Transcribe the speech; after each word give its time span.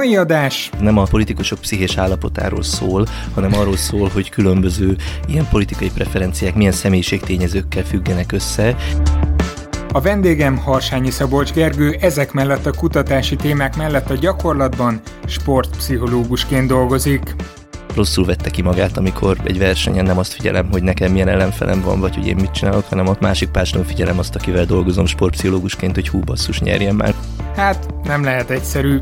mai 0.00 0.16
adás 0.16 0.70
nem 0.80 0.98
a 0.98 1.02
politikusok 1.02 1.58
pszichés 1.58 1.96
állapotáról 1.96 2.62
szól, 2.62 3.06
hanem 3.34 3.54
arról 3.54 3.76
szól, 3.76 4.08
hogy 4.08 4.28
különböző 4.28 4.96
ilyen 5.26 5.48
politikai 5.50 5.90
preferenciák 5.94 6.54
milyen 6.54 6.72
személyiségtényezőkkel 6.72 7.84
függenek 7.84 8.32
össze. 8.32 8.76
A 9.92 10.00
vendégem 10.00 10.56
Harsányi 10.56 11.10
Szabolcs 11.10 11.52
Gergő 11.52 11.96
ezek 12.00 12.32
mellett 12.32 12.66
a 12.66 12.72
kutatási 12.72 13.36
témák 13.36 13.76
mellett 13.76 14.10
a 14.10 14.14
gyakorlatban 14.14 15.00
sportpszichológusként 15.26 16.68
dolgozik 16.68 17.34
rosszul 17.94 18.24
vette 18.24 18.50
ki 18.50 18.62
magát, 18.62 18.96
amikor 18.96 19.36
egy 19.44 19.58
versenyen 19.58 20.04
nem 20.04 20.18
azt 20.18 20.32
figyelem, 20.32 20.68
hogy 20.70 20.82
nekem 20.82 21.12
milyen 21.12 21.28
ellenfelem 21.28 21.80
van, 21.80 22.00
vagy 22.00 22.14
hogy 22.14 22.26
én 22.26 22.34
mit 22.34 22.50
csinálok, 22.50 22.84
hanem 22.88 23.08
a 23.08 23.16
másik 23.20 23.48
párson 23.48 23.84
figyelem 23.84 24.18
azt, 24.18 24.34
akivel 24.34 24.64
dolgozom 24.64 25.06
sportpszichológusként, 25.06 25.94
hogy 25.94 26.08
hú 26.08 26.20
basszus 26.20 26.60
nyerjen 26.60 26.94
már. 26.94 27.14
Hát 27.56 27.86
nem 28.02 28.24
lehet 28.24 28.50
egyszerű. 28.50 28.98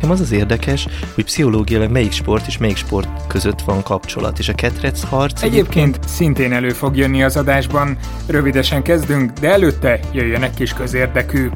Nem 0.00 0.10
az 0.10 0.20
az 0.20 0.32
érdekes, 0.32 0.86
hogy 1.14 1.24
pszichológiailag 1.24 1.90
melyik 1.90 2.12
sport 2.12 2.46
és 2.46 2.58
melyik 2.58 2.76
sport 2.76 3.26
között 3.26 3.60
van 3.60 3.82
kapcsolat, 3.82 4.38
és 4.38 4.48
a 4.48 4.54
ketrec 4.54 5.02
harc... 5.02 5.42
Egyébként, 5.42 5.76
egyébként 5.76 6.08
szintén 6.08 6.52
elő 6.52 6.68
fog 6.68 6.96
jönni 6.96 7.22
az 7.22 7.36
adásban. 7.36 7.98
Rövidesen 8.26 8.82
kezdünk, 8.82 9.32
de 9.32 9.50
előtte 9.50 10.00
jöjjenek 10.12 10.54
kis 10.54 10.72
közérdekű. 10.72 11.48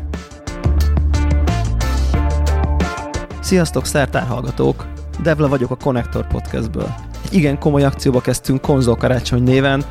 Sziasztok, 3.41 3.87
szertárhallgatók! 3.87 4.87
Devla 5.23 5.48
vagyok 5.48 5.70
a 5.70 5.77
Connector 5.77 6.27
Podcastből. 6.27 6.95
Egy 7.25 7.34
igen 7.34 7.59
komoly 7.59 7.84
akcióba 7.84 8.20
kezdtünk 8.20 8.61
Konzol 8.61 8.97
Karácsony 8.97 9.42
néven, 9.42 9.84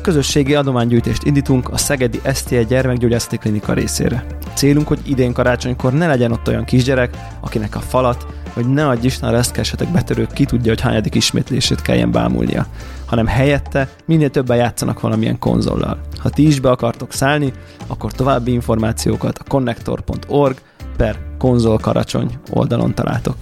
közösségi 0.00 0.54
adománygyűjtést 0.54 1.22
indítunk 1.22 1.68
a 1.68 1.76
Szegedi 1.76 2.20
STI 2.34 2.64
Gyermekgyógyászati 2.64 3.36
Klinika 3.36 3.72
részére. 3.72 4.24
Célunk, 4.54 4.88
hogy 4.88 4.98
idén 5.04 5.32
karácsonykor 5.32 5.92
ne 5.92 6.06
legyen 6.06 6.32
ott 6.32 6.48
olyan 6.48 6.64
kisgyerek, 6.64 7.16
akinek 7.40 7.76
a 7.76 7.80
falat, 7.80 8.26
vagy 8.54 8.66
ne 8.66 8.88
adj 8.88 9.06
Isten 9.06 9.30
reszkesetek 9.30 9.92
betörők 9.92 10.32
ki 10.32 10.44
tudja, 10.44 10.70
hogy 10.70 10.80
hányadik 10.80 11.14
ismétlését 11.14 11.82
kelljen 11.82 12.10
bámulnia, 12.10 12.66
hanem 13.06 13.26
helyette 13.26 13.88
minél 14.04 14.30
többen 14.30 14.56
játszanak 14.56 15.00
valamilyen 15.00 15.38
konzollal. 15.38 16.00
Ha 16.18 16.30
ti 16.30 16.46
is 16.46 16.60
be 16.60 16.70
akartok 16.70 17.12
szállni, 17.12 17.52
akkor 17.86 18.12
további 18.12 18.52
információkat 18.52 19.38
a 19.38 19.48
connector.org 19.48 20.56
per 20.96 21.16
konzolkaracsony 21.38 22.38
oldalon 22.50 22.94
találtok 22.94 23.36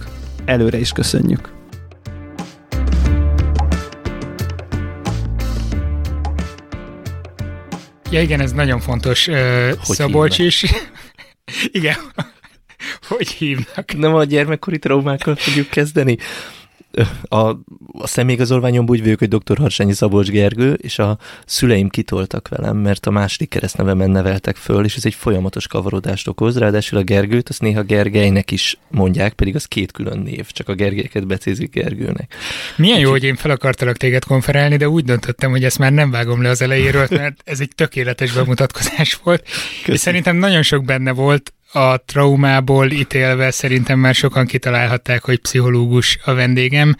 előre 0.45 0.79
is 0.79 0.91
köszönjük. 0.91 1.58
Ja 8.11 8.21
igen, 8.21 8.41
ez 8.41 8.51
nagyon 8.51 8.79
fontos. 8.79 9.27
Uh, 9.27 9.71
Szabolcs 9.81 10.35
hívnak? 10.35 10.53
is. 10.53 10.65
igen. 11.79 11.95
hogy 13.07 13.27
hívnak? 13.27 13.93
Nem 13.97 14.15
a 14.15 14.23
gyermekkori 14.23 14.79
traumákkal 14.79 15.35
fogjuk 15.35 15.69
kezdeni 15.69 16.17
a, 17.21 17.37
a 17.91 18.07
személyigazolványomban 18.07 18.95
úgy 18.95 19.03
vagyok, 19.03 19.19
hogy 19.19 19.27
dr. 19.27 19.57
Harsányi 19.57 19.93
Szabolcs 19.93 20.29
Gergő, 20.29 20.73
és 20.73 20.99
a 20.99 21.17
szüleim 21.45 21.89
kitoltak 21.89 22.47
velem, 22.47 22.77
mert 22.77 23.05
a 23.05 23.11
második 23.11 23.49
keresztnevemen 23.49 24.09
neveltek 24.09 24.55
föl, 24.55 24.85
és 24.85 24.95
ez 24.95 25.05
egy 25.05 25.13
folyamatos 25.13 25.67
kavarodást 25.67 26.27
okoz, 26.27 26.57
ráadásul 26.57 26.97
a 26.97 27.03
Gergőt, 27.03 27.49
azt 27.49 27.61
néha 27.61 27.81
Gergelynek 27.81 28.51
is 28.51 28.77
mondják, 28.87 29.33
pedig 29.33 29.55
az 29.55 29.65
két 29.65 29.91
külön 29.91 30.19
név, 30.19 30.51
csak 30.51 30.69
a 30.69 30.73
Gergelyeket 30.73 31.27
becézik 31.27 31.71
Gergőnek. 31.71 32.35
Milyen 32.75 32.97
Úgy, 32.97 33.03
jó, 33.03 33.09
hogy 33.09 33.23
én 33.23 33.35
fel 33.35 33.51
akartalak 33.51 33.97
téged 33.97 34.25
konferálni, 34.25 34.77
de 34.77 34.89
úgy 34.89 35.03
döntöttem, 35.03 35.51
hogy 35.51 35.63
ezt 35.63 35.79
már 35.79 35.91
nem 35.91 36.11
vágom 36.11 36.41
le 36.41 36.49
az 36.49 36.61
elejéről, 36.61 37.07
mert 37.21 37.41
ez 37.45 37.59
egy 37.59 37.71
tökéletes 37.75 38.31
bemutatkozás 38.31 39.19
volt, 39.23 39.41
Köszönöm. 39.43 39.93
és 39.95 39.99
szerintem 39.99 40.35
nagyon 40.35 40.61
sok 40.61 40.85
benne 40.85 41.11
volt, 41.11 41.53
a 41.71 41.97
traumából 42.05 42.91
ítélve 42.91 43.51
szerintem 43.51 43.99
már 43.99 44.15
sokan 44.15 44.45
kitalálhatták, 44.45 45.23
hogy 45.23 45.39
pszichológus 45.39 46.19
a 46.23 46.33
vendégem. 46.33 46.95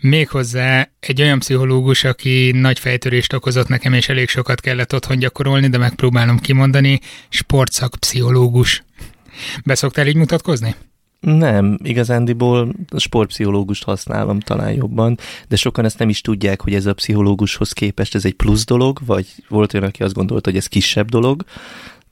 Méghozzá 0.00 0.88
egy 1.00 1.22
olyan 1.22 1.38
pszichológus, 1.38 2.04
aki 2.04 2.50
nagy 2.54 2.78
fejtörést 2.78 3.32
okozott 3.32 3.68
nekem, 3.68 3.92
és 3.92 4.08
elég 4.08 4.28
sokat 4.28 4.60
kellett 4.60 4.94
otthon 4.94 5.18
gyakorolni, 5.18 5.68
de 5.68 5.78
megpróbálom 5.78 6.38
kimondani, 6.38 7.00
sportszak 7.28 7.94
pszichológus. 7.98 8.82
Beszoktál 9.64 10.06
így 10.06 10.16
mutatkozni? 10.16 10.74
Nem, 11.20 11.78
igazándiból 11.82 12.74
sportpszichológust 12.96 13.84
használom 13.84 14.40
talán 14.40 14.72
jobban, 14.72 15.18
de 15.48 15.56
sokan 15.56 15.84
ezt 15.84 15.98
nem 15.98 16.08
is 16.08 16.20
tudják, 16.20 16.60
hogy 16.60 16.74
ez 16.74 16.86
a 16.86 16.94
pszichológushoz 16.94 17.72
képest 17.72 18.14
ez 18.14 18.24
egy 18.24 18.34
plusz 18.34 18.64
dolog, 18.64 18.98
vagy 19.06 19.26
volt 19.48 19.74
olyan, 19.74 19.86
aki 19.86 20.02
azt 20.02 20.14
gondolta, 20.14 20.50
hogy 20.50 20.58
ez 20.58 20.66
kisebb 20.66 21.08
dolog, 21.08 21.44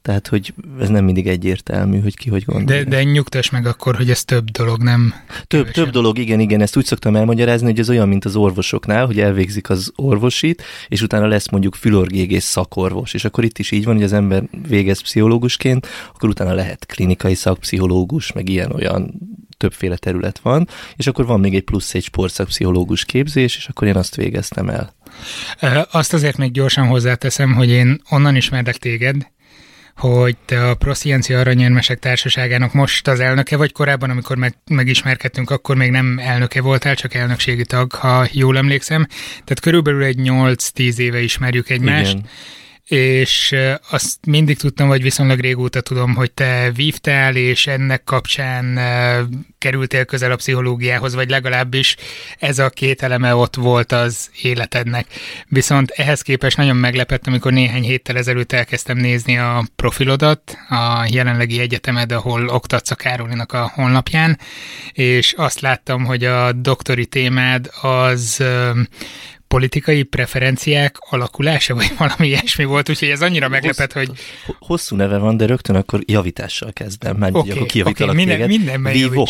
tehát, 0.09 0.29
hogy 0.29 0.55
ez 0.81 0.89
nem 0.89 1.05
mindig 1.05 1.27
egyértelmű, 1.27 2.01
hogy 2.01 2.17
ki 2.17 2.29
hogy 2.29 2.45
gondolja. 2.45 2.85
De, 2.85 2.91
de 2.91 3.03
nyugtass 3.03 3.51
meg 3.51 3.67
akkor, 3.67 3.97
hogy 3.97 4.11
ez 4.11 4.25
több 4.25 4.51
dolog, 4.51 4.83
nem 4.83 5.15
Több, 5.47 5.71
több 5.71 5.91
dolog, 5.91 6.19
igen, 6.19 6.41
igen, 6.41 6.61
ezt 6.61 6.77
úgy 6.77 6.85
szoktam 6.85 7.17
elmagyarázni, 7.17 7.67
hogy 7.67 7.79
ez 7.79 7.89
olyan, 7.89 8.09
mint 8.09 8.25
az 8.25 8.37
orvosoknál, 8.37 9.07
hogy 9.07 9.21
elvégzik 9.21 9.71
az 9.71 9.93
orvosit, 9.97 10.63
és 10.89 11.03
utána 11.03 11.27
lesz 11.27 11.49
mondjuk 11.49 11.75
fülorgégész 11.75 12.45
szakorvos, 12.45 13.15
és 13.15 13.25
akkor 13.25 13.45
itt 13.45 13.59
is 13.59 13.71
így 13.71 13.85
van, 13.85 13.95
hogy 13.95 14.05
az 14.05 14.13
ember 14.13 14.43
végez 14.69 15.01
pszichológusként, 15.01 15.87
akkor 16.15 16.29
utána 16.29 16.53
lehet 16.53 16.87
klinikai 16.87 17.35
szakpszichológus, 17.35 18.33
meg 18.33 18.49
ilyen-olyan 18.49 19.15
többféle 19.57 19.97
terület 19.97 20.39
van, 20.39 20.69
és 20.97 21.07
akkor 21.07 21.27
van 21.27 21.41
még 21.41 21.55
egy 21.55 21.65
plusz 21.65 21.95
egy 21.95 22.03
sportszakpszichológus 22.03 23.05
képzés, 23.05 23.57
és 23.57 23.67
akkor 23.67 23.89
én 23.89 23.97
azt 23.97 24.17
végeztem 24.17 24.69
el. 24.69 24.95
Azt 25.91 26.13
azért 26.13 26.37
még 26.37 26.53
gyorsan 26.53 26.87
hozzáteszem, 26.87 27.55
hogy 27.55 27.69
én 27.69 28.01
onnan 28.11 28.37
ismerlek 28.37 28.77
téged, 28.77 29.27
hogy 29.99 30.37
te 30.45 30.69
a 30.69 30.75
Prosziencia 30.75 31.39
Aranyérmesek 31.39 31.99
Társaságának 31.99 32.73
most 32.73 33.09
az 33.09 33.21
elnöke 33.21 33.57
vagy 33.57 33.73
korábban, 33.73 34.11
amikor 34.11 34.37
meg, 34.37 34.55
megismerkedtünk, 34.71 35.51
akkor 35.51 35.77
még 35.77 35.91
nem 35.91 36.19
elnöke 36.23 36.61
voltál, 36.61 36.95
csak 36.95 37.15
elnökségi 37.15 37.65
tag, 37.65 37.93
ha 37.93 38.27
jól 38.33 38.57
emlékszem. 38.57 39.07
Tehát 39.29 39.61
körülbelül 39.61 40.03
egy 40.03 40.19
8-10 40.23 40.97
éve 40.97 41.21
ismerjük 41.21 41.71
egymást. 41.71 42.13
Igen 42.13 42.29
és 42.89 43.55
azt 43.91 44.27
mindig 44.27 44.57
tudtam, 44.57 44.89
vagy 44.89 45.03
viszonylag 45.03 45.39
régóta 45.41 45.81
tudom, 45.81 46.15
hogy 46.15 46.33
te 46.33 46.71
vívtál, 46.75 47.37
és 47.37 47.67
ennek 47.67 48.05
kapcsán 48.05 48.79
kerültél 49.59 50.05
közel 50.05 50.31
a 50.33 50.37
pszichológiához, 50.37 51.15
vagy 51.15 51.31
legalábbis 51.31 51.97
ez 52.39 52.59
a 52.59 52.71
két 52.71 53.03
eleme 53.03 53.35
ott 53.35 53.55
volt 53.55 53.93
az 53.93 54.31
életednek. 54.43 55.07
Viszont 55.49 55.91
ehhez 55.91 56.23
képest 56.23 56.57
nagyon 56.57 56.77
meglepett, 56.77 57.27
amikor 57.27 57.53
néhány 57.53 57.83
héttel 57.83 58.17
ezelőtt 58.17 58.53
elkezdtem 58.53 58.97
nézni 58.97 59.39
a 59.39 59.65
profilodat, 59.77 60.57
a 60.69 61.09
jelenlegi 61.11 61.61
egyetemed, 61.61 62.13
ahol 62.13 62.49
oktatsz 62.49 62.91
a 62.91 62.95
Károlinak 62.95 63.53
a 63.53 63.71
honlapján, 63.75 64.39
és 64.93 65.33
azt 65.37 65.61
láttam, 65.61 66.05
hogy 66.05 66.25
a 66.25 66.53
doktori 66.53 67.07
témád 67.07 67.71
az 67.81 68.45
politikai 69.49 70.03
preferenciák 70.03 70.97
alakulása, 71.11 71.75
vagy 71.75 71.93
valami 71.99 72.27
ilyesmi 72.27 72.65
volt, 72.65 72.89
úgyhogy 72.89 73.09
ez 73.09 73.23
annyira 73.23 73.49
meglepett, 73.49 73.93
hogy... 73.93 74.11
Hosszú 74.59 74.97
neve 74.97 75.19
van, 75.19 75.37
de 75.37 75.47
rögtön 75.47 75.77
akkor 75.77 76.01
javítással 76.07 76.73
kezdem, 76.73 77.17
mert 77.17 77.35
okay, 77.35 77.51
akkor 77.51 77.67
kijavítalak 77.67 78.15
okay, 78.15 78.25
minden, 78.25 78.49
mindenben 78.49 78.93
Vívok 78.93 79.29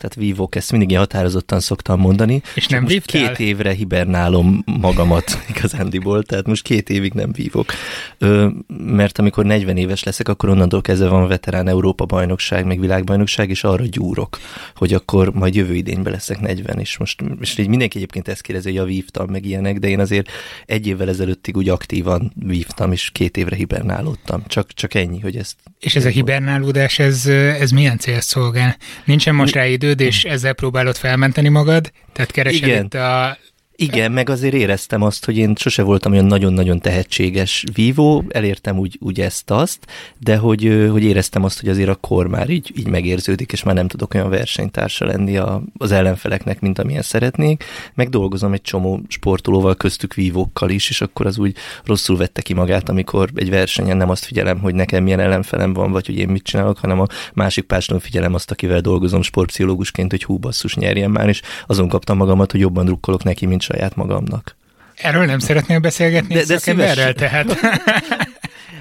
tehát 0.00 0.14
vívok, 0.14 0.54
ezt 0.54 0.70
mindig 0.70 0.88
ilyen 0.88 1.00
határozottan 1.00 1.60
szoktam 1.60 2.00
mondani. 2.00 2.42
És 2.54 2.66
nem 2.66 2.82
most 2.82 3.06
Két 3.06 3.38
évre 3.38 3.72
hibernálom 3.72 4.64
magamat 4.80 5.38
igazándiból, 5.54 6.22
tehát 6.22 6.46
most 6.46 6.62
két 6.62 6.88
évig 6.90 7.12
nem 7.12 7.32
vívok. 7.32 7.72
Ö, 8.18 8.48
mert 8.84 9.18
amikor 9.18 9.44
40 9.44 9.76
éves 9.76 10.02
leszek, 10.02 10.28
akkor 10.28 10.48
onnantól 10.48 10.80
kezdve 10.80 11.08
van 11.08 11.28
veterán 11.28 11.68
Európa 11.68 12.04
bajnokság, 12.04 12.64
meg 12.64 12.80
világbajnokság, 12.80 13.50
és 13.50 13.64
arra 13.64 13.84
gyúrok, 13.86 14.38
hogy 14.74 14.94
akkor 14.94 15.32
majd 15.32 15.54
jövő 15.54 15.74
idényben 15.74 16.12
leszek 16.12 16.40
40, 16.40 16.78
és 16.78 16.98
most 16.98 17.22
és 17.40 17.58
így 17.58 17.68
mindenki 17.68 17.96
egyébként 17.96 18.28
ezt 18.28 18.40
kérdezi, 18.40 18.68
hogy 18.68 18.76
ja, 18.76 18.84
vívtam, 18.84 19.30
meg 19.30 19.44
ilyenek, 19.44 19.78
de 19.78 19.88
én 19.88 20.00
azért 20.00 20.30
egy 20.66 20.86
évvel 20.86 21.08
ezelőttig 21.08 21.56
úgy 21.56 21.68
aktívan 21.68 22.32
vívtam, 22.34 22.92
és 22.92 23.10
két 23.12 23.36
évre 23.36 23.56
hibernálódtam. 23.56 24.42
Csak, 24.46 24.72
csak 24.72 24.94
ennyi, 24.94 25.20
hogy 25.20 25.36
ezt... 25.36 25.56
És 25.80 25.96
ez 25.96 26.04
a 26.04 26.08
hibernálódás, 26.08 26.98
ez, 26.98 27.26
ez 27.26 27.70
milyen 27.70 27.98
cél 27.98 28.20
szolgál? 28.20 28.76
Nincsen 29.04 29.34
most 29.34 29.54
rá 29.54 29.66
idő, 29.66 29.89
időd, 29.90 30.06
és 30.06 30.24
ezzel 30.24 30.52
próbálod 30.52 30.96
felmenteni 30.96 31.48
magad? 31.48 31.92
Tehát 32.12 32.30
keresed 32.30 32.66
Igen. 32.66 32.84
itt 32.84 32.94
a 32.94 33.38
igen, 33.80 34.12
meg 34.12 34.28
azért 34.28 34.54
éreztem 34.54 35.02
azt, 35.02 35.24
hogy 35.24 35.36
én 35.36 35.54
sose 35.56 35.82
voltam 35.82 36.12
olyan 36.12 36.24
nagyon-nagyon 36.24 36.80
tehetséges 36.80 37.64
vívó, 37.74 38.24
elértem 38.28 38.78
úgy, 38.78 38.98
úgy 39.00 39.20
ezt-azt, 39.20 39.86
de 40.18 40.36
hogy, 40.36 40.88
hogy 40.90 41.02
éreztem 41.02 41.44
azt, 41.44 41.60
hogy 41.60 41.68
azért 41.68 41.88
a 41.88 41.94
kor 41.94 42.26
már 42.26 42.50
így, 42.50 42.72
így 42.76 42.88
megérződik, 42.88 43.52
és 43.52 43.62
már 43.62 43.74
nem 43.74 43.88
tudok 43.88 44.14
olyan 44.14 44.30
versenytársa 44.30 45.04
lenni 45.04 45.36
a, 45.36 45.62
az 45.78 45.92
ellenfeleknek, 45.92 46.60
mint 46.60 46.78
amilyen 46.78 47.02
szeretnék. 47.02 47.64
Meg 47.94 48.08
dolgozom 48.08 48.52
egy 48.52 48.62
csomó 48.62 49.00
sportolóval, 49.08 49.74
köztük 49.74 50.14
vívókkal 50.14 50.70
is, 50.70 50.90
és 50.90 51.00
akkor 51.00 51.26
az 51.26 51.38
úgy 51.38 51.56
rosszul 51.84 52.16
vette 52.16 52.42
ki 52.42 52.54
magát, 52.54 52.88
amikor 52.88 53.28
egy 53.34 53.50
versenyen 53.50 53.96
nem 53.96 54.10
azt 54.10 54.24
figyelem, 54.24 54.58
hogy 54.58 54.74
nekem 54.74 55.02
milyen 55.02 55.20
ellenfelem 55.20 55.72
van, 55.72 55.92
vagy 55.92 56.06
hogy 56.06 56.18
én 56.18 56.28
mit 56.28 56.42
csinálok, 56.42 56.78
hanem 56.78 57.00
a 57.00 57.06
másik 57.34 57.64
párson 57.64 58.00
figyelem 58.00 58.34
azt, 58.34 58.50
akivel 58.50 58.80
dolgozom 58.80 59.22
sportpszichológusként, 59.22 60.10
hogy 60.10 60.24
hú 60.24 60.38
basszus 60.38 60.74
nyerjen 60.74 61.10
már, 61.10 61.28
és 61.28 61.42
azon 61.66 61.88
kaptam 61.88 62.16
magamat, 62.16 62.50
hogy 62.50 62.60
jobban 62.60 62.84
drukkolok 62.84 63.22
neki, 63.22 63.46
mint 63.46 63.68
saját 63.70 63.94
magamnak. 63.96 64.56
Erről 64.96 65.24
nem 65.24 65.38
szeretnél 65.38 65.78
beszélgetni 65.78 66.34
de, 66.34 66.44
de 66.44 66.58
szakemberrel, 66.58 67.14
tehát? 67.14 67.46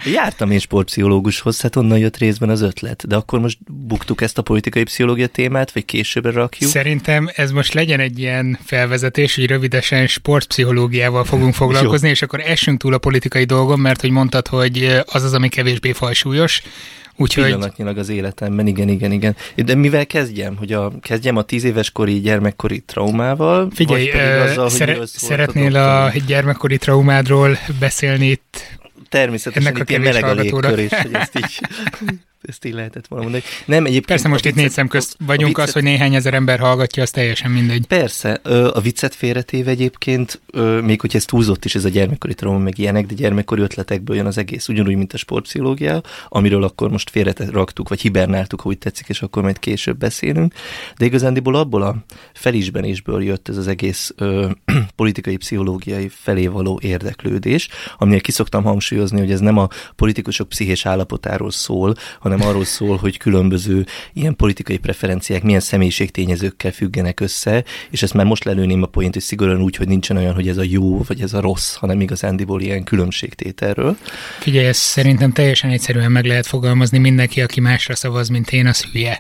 Jártam 0.06 0.52
én 0.52 0.60
sportpszichológushoz, 0.60 1.62
hát 1.62 1.76
onnan 1.76 1.98
jött 1.98 2.18
részben 2.18 2.50
az 2.50 2.62
ötlet. 2.62 3.08
De 3.08 3.16
akkor 3.16 3.40
most 3.40 3.58
buktuk 3.72 4.22
ezt 4.22 4.38
a 4.38 4.42
politikai 4.42 4.84
pszichológia 4.84 5.28
témát, 5.28 5.72
vagy 5.72 5.86
későbbre 5.86 6.32
rakjuk? 6.32 6.70
Szerintem 6.70 7.30
ez 7.36 7.52
most 7.52 7.74
legyen 7.74 8.00
egy 8.00 8.20
ilyen 8.20 8.60
felvezetés, 8.66 9.36
hogy 9.36 9.46
rövidesen 9.46 10.08
sportpszichológiával 10.08 11.24
fogunk 11.24 11.54
foglalkozni, 11.54 12.10
és 12.10 12.22
akkor 12.22 12.40
essünk 12.40 12.80
túl 12.80 12.94
a 12.94 12.98
politikai 12.98 13.44
dolgon, 13.44 13.80
mert 13.80 14.02
hogy 14.02 14.10
mondtad, 14.10 14.48
hogy 14.48 15.02
az 15.06 15.24
az, 15.24 15.34
ami 15.34 15.50
kevésbé 15.50 15.92
fajsúlyos. 15.92 16.62
Úgyhogy... 17.20 17.44
Pillanatnyilag 17.44 17.98
az 17.98 18.10
életemben, 18.10 18.68
igen, 18.68 18.90
igen, 18.90 19.12
igen. 19.12 19.36
De 19.56 19.76
mivel 19.76 20.06
kezdjem? 20.06 20.56
Hogy 20.58 20.74
a, 20.74 20.92
kezdjem 21.02 21.38
a 21.38 21.42
tíz 21.42 21.64
éves 21.64 21.92
kori 21.92 22.20
gyermekkori 22.20 22.80
traumával? 22.80 23.70
Figyelj, 23.74 24.12
vagy 24.12 24.48
azzal, 24.48 24.70
szere- 24.70 24.98
hogy 24.98 25.08
szeretnél 25.08 25.76
a 25.76 26.12
gyermekkori 26.28 26.78
traumádról 26.78 27.58
beszélni 27.80 28.28
itt 28.28 28.78
természetesen 29.10 29.68
Ennek 29.68 29.82
itt 29.82 29.90
ilyen 29.90 30.02
meleg 30.02 30.24
a 30.24 30.34
légkör, 30.34 30.80
és 30.80 30.92
hogy 30.92 31.14
ezt 31.14 31.38
így 31.38 31.60
ezt 32.42 32.66
így 32.66 32.74
lehetett 32.74 33.08
volna 33.08 33.24
mondani. 33.24 33.44
Nem, 33.66 33.86
egyébként 33.86 34.06
Persze 34.06 34.28
most 34.28 34.46
itt 34.46 34.56
négy 34.56 34.70
szem 34.70 34.88
közt 34.88 35.16
vagyunk, 35.26 35.48
viccet... 35.48 35.68
az, 35.68 35.74
hogy 35.74 35.84
néhány 35.84 36.16
ezer 36.16 36.34
ember 36.34 36.60
hallgatja, 36.60 37.04
az 37.04 37.12
teljesen 37.12 37.52
mindegy. 37.52 37.86
Persze, 37.88 38.32
a 38.74 38.82
viccet 38.82 39.16
félretéve 39.16 39.72
egyébként, 39.72 40.42
még 40.82 41.02
hogy 41.02 41.16
ez 41.16 41.26
túlzott 41.26 41.66
is, 41.66 41.76
ez 41.76 41.86
a 41.86 41.90
gyermekkori 41.90 42.34
trauma, 42.34 42.58
meg 42.58 42.78
ilyenek, 42.78 43.06
de 43.06 43.14
gyermekkori 43.14 43.62
ötletekből 43.62 44.16
jön 44.16 44.26
az 44.26 44.38
egész, 44.38 44.68
ugyanúgy, 44.68 44.96
mint 44.96 45.14
a 45.14 45.18
sportpszichológia, 45.18 46.02
amiről 46.28 46.64
akkor 46.64 46.90
most 46.90 47.10
félre 47.10 47.34
raktuk, 47.52 47.90
vagy 47.90 48.02
hibernáltuk, 48.02 48.62
hogy 48.62 48.78
tetszik, 48.78 49.10
és 49.10 49.22
akkor 49.22 49.44
majd 49.44 49.60
később 49.60 49.98
beszélünk. 49.98 50.54
De 50.98 51.06
igazándiból 51.06 51.56
abból 51.56 51.82
a 51.82 51.96
felismerésből 52.34 53.24
jött 53.24 53.50
ez 53.50 53.58
az 53.58 53.68
egész 53.68 54.14
ö, 54.18 54.50
politikai, 54.96 55.38
pszichológiai 55.38 56.10
felé 56.10 56.48
való 56.48 56.80
érdeklődés, 56.84 57.70
aminél 57.98 58.22
kiszoktam 58.22 58.64
hangsúlyozni, 58.64 59.20
hogy 59.20 59.32
ez 59.32 59.40
nem 59.40 59.58
a 59.58 59.68
politikusok 59.96 60.50
pszichés 60.50 60.86
állapotáról 60.86 61.52
szól, 61.52 61.96
hanem 62.30 62.48
arról 62.48 62.66
szól, 62.66 62.98
hogy 62.98 63.18
különböző 63.18 63.86
ilyen 64.14 64.36
politikai 64.36 64.78
preferenciák 64.78 65.44
milyen 65.44 65.60
személyiségtényezőkkel 65.60 66.72
függenek 66.72 67.20
össze, 67.20 67.64
és 67.90 68.04
ezt 68.04 68.14
már 68.14 68.26
most 68.26 68.44
lelőném 68.44 68.84
a 68.84 68.86
point, 68.86 69.14
hogy 69.14 69.24
szigorúan 69.24 69.62
úgy, 69.62 69.76
hogy 69.76 69.88
nincsen 69.88 70.18
olyan, 70.18 70.34
hogy 70.34 70.48
ez 70.48 70.58
a 70.58 70.64
jó, 70.64 71.04
vagy 71.04 71.22
ez 71.22 71.34
a 71.34 71.42
rossz, 71.42 71.76
hanem 71.76 72.02
igazándiból 72.02 72.62
ilyen 72.62 72.84
különbségtételről. 72.84 73.98
Figyelj, 74.40 74.68
ezt 74.68 74.82
szerintem 74.82 75.32
teljesen 75.32 75.70
egyszerűen 75.70 76.12
meg 76.12 76.26
lehet 76.26 76.48
fogalmazni, 76.48 76.98
mindenki, 76.98 77.42
aki 77.42 77.60
másra 77.60 77.96
szavaz, 77.96 78.28
mint 78.28 78.50
én, 78.52 78.68
az 78.68 78.84
hülye. 78.84 79.20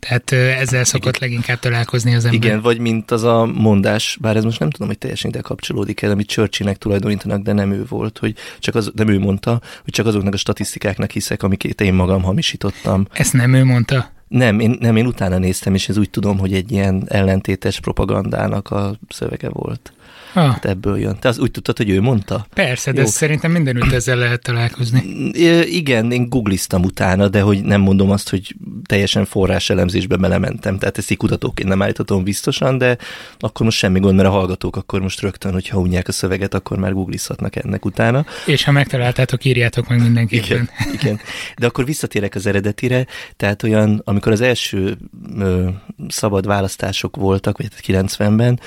Tehát 0.00 0.32
ezzel 0.32 0.84
szokott 0.84 1.16
Igen. 1.16 1.28
leginkább 1.28 1.58
találkozni 1.58 2.14
az 2.14 2.24
ember. 2.24 2.44
Igen, 2.44 2.60
vagy 2.60 2.78
mint 2.78 3.10
az 3.10 3.22
a 3.22 3.46
mondás, 3.46 4.18
bár 4.20 4.36
ez 4.36 4.44
most 4.44 4.58
nem 4.58 4.70
tudom, 4.70 4.88
hogy 4.88 4.98
teljesen 4.98 5.30
ide 5.30 5.40
kapcsolódik 5.40 6.02
el, 6.02 6.10
amit 6.10 6.28
Churchillnek 6.28 6.76
tulajdonítanak, 6.76 7.42
de 7.42 7.52
nem 7.52 7.72
ő 7.72 7.84
volt, 7.88 8.18
hogy 8.18 8.34
csak 8.58 8.74
az, 8.74 8.90
nem 8.94 9.08
ő 9.08 9.18
mondta, 9.18 9.60
hogy 9.84 9.92
csak 9.92 10.06
azoknak 10.06 10.34
a 10.34 10.36
statisztikáknak 10.36 11.10
hiszek, 11.10 11.42
amiket 11.42 11.80
én 11.80 11.94
magam 11.94 12.22
hamisítottam. 12.22 13.06
Ezt 13.12 13.32
nem 13.32 13.54
ő 13.54 13.64
mondta? 13.64 14.10
Nem 14.28 14.60
én, 14.60 14.76
nem, 14.80 14.96
én 14.96 15.06
utána 15.06 15.38
néztem, 15.38 15.74
és 15.74 15.88
ez 15.88 15.96
úgy 15.96 16.10
tudom, 16.10 16.38
hogy 16.38 16.54
egy 16.54 16.72
ilyen 16.72 17.04
ellentétes 17.08 17.80
propagandának 17.80 18.70
a 18.70 18.98
szövege 19.08 19.48
volt. 19.48 19.92
Ah. 20.32 20.50
Hát 20.50 20.64
ebből 20.64 20.98
jön. 20.98 21.18
Te 21.18 21.28
az 21.28 21.38
úgy 21.38 21.50
tudtad, 21.50 21.76
hogy 21.76 21.90
ő 21.90 22.00
mondta? 22.00 22.46
Persze, 22.54 22.92
de 22.92 23.00
Jó. 23.00 23.06
szerintem 23.06 23.50
mindenütt 23.50 23.92
ezzel 23.92 24.16
lehet 24.16 24.42
találkozni. 24.42 25.30
Igen, 25.64 26.12
én 26.12 26.28
googliztam 26.28 26.82
utána, 26.82 27.28
de 27.28 27.40
hogy 27.40 27.62
nem 27.62 27.80
mondom 27.80 28.10
azt, 28.10 28.30
hogy 28.30 28.54
teljesen 28.86 29.24
forrás 29.24 29.70
elemzésbe 29.70 30.16
belementem, 30.16 30.78
tehát 30.78 30.98
ezt 30.98 31.10
így 31.10 31.16
kutatóként 31.16 31.68
nem 31.68 31.82
állíthatom 31.82 32.24
biztosan, 32.24 32.78
de 32.78 32.96
akkor 33.38 33.64
most 33.66 33.78
semmi 33.78 34.00
gond, 34.00 34.16
mert 34.16 34.28
a 34.28 34.32
hallgatók 34.32 34.76
akkor 34.76 35.00
most 35.00 35.20
rögtön, 35.20 35.52
hogyha 35.52 35.78
unják 35.78 36.08
a 36.08 36.12
szöveget, 36.12 36.54
akkor 36.54 36.78
már 36.78 36.92
googlizhatnak 36.92 37.56
ennek 37.56 37.84
utána. 37.84 38.24
És 38.46 38.64
ha 38.64 38.72
megtaláltátok, 38.72 39.44
írjátok 39.44 39.88
meg 39.88 40.00
mindenképpen. 40.02 40.70
Igen, 40.80 40.94
igen. 41.00 41.20
De 41.56 41.66
akkor 41.66 41.84
visszatérek 41.84 42.34
az 42.34 42.46
eredetire, 42.46 43.06
tehát 43.36 43.62
olyan, 43.62 44.02
amikor 44.04 44.32
az 44.32 44.40
első 44.40 44.96
ö, 45.38 45.68
szabad 46.08 46.46
választások 46.46 47.16
voltak, 47.16 47.58
vagy 47.58 47.68
90-ben, 47.86 48.60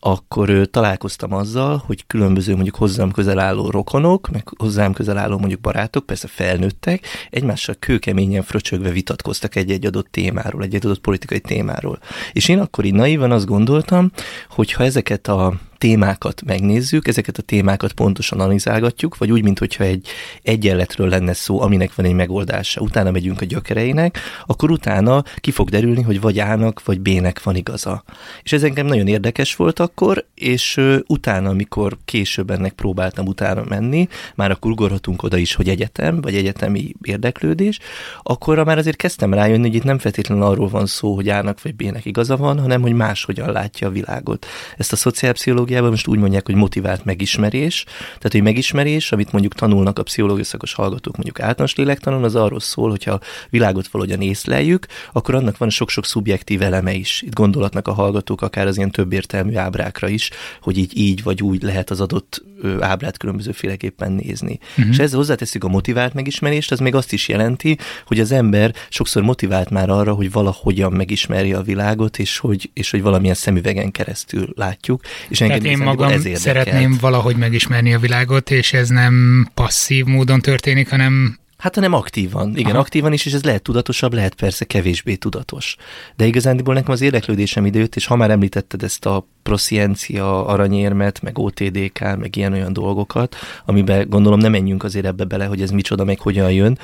akkor 0.00 0.68
találkoztam 0.70 1.32
azzal, 1.32 1.82
hogy 1.86 2.06
különböző 2.06 2.54
mondjuk 2.54 2.74
hozzám 2.74 3.10
közel 3.10 3.38
álló 3.38 3.70
rokonok, 3.70 4.28
meg 4.30 4.48
hozzám 4.58 4.92
közel 4.92 5.18
álló 5.18 5.38
mondjuk 5.38 5.60
barátok, 5.60 6.06
persze 6.06 6.28
felnőttek, 6.28 7.06
egymással 7.30 7.74
kőkeményen 7.78 8.42
fröcsögve 8.42 8.90
vitatkoztak 8.90 9.56
egy-egy 9.56 9.86
adott 9.86 10.08
témáról, 10.10 10.62
egy-egy 10.62 10.86
adott 10.86 11.00
politikai 11.00 11.40
témáról. 11.40 11.98
És 12.32 12.48
én 12.48 12.58
akkor 12.58 12.84
így 12.84 12.94
naívan 12.94 13.30
azt 13.30 13.46
gondoltam, 13.46 14.10
hogy 14.48 14.72
ha 14.72 14.84
ezeket 14.84 15.28
a 15.28 15.54
témákat 15.78 16.42
megnézzük, 16.44 17.08
ezeket 17.08 17.38
a 17.38 17.42
témákat 17.42 17.92
pontosan 17.92 18.40
analizálgatjuk, 18.40 19.16
vagy 19.16 19.32
úgy, 19.32 19.42
mintha 19.42 19.84
egy 19.84 20.08
egyenletről 20.42 21.08
lenne 21.08 21.32
szó, 21.32 21.60
aminek 21.60 21.94
van 21.94 22.06
egy 22.06 22.14
megoldása, 22.14 22.80
utána 22.80 23.10
megyünk 23.10 23.40
a 23.40 23.44
gyökereinek, 23.44 24.18
akkor 24.46 24.70
utána 24.70 25.22
ki 25.36 25.50
fog 25.50 25.68
derülni, 25.68 26.02
hogy 26.02 26.20
vagy 26.20 26.38
A-nak, 26.38 26.84
vagy 26.84 27.00
B-nek 27.00 27.42
van 27.42 27.56
igaza. 27.56 28.04
És 28.42 28.52
ez 28.52 28.62
engem 28.62 28.86
nagyon 28.86 29.06
érdekes 29.06 29.56
volt 29.56 29.78
akkor, 29.78 30.26
és 30.34 30.80
utána, 31.06 31.48
amikor 31.48 31.96
később 32.04 32.50
ennek 32.50 32.72
próbáltam 32.72 33.26
utána 33.26 33.64
menni, 33.68 34.08
már 34.34 34.50
akkor 34.50 34.70
ugorhatunk 34.70 35.22
oda 35.22 35.36
is, 35.36 35.54
hogy 35.54 35.68
egyetem, 35.68 36.20
vagy 36.20 36.34
egyetemi 36.34 36.94
érdeklődés, 37.02 37.78
akkor 38.22 38.64
már 38.64 38.78
azért 38.78 38.96
kezdtem 38.96 39.34
rájönni, 39.34 39.66
hogy 39.66 39.74
itt 39.74 39.84
nem 39.84 39.98
feltétlenül 39.98 40.44
arról 40.44 40.68
van 40.68 40.86
szó, 40.86 41.14
hogy 41.14 41.28
A-nak 41.28 41.62
vagy 41.62 41.74
B-nek 41.74 42.04
igaza 42.04 42.36
van, 42.36 42.60
hanem 42.60 42.80
hogy 42.80 42.92
máshogyan 42.92 43.52
látja 43.52 43.86
a 43.86 43.90
világot. 43.90 44.46
Ezt 44.76 44.92
a 44.92 44.96
szociálpszichológia 44.96 45.67
pszichológiában 45.68 45.90
most 45.90 46.06
úgy 46.06 46.18
mondják, 46.18 46.46
hogy 46.46 46.54
motivált 46.54 47.04
megismerés. 47.04 47.84
Tehát, 48.06 48.32
hogy 48.32 48.42
megismerés, 48.42 49.12
amit 49.12 49.32
mondjuk 49.32 49.54
tanulnak 49.54 49.98
a 49.98 50.02
pszichológia 50.02 50.44
szakos 50.44 50.72
hallgatók, 50.74 51.14
mondjuk 51.14 51.40
általános 51.40 51.74
lélektanon, 51.74 52.24
az 52.24 52.34
arról 52.34 52.60
szól, 52.60 52.90
hogyha 52.90 53.20
világot 53.50 53.88
valahogyan 53.88 54.20
észleljük, 54.20 54.86
akkor 55.12 55.34
annak 55.34 55.58
van 55.58 55.70
sok-sok 55.70 56.04
szubjektív 56.04 56.62
eleme 56.62 56.92
is. 56.92 57.22
Itt 57.22 57.34
gondolatnak 57.34 57.88
a 57.88 57.92
hallgatók 57.92 58.42
akár 58.42 58.66
az 58.66 58.76
ilyen 58.76 58.90
több 58.90 59.12
értelmű 59.12 59.56
ábrákra 59.56 60.08
is, 60.08 60.30
hogy 60.60 60.78
így, 60.78 60.96
így 60.96 61.22
vagy 61.22 61.42
úgy 61.42 61.62
lehet 61.62 61.90
az 61.90 62.00
adott 62.00 62.42
ábrát 62.80 63.16
különbözőféleképpen 63.16 64.12
nézni. 64.12 64.58
Uh-huh. 64.70 64.92
És 64.92 64.98
ezzel 64.98 65.18
hozzáteszünk 65.18 65.64
a 65.64 65.68
motivált 65.68 66.14
megismerést, 66.14 66.72
az 66.72 66.78
még 66.78 66.94
azt 66.94 67.12
is 67.12 67.28
jelenti, 67.28 67.78
hogy 68.06 68.20
az 68.20 68.32
ember 68.32 68.74
sokszor 68.88 69.22
motivált 69.22 69.70
már 69.70 69.90
arra, 69.90 70.12
hogy 70.12 70.32
valahogyan 70.32 70.92
megismerje 70.92 71.56
a 71.56 71.62
világot, 71.62 72.18
és 72.18 72.38
hogy, 72.38 72.70
és 72.72 72.90
hogy 72.90 73.02
valamilyen 73.02 73.34
szemüvegen 73.34 73.90
keresztül 73.90 74.48
látjuk. 74.54 75.00
És 75.28 75.40
Tehát 75.62 75.78
én 75.78 75.84
magam 75.84 76.34
szeretném 76.34 76.96
valahogy 77.00 77.36
megismerni 77.36 77.94
a 77.94 77.98
világot, 77.98 78.50
és 78.50 78.72
ez 78.72 78.88
nem 78.88 79.48
passzív 79.54 80.04
módon 80.04 80.40
történik, 80.40 80.90
hanem 80.90 81.38
Hát 81.58 81.74
hanem 81.74 81.92
aktívan. 81.92 82.56
Igen, 82.56 82.70
Aha. 82.70 82.80
aktívan 82.80 83.12
is, 83.12 83.26
és 83.26 83.32
ez 83.32 83.42
lehet 83.42 83.62
tudatosabb, 83.62 84.12
lehet 84.12 84.34
persze 84.34 84.64
kevésbé 84.64 85.14
tudatos. 85.14 85.76
De 86.16 86.26
igazándiból 86.26 86.74
nekem 86.74 86.92
az 86.92 87.00
érdeklődésem 87.00 87.66
időt, 87.66 87.96
és 87.96 88.06
ha 88.06 88.16
már 88.16 88.30
említetted 88.30 88.82
ezt 88.82 89.06
a 89.06 89.26
prosziencia 89.42 90.46
aranyérmet, 90.46 91.22
meg 91.22 91.38
OTDK, 91.38 91.98
meg 92.00 92.36
ilyen-olyan 92.36 92.72
dolgokat, 92.72 93.36
amiben 93.64 94.08
gondolom 94.08 94.38
nem 94.38 94.50
menjünk 94.50 94.84
azért 94.84 95.06
ebbe 95.06 95.24
bele, 95.24 95.44
hogy 95.44 95.62
ez 95.62 95.70
micsoda, 95.70 96.04
meg 96.04 96.18
hogyan 96.20 96.52
jön. 96.52 96.78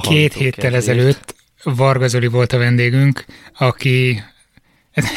Két 0.00 0.32
héttel 0.32 0.74
ezelőtt 0.74 1.34
Varga 1.62 2.08
Zoli 2.08 2.26
volt 2.26 2.52
a 2.52 2.58
vendégünk, 2.58 3.24
aki 3.58 4.22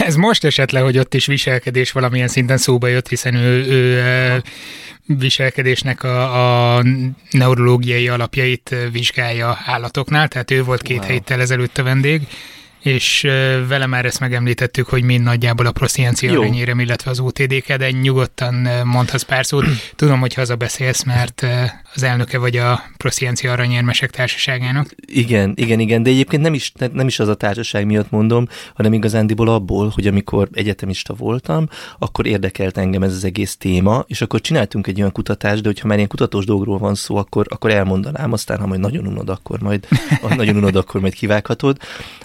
ez 0.07 0.15
most 0.15 0.43
esett 0.43 0.71
le, 0.71 0.79
hogy 0.79 0.97
ott 0.97 1.13
is 1.13 1.25
viselkedés 1.25 1.91
valamilyen 1.91 2.27
szinten 2.27 2.57
szóba 2.57 2.87
jött, 2.87 3.07
hiszen 3.07 3.35
ő, 3.35 3.65
ő 3.65 4.43
viselkedésnek 5.05 6.03
a, 6.03 6.75
a 6.75 6.83
neurológiai 7.31 8.07
alapjait 8.07 8.75
vizsgálja 8.91 9.57
állatoknál, 9.65 10.27
tehát 10.27 10.51
ő 10.51 10.63
volt 10.63 10.81
két 10.81 10.97
wow. 10.97 11.07
héttel 11.07 11.41
ezelőtt 11.41 11.77
a 11.77 11.83
vendég, 11.83 12.21
és 12.83 13.21
vele 13.67 13.85
már 13.85 14.05
ezt 14.05 14.19
megemlítettük, 14.19 14.87
hogy 14.87 15.03
mind 15.03 15.23
nagyjából 15.23 15.65
a 15.65 15.71
prosziencia 15.71 16.31
aranyérem, 16.31 16.79
illetve 16.79 17.11
az 17.11 17.19
OTDK, 17.19 17.73
de 17.73 17.91
nyugodtan 17.91 18.67
mondhatsz 18.83 19.21
pár 19.23 19.45
szót. 19.45 19.65
Tudom, 19.95 20.19
hogy 20.19 20.33
hazabeszélsz, 20.33 21.03
mert 21.03 21.45
az 21.95 22.03
elnöke 22.03 22.37
vagy 22.37 22.57
a 22.57 22.83
prosziencia 22.97 23.51
aranyérmesek 23.51 24.11
társaságának. 24.11 24.95
Igen, 25.05 25.53
igen, 25.55 25.79
igen, 25.79 26.03
de 26.03 26.09
egyébként 26.09 26.41
nem 26.41 26.53
is, 26.53 26.71
nem 26.93 27.07
is 27.07 27.19
az 27.19 27.27
a 27.27 27.35
társaság 27.35 27.85
miatt 27.85 28.09
mondom, 28.09 28.47
hanem 28.75 28.93
igazándiból 28.93 29.47
abból, 29.47 29.91
hogy 29.95 30.07
amikor 30.07 30.49
egyetemista 30.53 31.13
voltam, 31.13 31.67
akkor 31.99 32.25
érdekelt 32.25 32.77
engem 32.77 33.03
ez 33.03 33.13
az 33.13 33.23
egész 33.23 33.55
téma, 33.55 34.03
és 34.07 34.21
akkor 34.21 34.41
csináltunk 34.41 34.87
egy 34.87 34.99
olyan 34.99 35.11
kutatást, 35.11 35.61
de 35.61 35.67
hogyha 35.67 35.87
már 35.87 35.97
ilyen 35.97 36.09
kutatós 36.09 36.45
dolgról 36.45 36.77
van 36.77 36.95
szó, 36.95 37.15
akkor, 37.15 37.45
akkor 37.49 37.71
elmondanám, 37.71 38.31
aztán 38.31 38.59
ha 38.59 38.67
majd 38.67 38.79
nagyon 38.79 39.07
unod, 39.07 39.29
akkor 39.29 39.59
majd, 39.59 39.87
nagyon 40.35 40.55
unod, 40.55 40.75
akkor 40.75 41.01
majd 41.01 41.13
kivághatod. 41.13 41.77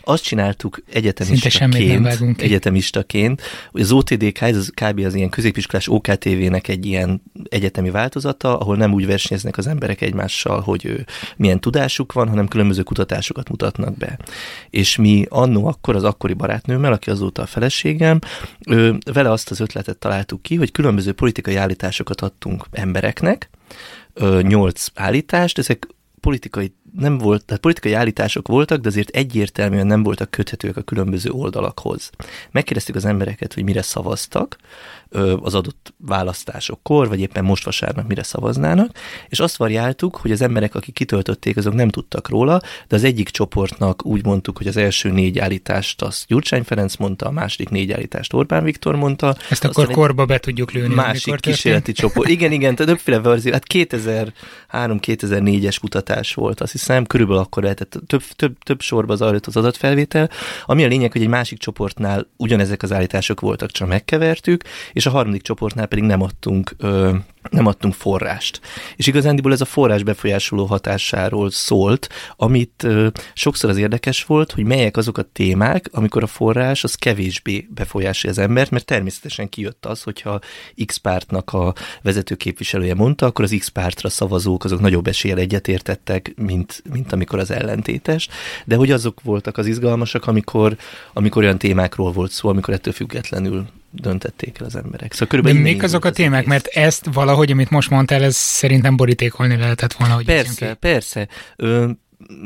Azt 0.05 0.23
csinál 0.23 0.48
csináltuk 0.49 0.83
egyetemistaként, 0.93 2.41
egyetemistaként, 2.41 3.43
az 3.73 3.93
OTDK, 3.93 4.41
ez 4.41 4.69
kb. 4.69 5.05
az 5.05 5.15
ilyen 5.15 5.29
középiskolás 5.29 5.89
OKTV-nek 5.89 6.69
egy 6.69 6.87
ilyen 6.87 7.23
egyetemi 7.49 7.91
változata, 7.91 8.59
ahol 8.59 8.77
nem 8.77 8.93
úgy 8.93 9.07
versenyeznek 9.07 9.57
az 9.57 9.67
emberek 9.67 10.01
egymással, 10.01 10.61
hogy 10.61 11.05
milyen 11.37 11.61
tudásuk 11.61 12.13
van, 12.13 12.29
hanem 12.29 12.49
különböző 12.49 12.83
kutatásokat 12.83 13.49
mutatnak 13.49 13.97
be. 13.97 14.19
És 14.71 14.97
mi 14.97 15.27
annó 15.29 15.67
akkor 15.67 15.97
az 15.97 16.05
akkori 16.05 16.33
barátnőmmel, 16.33 16.93
aki 16.93 17.11
azóta 17.11 17.43
a 17.43 17.47
feleségem, 17.47 18.19
vele 19.13 19.31
azt 19.31 19.51
az 19.51 19.61
ötletet 19.61 19.99
találtuk 19.99 20.43
ki, 20.43 20.55
hogy 20.55 20.73
különböző 20.73 21.13
politikai 21.13 21.57
állításokat 21.57 22.21
adtunk 22.21 22.67
embereknek, 22.71 23.51
nyolc 24.43 24.87
állítást, 24.95 25.59
ezek 25.59 25.87
politikai 26.21 26.73
nem 26.97 27.19
volt, 27.19 27.45
tehát 27.45 27.63
politikai 27.63 27.93
állítások 27.93 28.49
voltak, 28.49 28.81
de 28.81 28.89
azért 28.89 29.09
egyértelműen 29.09 29.87
nem 29.87 30.03
voltak 30.03 30.31
köthetőek 30.31 30.77
a 30.77 30.83
különböző 30.83 31.31
oldalakhoz. 31.31 32.11
Megkérdeztük 32.51 32.95
az 32.95 33.05
embereket, 33.05 33.55
hogy 33.55 33.65
mire 33.65 33.83
szavaztak 33.83 34.57
az 35.41 35.55
adott 35.55 35.95
választásokkor, 35.97 37.09
vagy 37.09 37.21
éppen 37.21 37.45
most 37.45 37.65
vasárnap 37.65 38.09
mire 38.09 38.23
szavaznának, 38.23 38.91
és 39.29 39.41
azt 39.41 39.57
variáltuk, 39.57 40.17
hogy 40.17 40.31
az 40.31 40.41
emberek, 40.41 40.75
akik 40.75 40.95
kitöltötték, 40.95 41.57
azok 41.57 41.75
nem 41.75 41.89
tudtak 41.89 42.29
róla, 42.29 42.61
de 42.89 42.97
az 42.97 43.05
egyik 43.05 43.29
csoportnak 43.29 44.07
úgy 44.07 44.25
mondtuk, 44.25 44.57
hogy 44.57 44.67
az 44.67 44.77
első 44.77 45.11
négy 45.11 45.39
állítást 45.39 46.03
azt 46.03 46.27
Gyurcsány 46.27 46.63
Ferenc 46.63 46.97
mondta, 46.97 47.27
a 47.27 47.31
második 47.31 47.69
négy 47.69 47.93
állítást 47.93 48.33
Orbán 48.33 48.65
Viktor 48.65 48.97
mondta. 48.97 49.37
Ezt 49.51 49.65
akkor 49.65 49.91
korba 49.91 50.25
be 50.25 50.39
tudjuk 50.39 50.71
lőni. 50.71 50.95
Másik 50.95 51.41
kísérleti 51.41 51.93
csoport. 51.93 52.29
Igen, 52.29 52.53
igen, 52.53 52.75
többféle 52.75 53.21
verzió. 53.21 53.53
Hát 53.53 53.65
2003-2004-es 53.69 55.77
kutatás 55.81 56.35
volt, 56.35 56.61
azt 56.61 56.73
hiszem, 56.79 57.07
körülbelül 57.07 57.43
akkor 57.43 57.63
lehetett, 57.63 57.99
több, 58.07 58.23
több, 58.37 58.59
több 58.59 58.81
sorba 58.81 59.17
zajlott 59.17 59.47
az 59.47 59.57
adatfelvétel, 59.57 60.31
ami 60.65 60.85
a 60.85 60.89
lényeg, 60.89 61.13
hogy 61.13 61.23
egy 61.23 61.29
másik 61.29 61.59
csoportnál 61.59 62.27
ugyanezek 62.37 62.83
az 62.83 62.93
állítások 62.93 63.41
voltak, 63.41 63.71
csak 63.71 63.89
megkevertük, 63.89 64.63
és 64.93 65.07
a 65.07 65.11
harmadik 65.11 65.43
csoportnál 65.43 65.87
pedig 65.87 66.05
nem 66.05 66.23
adtunk 66.23 66.75
ö, 66.79 67.15
nem 67.51 67.67
adtunk 67.67 67.95
forrást. 67.95 68.61
És 68.97 69.07
igazándiból 69.07 69.53
ez 69.53 69.61
a 69.61 69.65
forrás 69.65 70.03
befolyásoló 70.03 70.65
hatásáról 70.65 71.51
szólt, 71.51 72.09
amit 72.37 72.83
ö, 72.83 73.09
sokszor 73.35 73.71
az 73.71 73.77
érdekes 73.77 74.25
volt, 74.25 74.53
hogy 74.53 74.65
melyek 74.65 74.97
azok 74.97 75.19
a 75.19 75.23
témák, 75.23 75.89
amikor 75.93 76.23
a 76.23 76.27
forrás 76.27 76.85
az 76.85 76.95
kevésbé 76.95 77.69
befolyásolja 77.75 78.37
az 78.37 78.43
embert, 78.43 78.71
mert 78.71 78.85
természetesen 78.85 79.49
kijött 79.49 79.87
az, 79.87 80.03
hogyha 80.03 80.41
X 80.87 80.97
pártnak 80.97 81.53
a 81.53 81.75
vezető 82.03 82.35
képviselője 82.35 82.95
mondta, 82.95 83.27
akkor 83.27 83.45
az 83.45 83.57
X 83.59 83.69
pártra 83.69 84.09
szavazók 84.09 84.65
azok 84.65 84.81
nagyobb 84.81 85.07
eséllyel 85.07 85.39
egyetértettek, 85.39 86.33
mint, 86.37 86.83
mint 86.93 87.13
amikor 87.13 87.39
az 87.39 87.51
ellentétes, 87.51 88.29
de 88.65 88.77
hogy 88.77 88.91
azok 88.91 89.23
voltak 89.23 89.57
az 89.57 89.67
izgalmasak, 89.67 90.27
amikor, 90.27 90.77
amikor 91.13 91.43
olyan 91.43 91.59
témákról 91.59 92.13
volt 92.13 92.31
szó, 92.31 92.49
amikor 92.49 92.75
ettől 92.75 92.93
függetlenül 92.93 93.67
döntették 93.91 94.59
el 94.61 94.67
az 94.67 94.77
emberek. 94.77 95.13
Szóval 95.13 95.29
körülbelül 95.29 95.63
De 95.63 95.69
még 95.69 95.83
azok 95.83 96.05
a 96.05 96.11
témák, 96.11 96.47
mert 96.47 96.67
ezt 96.67 97.07
valahogy, 97.13 97.51
amit 97.51 97.71
most 97.71 97.91
mondtál, 97.91 98.23
ez 98.23 98.37
szerintem 98.37 98.97
borítékolni 98.97 99.57
lehetett 99.57 99.93
volna, 99.93 100.15
hogy 100.15 100.25
Persze, 100.25 100.75
persze. 100.75 101.29
Ö, 101.57 101.91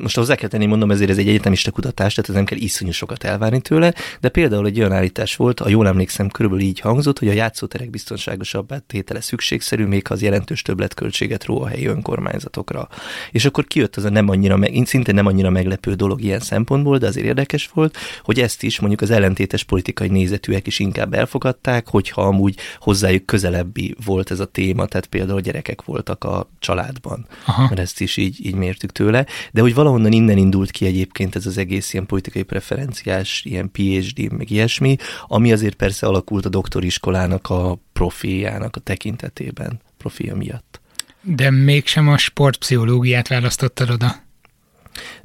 most 0.02 0.16
hozzá 0.16 0.34
kell 0.34 0.48
tenni, 0.48 0.66
mondom, 0.66 0.90
ezért 0.90 1.10
ez 1.10 1.18
egy 1.18 1.28
egyetemista 1.28 1.70
kutatás, 1.70 2.14
tehát 2.14 2.30
ez 2.30 2.36
nem 2.36 2.44
kell 2.44 2.58
iszonyú 2.58 2.90
sokat 2.90 3.24
elvárni 3.24 3.60
tőle, 3.60 3.94
de 4.20 4.28
például 4.28 4.66
egy 4.66 4.78
olyan 4.78 4.92
állítás 4.92 5.36
volt, 5.36 5.60
a 5.60 5.68
jól 5.68 5.86
emlékszem, 5.86 6.28
körülbelül 6.28 6.64
így 6.64 6.80
hangzott, 6.80 7.18
hogy 7.18 7.28
a 7.28 7.32
játszóterek 7.32 7.90
biztonságosabb 7.90 8.74
tétele 8.86 9.20
szükségszerű, 9.20 9.84
még 9.84 10.06
ha 10.06 10.14
az 10.14 10.22
jelentős 10.22 10.62
többletköltséget 10.62 11.44
ró 11.44 11.62
a 11.62 11.66
helyi 11.66 11.86
önkormányzatokra. 11.86 12.88
És 13.30 13.44
akkor 13.44 13.64
kijött 13.64 13.96
az 13.96 14.04
a 14.04 14.10
nem 14.10 14.28
annyira, 14.28 14.56
meg, 14.56 14.82
szintén 14.84 15.14
nem 15.14 15.26
annyira 15.26 15.50
meglepő 15.50 15.94
dolog 15.94 16.22
ilyen 16.22 16.40
szempontból, 16.40 16.98
de 16.98 17.06
azért 17.06 17.26
érdekes 17.26 17.70
volt, 17.74 17.96
hogy 18.22 18.40
ezt 18.40 18.62
is 18.62 18.80
mondjuk 18.80 19.00
az 19.00 19.10
ellentétes 19.10 19.64
politikai 19.64 20.08
nézetűek 20.08 20.66
is 20.66 20.78
inkább 20.78 21.14
elfogadták, 21.14 21.88
hogyha 21.88 22.22
amúgy 22.22 22.56
hozzájuk 22.78 23.26
közelebbi 23.26 23.94
volt 24.04 24.30
ez 24.30 24.40
a 24.40 24.46
téma, 24.46 24.86
tehát 24.86 25.06
például 25.06 25.40
gyerekek 25.40 25.84
voltak 25.84 26.24
a 26.24 26.50
családban, 26.58 27.26
Aha. 27.46 27.62
mert 27.62 27.78
ezt 27.78 28.00
is 28.00 28.16
így, 28.16 28.46
így 28.46 28.54
mértük 28.54 28.92
tőle, 28.92 29.26
de 29.52 29.61
hogy 29.62 29.74
valahonnan 29.74 30.12
innen 30.12 30.36
indult 30.36 30.70
ki 30.70 30.86
egyébként 30.86 31.36
ez 31.36 31.46
az 31.46 31.58
egész 31.58 31.92
ilyen 31.92 32.06
politikai 32.06 32.42
preferenciás, 32.42 33.44
ilyen 33.44 33.70
PhD, 33.70 34.32
meg 34.32 34.50
ilyesmi, 34.50 34.96
ami 35.26 35.52
azért 35.52 35.74
persze 35.74 36.06
alakult 36.06 36.44
a 36.44 36.48
doktoriskolának 36.48 37.50
a 37.50 37.78
profiának 37.92 38.76
a 38.76 38.80
tekintetében, 38.80 39.80
profia 39.98 40.36
miatt. 40.36 40.80
De 41.20 41.50
mégsem 41.50 42.08
a 42.08 42.18
sportpszichológiát 42.18 43.28
választottad 43.28 43.90
oda? 43.90 44.14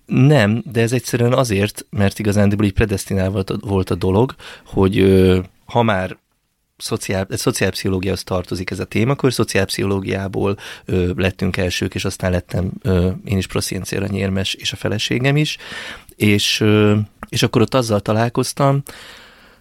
Nem, 0.06 0.64
de 0.72 0.82
ez 0.82 0.92
egyszerűen 0.92 1.34
azért, 1.34 1.86
mert 1.90 2.20
igazán 2.20 2.64
így 2.64 2.74
predestinálva 2.74 3.44
volt 3.60 3.90
a 3.90 3.96
dolog, 3.96 4.36
hogy 4.66 5.24
ha 5.66 5.84
már 5.84 6.18
szociál, 6.78 7.28
szociálpszichológiához 7.30 8.24
tartozik 8.24 8.70
ez 8.72 8.80
a 8.80 8.86
téma, 8.86 9.12
akkor 9.12 9.34
szociálpszichológiából 9.34 10.58
ö, 10.86 11.12
lettünk 11.16 11.58
elsők, 11.58 11.96
és 11.96 12.06
aztán 12.06 12.32
lettem 12.32 12.72
ö, 12.82 13.10
én 13.26 13.38
is 13.38 13.48
proszienciára 13.48 14.08
nyérmes, 14.08 14.54
és 14.54 14.72
a 14.72 14.76
feleségem 14.76 15.38
is, 15.38 15.58
és, 16.16 16.60
ö, 16.60 16.98
és 17.30 17.44
akkor 17.44 17.62
ott 17.62 17.74
azzal 17.74 18.00
találkoztam, 18.00 18.84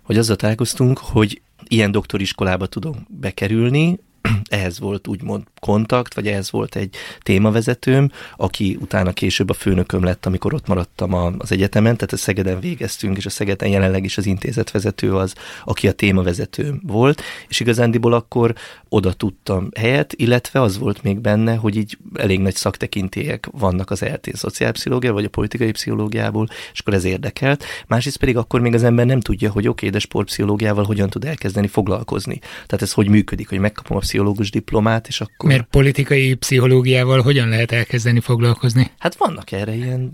hogy 0.02 0.18
azzal 0.18 0.37
találkoztunk, 0.37 0.99
hogy 0.99 1.40
ilyen 1.68 1.90
doktoriskolába 1.90 2.66
tudom 2.66 3.06
bekerülni, 3.08 3.99
ehhez 4.49 4.78
volt 4.78 5.08
úgymond 5.08 5.44
kontakt, 5.66 6.14
vagy 6.14 6.26
ehhez 6.26 6.50
volt 6.50 6.76
egy 6.76 6.94
témavezetőm, 7.23 8.11
aki 8.37 8.78
utána 8.80 9.12
később 9.12 9.50
a 9.50 9.54
főnököm 9.54 10.04
lett, 10.04 10.26
amikor 10.26 10.54
ott 10.54 10.66
maradtam 10.66 11.14
az 11.14 11.52
egyetemen, 11.52 11.96
tehát 11.96 12.12
a 12.12 12.16
Szegeden 12.16 12.61
végeztünk, 12.61 13.16
és 13.16 13.26
a 13.26 13.30
Szegeden 13.30 13.68
jelenleg 13.68 14.04
is 14.04 14.18
az 14.18 14.26
intézetvezető 14.26 15.14
az, 15.14 15.35
aki 15.64 15.88
a 15.88 15.92
témavezetőm 15.92 16.80
volt, 16.87 17.23
és 17.49 17.61
igazándiból 17.61 18.12
akkor 18.12 18.54
oda 18.88 19.12
tudtam 19.12 19.68
helyet, 19.76 20.12
illetve 20.16 20.61
az 20.61 20.78
volt 20.78 21.02
még 21.02 21.20
benne, 21.20 21.54
hogy 21.54 21.76
így 21.76 21.99
elég 22.14 22.40
nagy 22.40 22.54
szaktekintélyek 22.54 23.49
vannak 23.52 23.90
az 23.90 24.02
eltén 24.02 24.35
szociálpszichológia, 24.35 25.12
vagy 25.12 25.25
a 25.25 25.28
politikai 25.28 25.70
pszichológiából, 25.70 26.49
és 26.73 26.80
akkor 26.80 26.94
ez 26.94 27.04
érdekelt. 27.04 27.64
Másrészt 27.87 28.16
pedig 28.16 28.37
akkor 28.37 28.61
még 28.61 28.75
az 28.75 28.82
ember 28.82 29.06
nem 29.06 29.20
tudja, 29.20 29.50
hogy 29.50 29.68
oké, 29.68 29.87
okay, 29.87 29.90
de 29.90 29.99
sportpszichológiával 29.99 30.85
hogyan 30.85 31.11
tud 31.11 31.25
elkezdeni 31.25 31.66
foglalkozni. 31.66 32.38
Tehát 32.38 32.82
ez 32.82 32.92
hogy 32.92 33.08
működik, 33.08 33.49
hogy 33.49 33.58
megkapom 33.58 33.96
a 33.96 34.00
pszichológus 34.00 34.50
diplomát, 34.50 35.08
és 35.08 35.20
akkor... 35.20 35.49
Mert 35.56 35.68
politikai 35.68 36.34
pszichológiával 36.34 37.20
hogyan 37.20 37.48
lehet 37.48 37.72
elkezdeni 37.72 38.20
foglalkozni? 38.20 38.90
Hát 38.98 39.14
vannak 39.14 39.52
erre 39.52 39.75
ilyen 39.75 40.10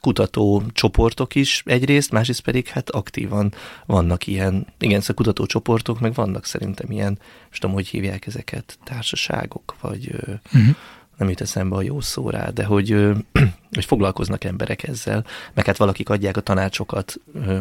kutató 0.00 0.62
csoportok 0.72 1.34
is 1.34 1.62
egyrészt, 1.66 2.10
másrészt 2.10 2.40
pedig 2.40 2.66
hát 2.66 2.90
aktívan 2.90 3.52
vannak 3.86 4.26
ilyen, 4.26 4.66
igen, 4.78 5.00
szóval 5.00 5.16
kutató 5.16 5.46
csoportok, 5.46 6.00
meg 6.00 6.14
vannak 6.14 6.44
szerintem 6.44 6.90
ilyen, 6.90 7.18
most 7.48 7.60
tudom, 7.60 7.74
hogy 7.74 7.86
hívják 7.86 8.26
ezeket, 8.26 8.78
társaságok, 8.84 9.74
vagy 9.80 10.10
uh-huh 10.52 10.76
nem 11.16 11.28
jut 11.28 11.40
eszembe 11.40 11.76
a 11.76 11.82
jó 11.82 12.00
szó 12.00 12.30
rá, 12.30 12.48
de 12.48 12.64
hogy, 12.64 12.88
hogy 13.74 13.84
foglalkoznak 13.84 14.44
emberek 14.44 14.88
ezzel, 14.88 15.26
meg 15.54 15.66
hát 15.66 15.76
valakik 15.76 16.08
adják 16.08 16.36
a 16.36 16.40
tanácsokat 16.40 17.14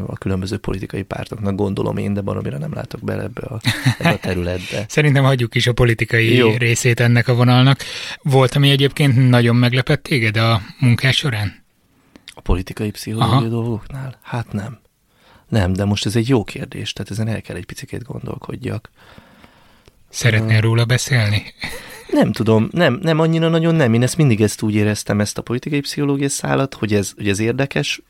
a 0.05 0.17
különböző 0.17 0.57
politikai 0.57 1.03
pártoknak, 1.03 1.55
gondolom 1.55 1.97
én, 1.97 2.13
de 2.13 2.21
baromira 2.21 2.57
nem 2.57 2.73
látok 2.73 3.01
bele 3.01 3.23
ebbe 3.23 3.41
a, 3.41 3.59
ebbe 3.97 4.09
a 4.09 4.17
területbe. 4.17 4.85
Szerintem 4.89 5.23
hagyjuk 5.23 5.55
is 5.55 5.67
a 5.67 5.73
politikai 5.73 6.35
jó. 6.35 6.55
részét 6.57 6.99
ennek 6.99 7.27
a 7.27 7.33
vonalnak. 7.35 7.79
Volt, 8.21 8.55
ami 8.55 8.69
egyébként 8.69 9.29
nagyon 9.29 9.55
meglepett 9.55 10.03
téged 10.03 10.37
a 10.37 10.61
munkás 10.79 11.15
során? 11.15 11.63
A 12.25 12.41
politikai 12.41 12.91
pszichológiai 12.91 13.49
dolgoknál? 13.49 14.19
Hát 14.21 14.51
nem. 14.51 14.81
Nem, 15.49 15.73
de 15.73 15.85
most 15.85 16.05
ez 16.05 16.15
egy 16.15 16.29
jó 16.29 16.43
kérdés, 16.43 16.93
tehát 16.93 17.11
ezen 17.11 17.27
el 17.27 17.41
kell 17.41 17.55
egy 17.55 17.65
picit 17.65 18.03
gondolkodjak. 18.03 18.89
Szeretnél 20.09 20.61
róla 20.61 20.85
beszélni? 20.85 21.53
Nem 22.13 22.31
tudom, 22.31 22.69
nem, 22.71 22.99
nem 23.01 23.19
annyira 23.19 23.49
nagyon 23.49 23.75
nem. 23.75 23.93
Én 23.93 24.03
ezt 24.03 24.17
mindig 24.17 24.41
ezt 24.41 24.61
úgy 24.61 24.75
éreztem, 24.75 25.19
ezt 25.19 25.37
a 25.37 25.41
politikai 25.41 25.79
pszichológiai 25.79 26.29
szállat, 26.29 26.73
hogy 26.73 26.93
ez, 26.93 27.11
hogy 27.15 27.27
ez 27.27 27.39
érdekes, 27.39 28.01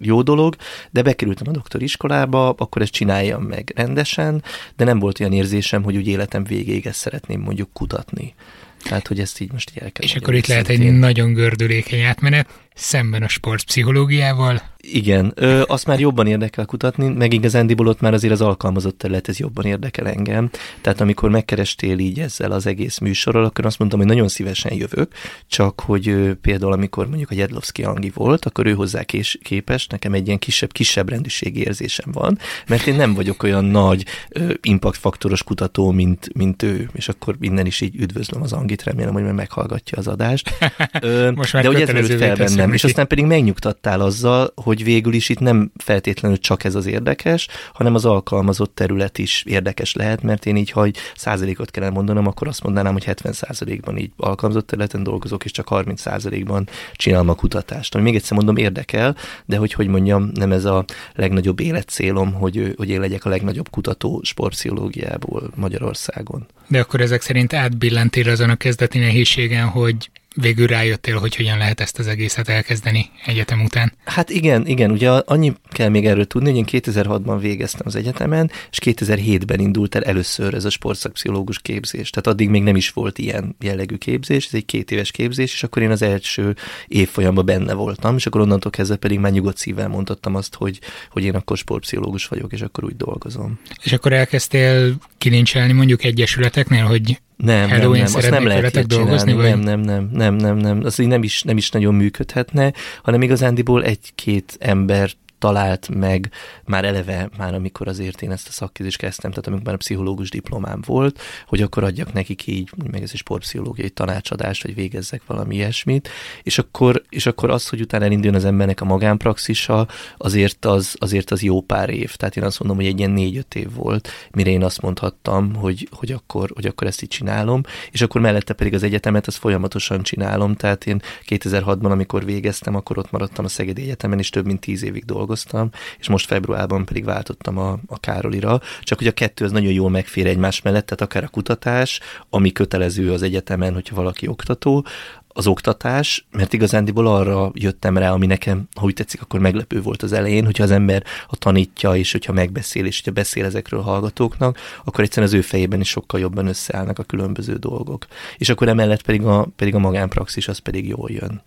jó 0.00 0.22
dolog, 0.22 0.56
de 0.90 1.02
bekerültem 1.02 1.48
a 1.48 1.52
doktoriskolába, 1.52 2.48
akkor 2.48 2.82
ezt 2.82 2.92
csináljam 2.92 3.42
meg 3.42 3.72
rendesen, 3.74 4.42
de 4.76 4.84
nem 4.84 4.98
volt 4.98 5.20
olyan 5.20 5.32
érzésem, 5.32 5.82
hogy 5.82 5.96
úgy 5.96 6.06
életem 6.06 6.44
végéig 6.44 6.86
ezt 6.86 6.98
szeretném 6.98 7.40
mondjuk 7.40 7.68
kutatni. 7.72 8.34
Tehát, 8.82 9.06
hogy 9.06 9.20
ezt 9.20 9.40
így 9.40 9.52
most 9.52 9.70
így 9.70 9.82
el 9.82 9.92
kell 9.92 10.04
És 10.04 10.14
akkor 10.14 10.34
itt 10.34 10.46
lehet 10.46 10.68
egy 10.68 10.92
nagyon 10.92 11.32
gördülékeny 11.32 12.00
átmenet, 12.00 12.48
szemben 12.78 13.22
a 13.22 13.28
sportpszichológiával. 13.28 14.62
Igen, 14.80 15.32
ö, 15.34 15.62
azt 15.66 15.86
már 15.86 16.00
jobban 16.00 16.26
érdekel 16.26 16.64
kutatni, 16.64 17.08
meg 17.08 17.32
igazándiból 17.32 17.86
ott 17.86 18.00
már 18.00 18.12
azért 18.12 18.32
az 18.32 18.40
alkalmazott 18.40 18.98
terület, 18.98 19.28
ez 19.28 19.38
jobban 19.38 19.64
érdekel 19.64 20.08
engem. 20.08 20.50
Tehát 20.80 21.00
amikor 21.00 21.30
megkerestél 21.30 21.98
így 21.98 22.20
ezzel 22.20 22.52
az 22.52 22.66
egész 22.66 22.98
műsorral, 22.98 23.44
akkor 23.44 23.66
azt 23.66 23.78
mondtam, 23.78 24.00
hogy 24.00 24.08
nagyon 24.08 24.28
szívesen 24.28 24.74
jövök, 24.74 25.12
csak 25.46 25.80
hogy 25.80 26.08
ö, 26.08 26.34
például 26.34 26.72
amikor 26.72 27.08
mondjuk 27.08 27.30
a 27.30 27.34
Jedlovszki 27.34 27.82
Angi 27.82 28.10
volt, 28.14 28.44
akkor 28.44 28.66
ő 28.66 28.74
hozzá 28.74 29.02
kés, 29.02 29.38
képes, 29.42 29.86
nekem 29.86 30.12
egy 30.12 30.26
ilyen 30.26 30.38
kisebb, 30.38 30.72
kisebb 30.72 31.08
rendűségi 31.08 31.60
érzésem 31.60 32.12
van, 32.12 32.38
mert 32.68 32.86
én 32.86 32.94
nem 32.94 33.14
vagyok 33.14 33.42
olyan 33.42 33.64
nagy 33.64 34.04
ö, 34.28 34.52
impactfaktoros 34.62 35.42
kutató, 35.42 35.90
mint, 35.90 36.34
mint 36.34 36.62
ő, 36.62 36.90
és 36.92 37.08
akkor 37.08 37.36
innen 37.40 37.66
is 37.66 37.80
így 37.80 37.96
üdvözlöm 37.96 38.42
az 38.42 38.52
Angit, 38.52 38.82
remélem, 38.82 39.12
hogy 39.12 39.22
meg 39.22 39.34
meghallgatja 39.34 39.98
az 39.98 40.08
adást. 40.08 40.50
Ö, 41.00 41.30
Most 41.30 41.52
már 41.52 41.62
de 41.62 41.68
hogy 41.68 41.80
ez 41.80 41.88
merült 41.88 42.18
fel 42.18 42.36
bennem, 42.36 42.67
és 42.72 42.84
aztán 42.84 43.06
pedig 43.06 43.24
megnyugtattál 43.24 44.00
azzal, 44.00 44.52
hogy 44.54 44.84
végül 44.84 45.12
is 45.12 45.28
itt 45.28 45.38
nem 45.38 45.72
feltétlenül 45.76 46.38
csak 46.38 46.64
ez 46.64 46.74
az 46.74 46.86
érdekes, 46.86 47.48
hanem 47.72 47.94
az 47.94 48.04
alkalmazott 48.04 48.74
terület 48.74 49.18
is 49.18 49.42
érdekes 49.46 49.94
lehet, 49.94 50.22
mert 50.22 50.46
én 50.46 50.56
így, 50.56 50.70
ha 50.70 50.84
egy 50.84 50.96
százalékot 51.16 51.70
kellene 51.70 51.92
mondanom, 51.92 52.26
akkor 52.26 52.48
azt 52.48 52.62
mondanám, 52.62 52.92
hogy 52.92 53.04
70 53.04 53.32
százalékban 53.32 53.98
így 53.98 54.10
alkalmazott 54.16 54.66
területen 54.66 55.02
dolgozok, 55.02 55.44
és 55.44 55.50
csak 55.50 55.68
30 55.68 56.00
százalékban 56.00 56.68
csinálom 56.92 57.28
a 57.28 57.34
kutatást. 57.34 57.94
Ami 57.94 58.04
még 58.04 58.14
egyszer 58.14 58.36
mondom, 58.36 58.56
érdekel, 58.56 59.16
de 59.44 59.56
hogy 59.56 59.72
hogy 59.72 59.86
mondjam, 59.86 60.30
nem 60.34 60.52
ez 60.52 60.64
a 60.64 60.84
legnagyobb 61.14 61.60
életcélom, 61.60 62.32
hogy, 62.32 62.74
hogy 62.76 62.88
én 62.88 63.00
legyek 63.00 63.24
a 63.24 63.28
legnagyobb 63.28 63.70
kutató 63.70 64.20
sportpszichológiából 64.24 65.50
Magyarországon. 65.54 66.46
De 66.66 66.80
akkor 66.80 67.00
ezek 67.00 67.22
szerint 67.22 67.52
átbillentél 67.52 68.28
azon 68.28 68.50
a 68.50 68.56
kezdeti 68.56 68.98
nehézségen, 68.98 69.68
hogy 69.68 70.10
végül 70.40 70.66
rájöttél, 70.66 71.18
hogy 71.18 71.36
hogyan 71.36 71.58
lehet 71.58 71.80
ezt 71.80 71.98
az 71.98 72.06
egészet 72.06 72.48
elkezdeni 72.48 73.10
egyetem 73.24 73.62
után. 73.62 73.92
Hát 74.04 74.30
igen, 74.30 74.66
igen, 74.66 74.90
ugye 74.90 75.10
annyi 75.10 75.52
kell 75.70 75.88
még 75.88 76.06
erről 76.06 76.26
tudni, 76.26 76.48
hogy 76.48 76.58
én 76.58 76.82
2006-ban 76.82 77.36
végeztem 77.40 77.82
az 77.84 77.96
egyetemen, 77.96 78.50
és 78.70 78.78
2007-ben 78.84 79.60
indult 79.60 79.94
el 79.94 80.02
először 80.02 80.54
ez 80.54 80.64
a 80.64 80.70
sportszakpszichológus 80.70 81.58
képzés. 81.58 82.10
Tehát 82.10 82.26
addig 82.26 82.48
még 82.48 82.62
nem 82.62 82.76
is 82.76 82.90
volt 82.90 83.18
ilyen 83.18 83.56
jellegű 83.60 83.96
képzés, 83.96 84.46
ez 84.46 84.54
egy 84.54 84.64
két 84.64 84.90
éves 84.90 85.10
képzés, 85.10 85.52
és 85.52 85.62
akkor 85.62 85.82
én 85.82 85.90
az 85.90 86.02
első 86.02 86.56
évfolyamban 86.86 87.44
benne 87.44 87.72
voltam, 87.72 88.16
és 88.16 88.26
akkor 88.26 88.40
onnantól 88.40 88.70
kezdve 88.70 88.96
pedig 88.96 89.18
már 89.18 89.32
nyugodt 89.32 89.56
szívvel 89.56 89.88
mondhattam 89.88 90.34
azt, 90.34 90.54
hogy, 90.54 90.80
hogy 91.10 91.24
én 91.24 91.34
akkor 91.34 91.56
sportpszichológus 91.56 92.26
vagyok, 92.26 92.52
és 92.52 92.60
akkor 92.60 92.84
úgy 92.84 92.96
dolgozom. 92.96 93.58
És 93.82 93.92
akkor 93.92 94.12
elkezdtél 94.12 94.94
kilincselni 95.18 95.72
mondjuk 95.72 96.04
egyesületeknél, 96.04 96.84
hogy 96.84 97.18
nem, 97.44 97.68
Hello, 97.68 97.90
nem, 97.90 98.02
nem, 98.02 98.14
azt 98.14 98.30
nem 98.30 98.46
lehet 98.46 98.86
dolgozni. 98.86 99.32
Vagy? 99.32 99.44
Nem, 99.44 99.60
nem, 99.60 99.80
nem, 99.80 100.08
nem, 100.12 100.34
nem, 100.34 100.56
nem. 100.56 100.80
Az 100.84 100.98
így 100.98 101.06
nem 101.06 101.22
is, 101.22 101.42
nem 101.42 101.56
is 101.56 101.70
nagyon 101.70 101.94
működhetne, 101.94 102.72
hanem 103.02 103.22
igazándiból 103.22 103.84
egy-két 103.84 104.56
ember 104.60 105.10
talált 105.38 105.88
meg 105.88 106.30
már 106.64 106.84
eleve, 106.84 107.28
már 107.36 107.54
amikor 107.54 107.88
azért 107.88 108.22
én 108.22 108.30
ezt 108.30 108.48
a 108.48 108.52
szakképzést 108.52 108.98
kezdtem, 108.98 109.30
tehát 109.30 109.46
amikor 109.46 109.66
már 109.66 109.74
a 109.74 109.78
pszichológus 109.78 110.30
diplomám 110.30 110.82
volt, 110.86 111.20
hogy 111.46 111.62
akkor 111.62 111.84
adjak 111.84 112.12
nekik 112.12 112.46
így, 112.46 112.70
meg 112.92 113.02
ez 113.02 113.10
egy 113.12 113.18
sportpszichológiai 113.18 113.90
tanácsadást, 113.90 114.62
vagy 114.62 114.74
végezzek 114.74 115.22
valami 115.26 115.54
ilyesmit, 115.54 116.08
és 116.42 116.58
akkor, 116.58 117.02
és 117.08 117.26
akkor 117.26 117.50
az, 117.50 117.68
hogy 117.68 117.80
utána 117.80 118.04
elinduljon 118.04 118.34
az 118.34 118.44
embernek 118.44 118.80
a 118.80 118.84
magánpraxisa, 118.84 119.88
azért 120.16 120.64
az, 120.64 120.96
azért 120.98 121.30
az 121.30 121.42
jó 121.42 121.60
pár 121.60 121.90
év. 121.90 122.14
Tehát 122.14 122.36
én 122.36 122.44
azt 122.44 122.58
mondom, 122.58 122.78
hogy 122.78 122.86
egy 122.86 122.98
ilyen 122.98 123.10
négy-öt 123.10 123.54
év 123.54 123.74
volt, 123.74 124.08
mire 124.30 124.50
én 124.50 124.64
azt 124.64 124.80
mondhattam, 124.80 125.54
hogy, 125.54 125.88
hogy, 125.90 126.12
akkor, 126.12 126.50
hogy 126.54 126.66
akkor 126.66 126.86
ezt 126.86 127.02
így 127.02 127.08
csinálom, 127.08 127.62
és 127.90 128.02
akkor 128.02 128.20
mellette 128.20 128.52
pedig 128.52 128.74
az 128.74 128.82
egyetemet, 128.82 129.26
ezt 129.26 129.38
folyamatosan 129.38 130.02
csinálom, 130.02 130.54
tehát 130.54 130.86
én 130.86 131.02
2006-ban, 131.28 131.90
amikor 131.90 132.24
végeztem, 132.24 132.74
akkor 132.74 132.98
ott 132.98 133.10
maradtam 133.10 133.44
a 133.44 133.48
Szegedi 133.48 133.82
Egyetemen, 133.82 134.18
és 134.18 134.30
több 134.30 134.46
mint 134.46 134.60
tíz 134.60 134.82
évig 134.82 135.04
dolgoztam 135.04 135.27
dolgoztam, 135.28 135.70
és 135.98 136.08
most 136.08 136.26
februárban 136.26 136.84
pedig 136.84 137.04
váltottam 137.04 137.58
a, 137.58 137.78
a 137.86 138.00
Károlira, 138.00 138.60
csak 138.82 138.98
hogy 138.98 139.06
a 139.06 139.12
kettő 139.12 139.44
az 139.44 139.52
nagyon 139.52 139.72
jól 139.72 139.90
megfér 139.90 140.26
egymás 140.26 140.62
mellett, 140.62 140.86
tehát 140.86 141.00
akár 141.00 141.24
a 141.24 141.28
kutatás, 141.28 142.00
ami 142.30 142.52
kötelező 142.52 143.12
az 143.12 143.22
egyetemen, 143.22 143.74
hogyha 143.74 143.94
valaki 143.94 144.28
oktató, 144.28 144.86
az 145.28 145.46
oktatás, 145.46 146.26
mert 146.30 146.52
igazándiból 146.52 147.06
arra 147.06 147.50
jöttem 147.54 147.96
rá, 147.98 148.12
ami 148.12 148.26
nekem, 148.26 148.68
ha 148.76 148.84
úgy 148.84 148.94
tetszik, 148.94 149.22
akkor 149.22 149.40
meglepő 149.40 149.82
volt 149.82 150.02
az 150.02 150.12
elején, 150.12 150.44
hogyha 150.44 150.62
az 150.62 150.70
ember 150.70 151.02
a 151.28 151.36
tanítja, 151.36 151.94
és 151.96 152.12
hogyha 152.12 152.32
megbeszél, 152.32 152.86
és 152.86 152.96
hogyha 152.96 153.20
beszél 153.20 153.44
ezekről 153.44 153.80
a 153.80 153.82
hallgatóknak, 153.82 154.58
akkor 154.84 155.04
egyszerűen 155.04 155.32
az 155.32 155.38
ő 155.38 155.40
fejében 155.40 155.80
is 155.80 155.88
sokkal 155.88 156.20
jobban 156.20 156.46
összeállnak 156.46 156.98
a 156.98 157.02
különböző 157.02 157.54
dolgok. 157.54 158.06
És 158.36 158.48
akkor 158.48 158.68
emellett 158.68 159.02
pedig 159.02 159.24
a, 159.24 159.48
pedig 159.56 159.74
a 159.74 159.78
magánpraxis 159.78 160.48
az 160.48 160.58
pedig 160.58 160.88
jól 160.88 161.10
jön. 161.10 161.42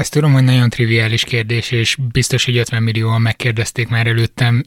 Ezt 0.00 0.12
tudom, 0.12 0.32
hogy 0.32 0.44
nagyon 0.44 0.70
triviális 0.70 1.24
kérdés, 1.24 1.70
és 1.70 1.96
biztos, 2.12 2.44
hogy 2.44 2.56
50 2.56 2.82
millióan 2.82 3.20
megkérdezték 3.20 3.88
már 3.88 4.06
előttem 4.06 4.62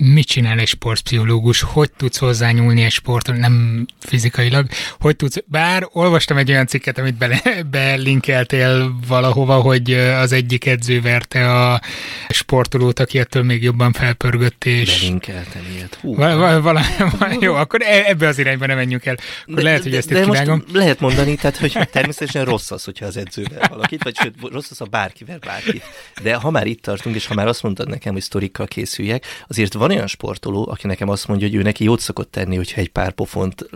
mit 0.00 0.26
csinál 0.26 0.58
egy 0.58 0.66
sportpszichológus, 0.66 1.60
hogy 1.60 1.90
tudsz 1.96 2.18
hozzányúlni 2.18 2.82
egy 2.82 2.90
sportról, 2.90 3.36
nem 3.36 3.86
fizikailag, 3.98 4.66
hogy 5.00 5.16
tudsz, 5.16 5.36
bár 5.46 5.88
olvastam 5.92 6.36
egy 6.36 6.50
olyan 6.50 6.66
cikket, 6.66 6.98
amit 6.98 7.14
be, 7.14 7.42
belinkeltél 7.70 8.96
valahova, 9.08 9.60
hogy 9.60 9.92
az 9.92 10.32
egyik 10.32 10.66
edző 10.66 11.00
verte 11.00 11.52
a 11.52 11.80
sportolót, 12.28 12.98
aki 12.98 13.18
ettől 13.18 13.42
még 13.42 13.62
jobban 13.62 13.92
felpörgött, 13.92 14.64
és... 14.64 15.00
Belinkeltem 15.00 15.62
ilyet. 15.74 15.98
Hú. 16.00 16.14
Val- 16.14 16.38
val- 16.38 16.62
val- 16.62 16.86
val- 17.18 17.42
jó, 17.42 17.54
akkor 17.54 17.82
e- 17.82 18.04
ebbe 18.06 18.26
az 18.26 18.38
irányba 18.38 18.66
nem 18.66 18.76
menjünk 18.76 19.06
el. 19.06 19.16
Akkor 19.42 19.54
de, 19.54 19.62
lehet, 19.62 19.82
hogy 19.82 19.94
ezt 19.94 20.08
de, 20.08 20.20
itt 20.20 20.30
de 20.30 20.44
most 20.44 20.72
lehet 20.72 21.00
mondani, 21.00 21.34
tehát, 21.34 21.56
hogy 21.56 21.78
természetesen 21.92 22.44
rossz 22.44 22.70
az, 22.70 22.84
hogyha 22.84 23.06
az 23.06 23.16
edzővel 23.16 23.68
valakit, 23.68 24.02
vagy 24.02 24.16
sőt, 24.16 24.34
rossz 24.52 24.70
az, 24.70 24.78
ha 24.78 24.84
bárkivel 24.84 25.38
bárkit. 25.38 25.82
De 26.22 26.34
ha 26.34 26.50
már 26.50 26.66
itt 26.66 26.82
tartunk, 26.82 27.16
és 27.16 27.26
ha 27.26 27.34
már 27.34 27.46
azt 27.46 27.62
mondtad 27.62 27.88
nekem, 27.88 28.12
hogy 28.12 28.22
sztorikkal 28.22 28.66
készüljek, 28.66 29.24
azért 29.48 29.72
van 29.72 29.85
van 29.86 29.96
olyan 29.96 30.06
sportoló, 30.06 30.68
aki 30.70 30.86
nekem 30.86 31.08
azt 31.08 31.28
mondja, 31.28 31.46
hogy 31.46 31.56
ő 31.56 31.62
neki 31.62 31.84
jót 31.84 32.00
szokott 32.00 32.30
tenni, 32.30 32.56
hogyha 32.56 32.80
egy 32.80 32.88
pár 32.88 33.12
pofont 33.12 33.68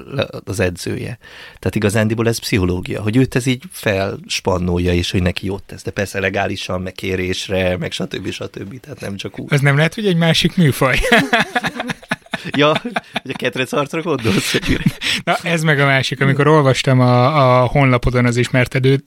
az 0.44 0.61
edzője. 0.61 1.18
Tehát 1.59 1.75
igazándiból 1.75 2.29
ez 2.29 2.38
pszichológia, 2.38 3.03
hogy 3.03 3.16
őt 3.16 3.35
ez 3.35 3.46
így 3.46 3.62
felspannolja, 3.70 4.92
és 4.92 5.11
hogy 5.11 5.23
neki 5.23 5.46
jót 5.46 5.62
tesz. 5.62 5.83
De 5.83 5.90
persze 5.90 6.20
legálisan, 6.20 6.83
meg 6.83 6.92
kérésre, 6.92 7.77
meg 7.77 7.92
stb. 7.92 8.31
stb. 8.31 8.81
Tehát 8.81 9.01
nem 9.01 9.16
csak 9.16 9.38
úgy. 9.38 9.53
Ez 9.53 9.61
nem 9.61 9.77
lehet, 9.77 9.94
hogy 9.94 10.07
egy 10.07 10.16
másik 10.16 10.57
műfaj. 10.57 10.99
ja, 12.61 12.81
hogy 13.23 13.31
a 13.31 13.37
ketrec 13.37 13.73
arcra 13.73 14.03
gondolsz. 14.03 14.59
Na, 15.25 15.37
ez 15.42 15.62
meg 15.62 15.81
a 15.81 15.87
másik. 15.87 16.20
Amikor 16.20 16.46
olvastam 16.46 17.01
a, 17.01 17.62
a 17.62 17.66
honlapodon 17.66 18.27
az 18.27 18.37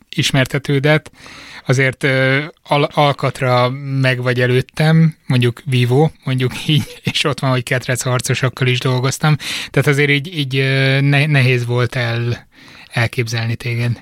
ismertetődet, 0.09 1.11
azért 1.65 2.03
al- 2.63 2.91
alkatra 2.93 3.69
meg 4.01 4.21
vagy 4.21 4.41
előttem, 4.41 5.15
mondjuk 5.25 5.61
Vivo, 5.65 6.09
mondjuk 6.23 6.51
így, 6.67 7.01
és 7.03 7.23
ott 7.23 7.39
van, 7.39 7.51
hogy 7.51 7.63
ketrec 7.63 8.01
harcosokkal 8.01 8.67
is 8.67 8.79
dolgoztam, 8.79 9.35
tehát 9.69 9.87
azért 9.87 10.09
így, 10.09 10.37
így 10.37 10.53
ne- 11.01 11.25
nehéz 11.25 11.65
volt 11.65 11.95
el 11.95 12.47
elképzelni 12.91 13.55
téged. 13.55 14.01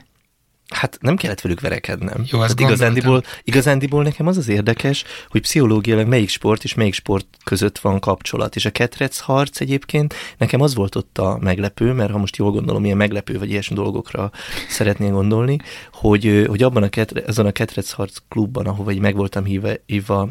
Hát 0.72 0.98
nem 1.02 1.16
kellett 1.16 1.42
velük 1.42 1.60
verekednem. 1.60 2.24
Jó, 2.32 2.40
azt 2.40 2.50
hát 2.50 2.60
igazándiból, 2.60 3.24
igazándiból 3.44 4.04
nekem 4.04 4.28
az 4.28 4.38
az 4.38 4.48
érdekes, 4.48 5.04
hogy 5.30 5.42
pszichológiailag 5.42 6.08
melyik 6.08 6.30
sport 6.30 6.64
és 6.64 6.74
melyik 6.74 6.94
sport 6.94 7.26
között 7.44 7.80
van 7.80 8.00
kapcsolat. 8.00 8.56
És 8.56 8.66
a 8.66 8.70
ketrec 8.70 9.20
harc 9.20 9.60
egyébként 9.60 10.14
nekem 10.38 10.62
az 10.62 10.76
volt 10.76 10.96
ott 10.96 11.18
a 11.18 11.38
meglepő, 11.42 11.92
mert 11.92 12.12
ha 12.12 12.18
most 12.18 12.36
jól 12.36 12.52
gondolom, 12.52 12.86
ilyen 12.86 12.98
meglepő 12.98 13.40
vagy 13.40 13.50
ilyesmi 13.50 13.76
dolgokra 13.76 14.32
szeretnél 14.70 15.12
gondolni, 15.12 15.58
hogy, 15.94 16.46
hogy 16.48 16.64
abban 16.64 16.84
a 16.84 16.90
ketre, 16.90 17.24
azon 17.28 17.46
a 17.46 17.52
ketrec 17.52 17.92
harc 17.92 18.18
klubban, 18.30 18.66
ahova 18.66 18.92
így 18.92 19.00
meg 19.00 19.16
voltam 19.16 19.44
hívva, 19.44 19.70
hívva 19.86 20.30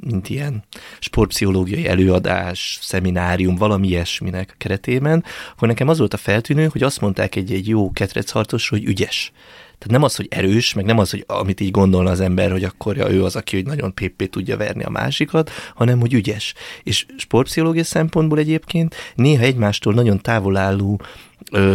mint 0.00 0.28
ilyen 0.28 0.64
sportpszichológiai 0.98 1.86
előadás, 1.86 2.78
szeminárium, 2.82 3.56
valami 3.56 3.88
ilyesminek 3.88 4.54
keretében, 4.58 5.24
akkor 5.52 5.68
nekem 5.68 5.88
az 5.88 5.98
volt 5.98 6.14
a 6.14 6.16
feltűnő, 6.16 6.68
hogy 6.72 6.82
azt 6.82 7.00
mondták 7.00 7.36
egy, 7.36 7.52
egy 7.52 7.68
jó 7.68 7.92
ketrec 7.92 8.30
harcosról, 8.30 8.78
hogy 8.80 8.88
ügyes. 8.88 9.32
Tehát 9.82 9.96
nem 9.96 10.06
az, 10.06 10.16
hogy 10.16 10.26
erős, 10.30 10.72
meg 10.72 10.84
nem 10.84 10.98
az, 10.98 11.10
hogy 11.10 11.24
amit 11.26 11.60
így 11.60 11.70
gondolna 11.70 12.10
az 12.10 12.20
ember, 12.20 12.50
hogy 12.50 12.64
akkor 12.64 12.96
ja, 12.96 13.10
ő 13.10 13.24
az, 13.24 13.36
aki 13.36 13.56
hogy 13.56 13.66
nagyon 13.66 13.94
péppé 13.94 14.26
tudja 14.26 14.56
verni 14.56 14.84
a 14.84 14.90
másikat, 14.90 15.50
hanem 15.74 16.00
hogy 16.00 16.12
ügyes. 16.12 16.54
És 16.82 17.06
sportpszichológia 17.16 17.84
szempontból 17.84 18.38
egyébként 18.38 18.94
néha 19.14 19.42
egymástól 19.42 19.94
nagyon 19.94 20.20
távol 20.20 20.56
álló 20.56 21.00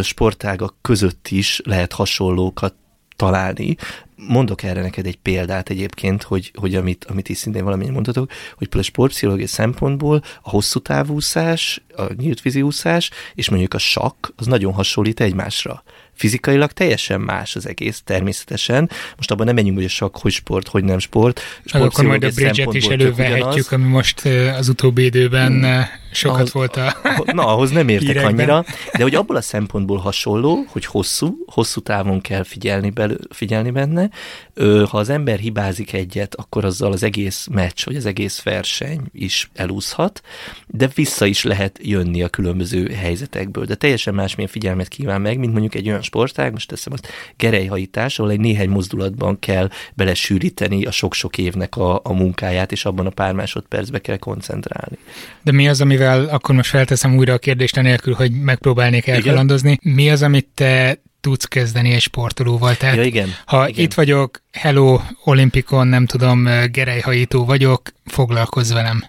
sportágak 0.02 0.74
között 0.82 1.28
is 1.28 1.60
lehet 1.64 1.92
hasonlókat 1.92 2.74
találni. 3.16 3.76
Mondok 4.16 4.62
erre 4.62 4.80
neked 4.82 5.06
egy 5.06 5.18
példát 5.18 5.70
egyébként, 5.70 6.22
hogy, 6.22 6.50
hogy 6.54 6.74
amit, 6.74 7.04
amit 7.04 7.28
is 7.28 7.38
szintén 7.38 7.64
valamilyen 7.64 7.92
mondhatok, 7.92 8.30
hogy 8.30 8.66
például 8.66 8.82
sportpszichológiai 8.82 9.48
szempontból 9.48 10.22
a 10.42 10.50
hosszú 10.50 10.78
távúszás, 10.78 11.82
a 11.96 12.12
nyílt 12.16 12.42
vízi 12.42 12.62
úszás, 12.62 13.10
és 13.34 13.48
mondjuk 13.48 13.74
a 13.74 13.78
sakk, 13.78 14.26
az 14.36 14.46
nagyon 14.46 14.72
hasonlít 14.72 15.20
egymásra 15.20 15.82
fizikailag 16.18 16.72
teljesen 16.72 17.20
más 17.20 17.56
az 17.56 17.68
egész, 17.68 18.02
természetesen. 18.04 18.90
Most 19.16 19.30
abban 19.30 19.46
nem 19.46 19.54
menjünk, 19.54 19.76
hogy 19.76 19.86
a 19.86 19.88
sakk, 19.88 20.16
hogy 20.16 20.32
sport, 20.32 20.68
hogy 20.68 20.84
nem 20.84 20.98
sport. 20.98 21.40
sport 21.64 21.84
akkor 21.84 22.04
majd 22.04 22.24
a 22.24 22.30
bridget 22.34 22.74
is 22.74 22.86
elővehetjük, 22.86 23.72
ami 23.72 23.84
most 23.84 24.22
az 24.58 24.68
utóbbi 24.68 25.04
időben 25.04 25.52
hmm. 25.52 25.84
sokat 26.12 26.36
ahhoz, 26.36 26.52
volt 26.52 26.76
a 26.76 26.96
Na, 27.24 27.46
ahhoz 27.46 27.70
nem 27.70 27.88
értek 27.88 28.06
hírekben. 28.06 28.34
annyira, 28.34 28.64
de 28.96 29.02
hogy 29.02 29.14
abból 29.14 29.36
a 29.36 29.40
szempontból 29.40 29.98
hasonló, 29.98 30.64
hogy 30.68 30.84
hosszú, 30.84 31.36
hosszú 31.46 31.80
távon 31.80 32.20
kell 32.20 32.42
figyelni, 32.42 32.90
belő, 32.90 33.18
figyelni 33.30 33.70
benne. 33.70 34.10
Ha 34.58 34.98
az 34.98 35.08
ember 35.08 35.38
hibázik 35.38 35.92
egyet, 35.92 36.34
akkor 36.34 36.64
azzal 36.64 36.92
az 36.92 37.02
egész 37.02 37.46
meccs, 37.50 37.84
vagy 37.84 37.96
az 37.96 38.06
egész 38.06 38.42
verseny 38.42 39.00
is 39.12 39.50
elúszhat, 39.54 40.22
de 40.66 40.88
vissza 40.94 41.26
is 41.26 41.44
lehet 41.44 41.78
jönni 41.82 42.22
a 42.22 42.28
különböző 42.28 42.92
helyzetekből. 42.94 43.64
De 43.64 43.74
teljesen 43.74 44.14
másmilyen 44.14 44.50
figyelmet 44.50 44.88
kíván 44.88 45.20
meg, 45.20 45.38
mint 45.38 45.52
mondjuk 45.52 45.74
egy 45.74 45.88
olyan 45.88 46.02
sportág, 46.02 46.52
most 46.52 46.68
teszem 46.68 46.92
azt, 46.92 47.08
gerejhajítás, 47.36 48.18
ahol 48.18 48.30
egy 48.30 48.40
néhány 48.40 48.68
mozdulatban 48.68 49.38
kell 49.38 49.70
belesűríteni 49.94 50.84
a 50.84 50.90
sok-sok 50.90 51.38
évnek 51.38 51.76
a, 51.76 52.00
a 52.04 52.12
munkáját, 52.12 52.72
és 52.72 52.84
abban 52.84 53.06
a 53.06 53.10
pár 53.10 53.32
másodpercbe 53.32 54.00
kell 54.00 54.16
koncentrálni. 54.16 54.98
De 55.42 55.52
mi 55.52 55.68
az, 55.68 55.80
amivel 55.80 56.24
akkor 56.24 56.54
most 56.54 56.70
felteszem 56.70 57.16
újra 57.16 57.32
a 57.32 57.38
kérdést, 57.38 57.76
anélkül, 57.76 58.14
hogy 58.14 58.32
megpróbálnék 58.32 59.06
elkalandozni. 59.06 59.78
Mi 59.82 60.10
az, 60.10 60.22
amit 60.22 60.48
te 60.54 60.98
tudsz 61.20 61.44
kezdeni 61.44 61.92
egy 61.92 62.00
sportolóval. 62.00 62.76
Tehát 62.76 62.96
ja, 62.96 63.02
igen, 63.02 63.28
ha 63.46 63.68
igen. 63.68 63.84
itt 63.84 63.94
vagyok, 63.94 64.42
hello, 64.52 65.00
olimpikon, 65.24 65.86
nem 65.86 66.06
tudom, 66.06 66.48
gerejhajító 66.70 67.44
vagyok, 67.44 67.82
foglalkozz 68.04 68.72
velem. 68.72 69.04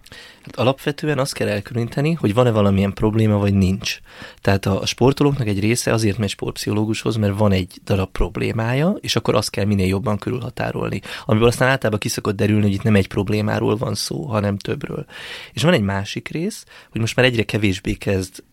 Hát 0.45 0.56
alapvetően 0.56 1.19
azt 1.19 1.34
kell 1.34 1.48
elkülöníteni, 1.48 2.13
hogy 2.13 2.34
van-e 2.34 2.52
valamilyen 2.52 2.93
probléma, 2.93 3.38
vagy 3.38 3.54
nincs. 3.54 4.00
Tehát 4.41 4.65
a 4.65 4.86
sportolóknak 4.86 5.48
egy 5.48 5.60
része 5.60 5.93
azért 5.93 6.17
megy 6.17 6.30
sportpszichológushoz, 6.30 7.15
mert 7.15 7.38
van 7.38 7.52
egy 7.52 7.82
darab 7.84 8.12
problémája, 8.12 8.95
és 9.00 9.15
akkor 9.15 9.36
azt 9.36 9.50
kell 9.50 9.65
minél 9.65 9.88
jobban 9.88 10.17
körülhatárolni. 10.17 11.02
Amiből 11.26 11.48
aztán 11.48 11.69
általában 11.69 12.00
kiszokott 12.00 12.36
derülni, 12.36 12.63
hogy 12.63 12.74
itt 12.74 12.84
nem 12.84 12.95
egy 12.95 13.08
problémáról 13.08 13.78
van 13.78 13.95
szó, 13.95 14.26
hanem 14.26 14.58
többről. 14.58 15.06
És 15.54 15.63
van 15.63 15.74
egy 15.74 15.82
másik 15.82 16.28
rész, 16.28 16.65
hogy 16.89 17.02
most 17.02 17.15
már 17.15 17.26
egyre 17.26 17.43
kevésbé 17.43 17.93
kezd 17.93 18.43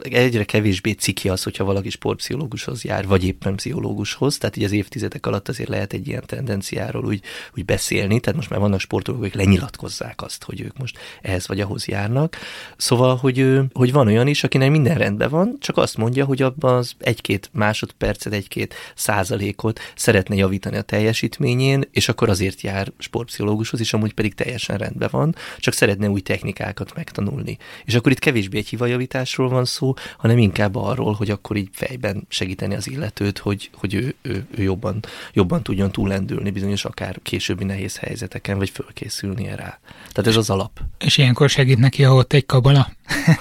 egyre 0.00 0.44
kevésbé 0.44 0.90
ciki 0.90 1.28
az, 1.28 1.42
hogyha 1.42 1.64
valaki 1.64 1.90
sportpszichológushoz 1.90 2.84
jár, 2.84 3.06
vagy 3.06 3.24
éppen 3.24 3.56
pszichológushoz, 3.56 4.38
tehát 4.38 4.56
így 4.56 4.64
az 4.64 4.72
évtizedek 4.72 5.26
alatt 5.26 5.48
azért 5.48 5.68
lehet 5.68 5.92
egy 5.92 6.08
ilyen 6.08 6.22
tendenciáról 6.26 7.04
úgy, 7.04 7.20
úgy 7.56 7.64
beszélni, 7.64 8.20
tehát 8.20 8.38
most 8.38 8.50
már 8.50 8.60
vannak 8.60 8.80
sportolók, 8.80 9.20
akik 9.20 9.34
lenyilatkozzák 9.34 10.22
azt, 10.22 10.44
hogy 10.44 10.60
ők 10.60 10.78
most 10.78 10.98
ehhez 11.22 11.46
vagy 11.46 11.60
ahhoz 11.60 11.86
járnak. 11.86 12.36
Szóval, 12.76 13.16
hogy, 13.16 13.58
hogy 13.72 13.92
van 13.92 14.06
olyan 14.06 14.26
is, 14.26 14.44
akinek 14.44 14.70
minden 14.70 14.98
rendben 14.98 15.30
van, 15.30 15.56
csak 15.60 15.76
azt 15.76 15.96
mondja, 15.96 16.24
hogy 16.24 16.42
abban 16.42 16.74
az 16.74 16.94
egy-két 16.98 17.50
másodpercet, 17.52 18.32
egy-két 18.32 18.74
százalékot 18.94 19.80
szeretne 19.94 20.34
javítani 20.34 20.76
a 20.76 20.82
teljesítményén, 20.82 21.88
és 21.90 22.08
akkor 22.08 22.28
azért 22.28 22.60
jár 22.60 22.92
sportpszichológushoz, 22.98 23.80
és 23.80 23.92
amúgy 23.92 24.12
pedig 24.12 24.34
teljesen 24.34 24.76
rendben 24.76 25.08
van, 25.12 25.34
csak 25.58 25.74
szeretne 25.74 26.08
új 26.08 26.20
technikákat 26.20 26.94
megtanulni. 26.94 27.56
És 27.84 27.94
akkor 27.94 28.12
itt 28.12 28.18
kevésbé 28.18 28.58
egy 28.58 28.68
hivajavításról 28.68 29.48
van 29.48 29.64
szó, 29.66 29.94
hanem 30.16 30.38
inkább 30.38 30.76
arról, 30.76 31.12
hogy 31.12 31.30
akkor 31.30 31.56
így 31.56 31.68
fejben 31.72 32.26
segíteni 32.28 32.74
az 32.74 32.90
illetőt, 32.90 33.38
hogy, 33.38 33.70
hogy 33.74 33.94
ő, 33.94 34.14
ő, 34.22 34.46
ő 34.56 34.62
jobban, 34.62 35.04
jobban 35.32 35.62
tudjon 35.62 35.92
túlendülni 35.92 36.50
bizonyos 36.50 36.84
akár 36.84 37.18
későbbi 37.22 37.64
nehéz 37.64 37.96
helyzeteken, 37.96 38.58
vagy 38.58 38.70
fölkészülnie 38.70 39.54
rá. 39.54 39.78
Tehát 40.12 40.30
ez 40.30 40.36
az 40.36 40.50
alap. 40.50 40.80
És 40.98 41.18
ilyenkor 41.18 41.50
segít 41.50 41.78
neki, 41.78 42.02
ha 42.02 42.14
ott 42.14 42.32
egy 42.32 42.46
kabala? 42.46 42.90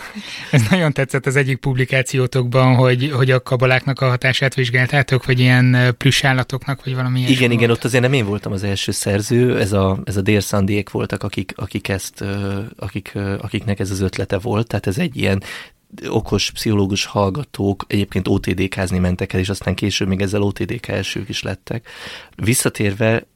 ez 0.52 0.62
nagyon 0.70 0.94
tetszett 0.94 1.26
az 1.26 1.36
egyik 1.36 1.58
publikációtokban, 1.58 2.76
hogy, 2.76 3.12
hogy 3.12 3.32
a 3.32 3.44
kabaláknak 3.44 4.02
a 4.02 4.08
hatását 4.08 4.54
vizsgáltátok, 4.54 5.26
vagy 5.26 5.40
ilyen 5.40 5.96
plusz 5.98 6.24
állatoknak, 6.24 6.84
vagy 6.84 6.96
valami 6.96 7.20
Igen, 7.20 7.52
igen, 7.52 7.68
volt. 7.68 7.72
ott 7.72 7.84
azért 7.84 8.04
nem 8.04 8.14
én 8.14 8.26
voltam 8.26 8.52
az 8.52 8.64
első 8.64 8.92
szerző, 8.92 9.60
ez 9.60 9.72
a, 9.72 10.00
ez 10.04 10.18
a 10.18 10.22
délszandiék 10.22 10.90
voltak, 10.90 11.24
akik, 11.24 11.54
akik 11.56 11.88
ezt, 11.88 12.24
akik, 12.76 13.18
akiknek 13.42 13.80
ez 13.80 13.92
az 13.92 14.00
ötlete 14.00 14.38
volt, 14.38 14.68
tehát 14.68 14.88
ez 14.88 14.98
egy 14.98 15.18
ilyen 15.18 15.44
okos 16.08 16.52
pszichológus 16.52 17.06
hallgatók 17.06 17.86
egyébként 17.88 18.28
OTD-kázni 18.28 19.00
mentek 19.00 19.34
el, 19.34 19.40
és 19.40 19.50
aztán 19.50 19.76
később 19.76 20.08
még 20.08 20.22
ezzel 20.22 20.42
OTDK 20.42 20.88
elsők 20.88 21.30
is 21.30 21.44
lettek. 21.44 21.90
Visszatérve, 22.36 23.28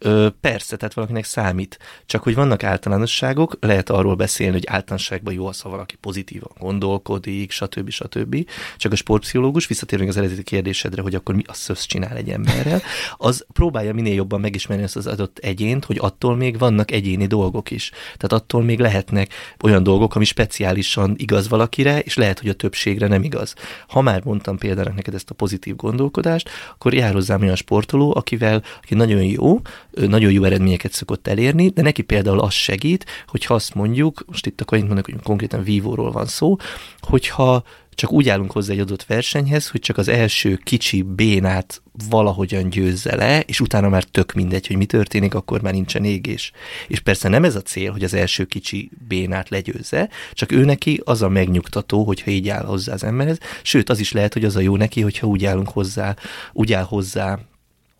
persze, 0.41 0.77
tehát 0.77 0.93
valakinek 0.93 1.25
számít, 1.25 1.79
csak 2.05 2.23
hogy 2.23 2.35
vannak 2.35 2.63
általánosságok, 2.63 3.57
lehet 3.59 3.89
arról 3.89 4.15
beszélni, 4.15 4.53
hogy 4.53 4.67
általánosságban 4.67 5.33
jó 5.33 5.47
az, 5.47 5.61
ha 5.61 5.69
valaki 5.69 5.95
pozitívan 5.95 6.51
gondolkodik, 6.59 7.51
stb. 7.51 7.89
stb. 7.89 8.49
Csak 8.77 8.91
a 8.91 8.95
sportpszichológus, 8.95 9.67
visszatérve 9.67 10.07
az 10.07 10.17
eredeti 10.17 10.43
kérdésedre, 10.43 11.01
hogy 11.01 11.15
akkor 11.15 11.35
mi 11.35 11.43
a 11.45 11.53
szösz 11.53 11.85
csinál 11.85 12.17
egy 12.17 12.29
emberrel, 12.29 12.81
az 13.17 13.45
próbálja 13.53 13.93
minél 13.93 14.13
jobban 14.13 14.39
megismerni 14.39 14.83
ezt 14.83 14.95
az 14.95 15.07
adott 15.07 15.37
egyént, 15.37 15.85
hogy 15.85 15.97
attól 15.99 16.35
még 16.35 16.57
vannak 16.57 16.91
egyéni 16.91 17.25
dolgok 17.25 17.71
is. 17.71 17.89
Tehát 17.89 18.43
attól 18.43 18.63
még 18.63 18.79
lehetnek 18.79 19.33
olyan 19.63 19.83
dolgok, 19.83 20.15
ami 20.15 20.25
speciálisan 20.25 21.13
igaz 21.17 21.49
valakire, 21.49 21.99
és 21.99 22.15
lehet, 22.15 22.39
hogy 22.39 22.48
a 22.49 22.53
többségre 22.53 23.07
nem 23.07 23.23
igaz. 23.23 23.53
Ha 23.87 24.01
már 24.01 24.23
mondtam 24.23 24.57
például 24.57 24.93
neked 24.95 25.13
ezt 25.13 25.29
a 25.29 25.33
pozitív 25.33 25.75
gondolkodást, 25.75 26.49
akkor 26.73 26.93
jár 26.93 27.13
hozzám 27.13 27.41
olyan 27.41 27.55
sportoló, 27.55 28.15
akivel, 28.15 28.63
aki 28.81 28.95
nagyon 28.95 29.23
jó, 29.23 29.61
nagyon 29.91 30.31
jó 30.31 30.43
eredményeket 30.43 30.91
szokott 30.91 31.27
elérni, 31.27 31.69
de 31.69 31.81
neki 31.81 32.01
például 32.01 32.39
az 32.39 32.53
segít, 32.53 33.05
hogyha 33.27 33.53
azt 33.53 33.73
mondjuk, 33.73 34.23
most 34.27 34.45
itt 34.45 34.61
akkor 34.61 34.77
én 34.77 34.85
mondok, 34.85 35.05
hogy 35.05 35.15
konkrétan 35.23 35.63
vívóról 35.63 36.11
van 36.11 36.25
szó, 36.25 36.55
hogyha 36.99 37.63
csak 37.99 38.11
úgy 38.11 38.29
állunk 38.29 38.51
hozzá 38.51 38.73
egy 38.73 38.79
adott 38.79 39.03
versenyhez, 39.03 39.69
hogy 39.69 39.79
csak 39.79 39.97
az 39.97 40.07
első 40.07 40.55
kicsi 40.63 41.01
bénát 41.01 41.81
valahogyan 42.09 42.69
győzze 42.69 43.15
le, 43.15 43.39
és 43.39 43.59
utána 43.59 43.89
már 43.89 44.03
tök 44.03 44.33
mindegy, 44.33 44.67
hogy 44.67 44.77
mi 44.77 44.85
történik, 44.85 45.33
akkor 45.33 45.61
már 45.61 45.73
nincsen 45.73 46.03
égés. 46.03 46.51
És 46.87 46.99
persze 46.99 47.29
nem 47.29 47.43
ez 47.43 47.55
a 47.55 47.61
cél, 47.61 47.91
hogy 47.91 48.03
az 48.03 48.13
első 48.13 48.45
kicsi 48.45 48.89
bénát 49.07 49.49
legyőzze, 49.49 50.09
csak 50.33 50.51
ő 50.51 50.65
neki 50.65 51.01
az 51.03 51.21
a 51.21 51.29
megnyugtató, 51.29 52.03
hogyha 52.03 52.31
így 52.31 52.49
áll 52.49 52.65
hozzá 52.65 52.93
az 52.93 53.03
emberhez, 53.03 53.37
sőt, 53.63 53.89
az 53.89 53.99
is 53.99 54.11
lehet, 54.11 54.33
hogy 54.33 54.45
az 54.45 54.55
a 54.55 54.59
jó 54.59 54.75
neki, 54.75 55.01
hogyha 55.01 55.27
úgy 55.27 55.45
állunk 55.45 55.69
hozzá, 55.69 56.15
úgy 56.53 56.73
áll 56.73 56.83
hozzá 56.83 57.39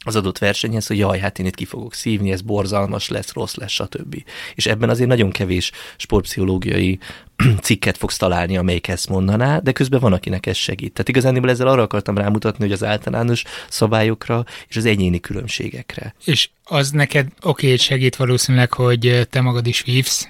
az 0.06 0.16
adott 0.16 0.38
versenyhez, 0.38 0.88
hogy 0.88 0.98
jaj, 0.98 1.20
hát 1.20 1.40
én 1.40 1.46
itt 1.46 1.56
ki 1.56 1.66
fogok 1.66 1.94
szívni, 1.94 2.32
ez 2.32 2.42
borzalmas 2.42 3.10
lesz, 3.10 3.34
rossz 3.34 3.56
lesz, 3.56 3.72
stb. 3.72 4.24
És 4.56 4.66
ebben 4.66 4.90
azért 4.90 5.10
nagyon 5.10 5.30
kevés 5.30 5.72
sportpszichológiai 5.98 7.00
cikket 7.62 7.98
fogsz 7.98 8.18
találni, 8.18 8.58
amelyik 8.58 8.88
ezt 8.88 9.10
mondaná, 9.10 9.60
de 9.60 9.72
közben 9.72 10.00
van, 10.00 10.14
akinek 10.14 10.46
ez 10.46 10.58
segít. 10.58 10.94
Tehát 10.94 11.10
igazán 11.10 11.50
ezzel 11.50 11.68
arra 11.68 11.82
akartam 11.82 12.18
rámutatni, 12.18 12.64
hogy 12.64 12.74
az 12.74 12.84
általános 12.84 13.44
szabályokra 13.70 14.46
és 14.68 14.78
az 14.78 14.86
egyéni 14.86 15.20
különbségekre. 15.20 16.16
És 16.26 16.50
az 16.64 16.92
neked 16.92 17.28
oké, 17.42 17.66
okay, 17.66 17.78
segít 17.78 18.16
valószínűleg, 18.16 18.74
hogy 18.74 19.28
te 19.30 19.42
magad 19.42 19.68
is 19.68 19.82
vívsz, 19.82 20.28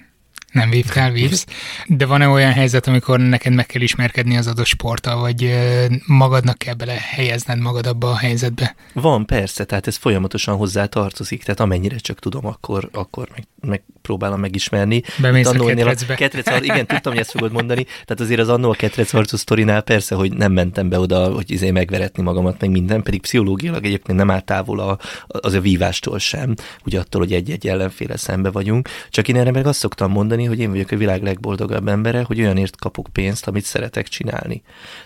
nem 0.52 0.70
vívtál, 0.70 1.12
vívsz. 1.12 1.46
De 1.88 2.06
van-e 2.06 2.28
olyan 2.28 2.52
helyzet, 2.52 2.88
amikor 2.88 3.20
neked 3.20 3.54
meg 3.54 3.66
kell 3.66 3.82
ismerkedni 3.82 4.38
az 4.38 4.48
adott 4.48 4.66
sporttal, 4.66 5.20
vagy 5.20 5.58
magadnak 6.06 6.58
kell 6.58 6.74
bele 6.74 6.98
helyezned 7.00 7.60
magad 7.60 7.88
abba 7.88 8.10
a 8.10 8.18
helyzetbe? 8.18 8.76
Van, 8.94 9.26
persze, 9.26 9.64
tehát 9.64 9.88
ez 9.88 9.96
folyamatosan 9.96 10.56
hozzá 10.56 10.86
tartozik, 10.86 11.44
tehát 11.44 11.60
amennyire 11.60 11.96
csak 11.96 12.20
tudom, 12.20 12.46
akkor, 12.46 12.90
akkor 12.92 13.28
meg, 13.36 13.48
megpróbálom 13.62 14.40
megismerni. 14.40 15.02
Bemész 15.18 15.48
a 15.48 15.52
ketrecbe. 15.52 16.14
A 16.14 16.16
ketrec, 16.16 16.64
igen, 16.64 16.86
tudtam, 16.86 17.12
hogy 17.12 17.22
ezt 17.22 17.32
fogod 17.32 17.52
mondani. 17.52 17.84
Tehát 17.84 18.20
azért 18.20 18.40
az 18.40 18.50
annó 18.50 18.70
a 18.70 18.74
ketrec 18.74 19.12
harcú 19.12 19.38
sztorinál 19.38 19.82
persze, 19.82 20.16
hogy 20.16 20.34
nem 20.34 20.52
mentem 20.52 20.90
be 20.90 21.00
oda, 21.00 21.34
hogy 21.34 21.52
izé 21.52 21.72
megveretni 21.72 22.24
magamat, 22.24 22.62
meg 22.62 22.70
minden, 22.70 23.04
pedig 23.04 23.22
pszichológiailag 23.22 23.86
egyébként 23.86 24.18
nem 24.18 24.32
áll 24.32 24.42
távol 24.42 24.80
a, 24.80 24.98
az 25.28 25.54
a 25.54 25.60
vívástól 25.60 26.20
sem, 26.20 26.54
ugye 26.86 27.00
attól, 27.00 27.22
hogy 27.22 27.34
egy-egy 27.34 27.68
ellenféle 27.68 28.18
szembe 28.18 28.52
vagyunk. 28.52 28.90
Csak 29.10 29.28
én 29.28 29.36
erre 29.36 29.52
meg 29.52 29.68
azt 29.68 29.80
szoktam 29.80 30.12
mondani, 30.12 30.38
mondani, 30.39 30.58
hogy 30.58 30.60
én 30.60 30.71
vagyok 30.71 30.91
a 30.91 31.06
világ 31.06 31.23
legboldogabb 31.23 31.88
embere, 31.88 32.21
hogy 32.21 32.39
olyanért 32.39 32.75
kapok 32.75 33.08
pénzt, 33.13 33.47
amit 33.47 33.63
szeretek 33.63 34.08
csinálni. 34.08 34.62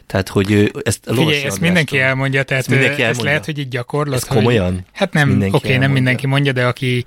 Tehát, 0.08 0.30
hogy 0.30 0.72
ezt 0.84 1.00
Figyelj, 1.06 1.44
ezt 1.44 1.60
mindenki 1.60 2.00
elmondja, 2.00 2.44
tehát 2.44 2.62
ezt, 2.62 2.72
mindenki 2.72 3.02
elmondja. 3.02 3.10
ezt 3.10 3.22
lehet, 3.22 3.46
hogy 3.46 3.58
így 3.58 3.68
gyakorlat. 3.68 4.16
Ez 4.16 4.24
komolyan? 4.24 4.74
Hogy, 4.74 4.84
hát 4.92 5.14
nem, 5.14 5.38
oké, 5.38 5.50
okay, 5.52 5.78
nem 5.78 5.92
mindenki 5.92 6.28
mondja, 6.28 6.52
de 6.52 6.66
aki 6.66 7.04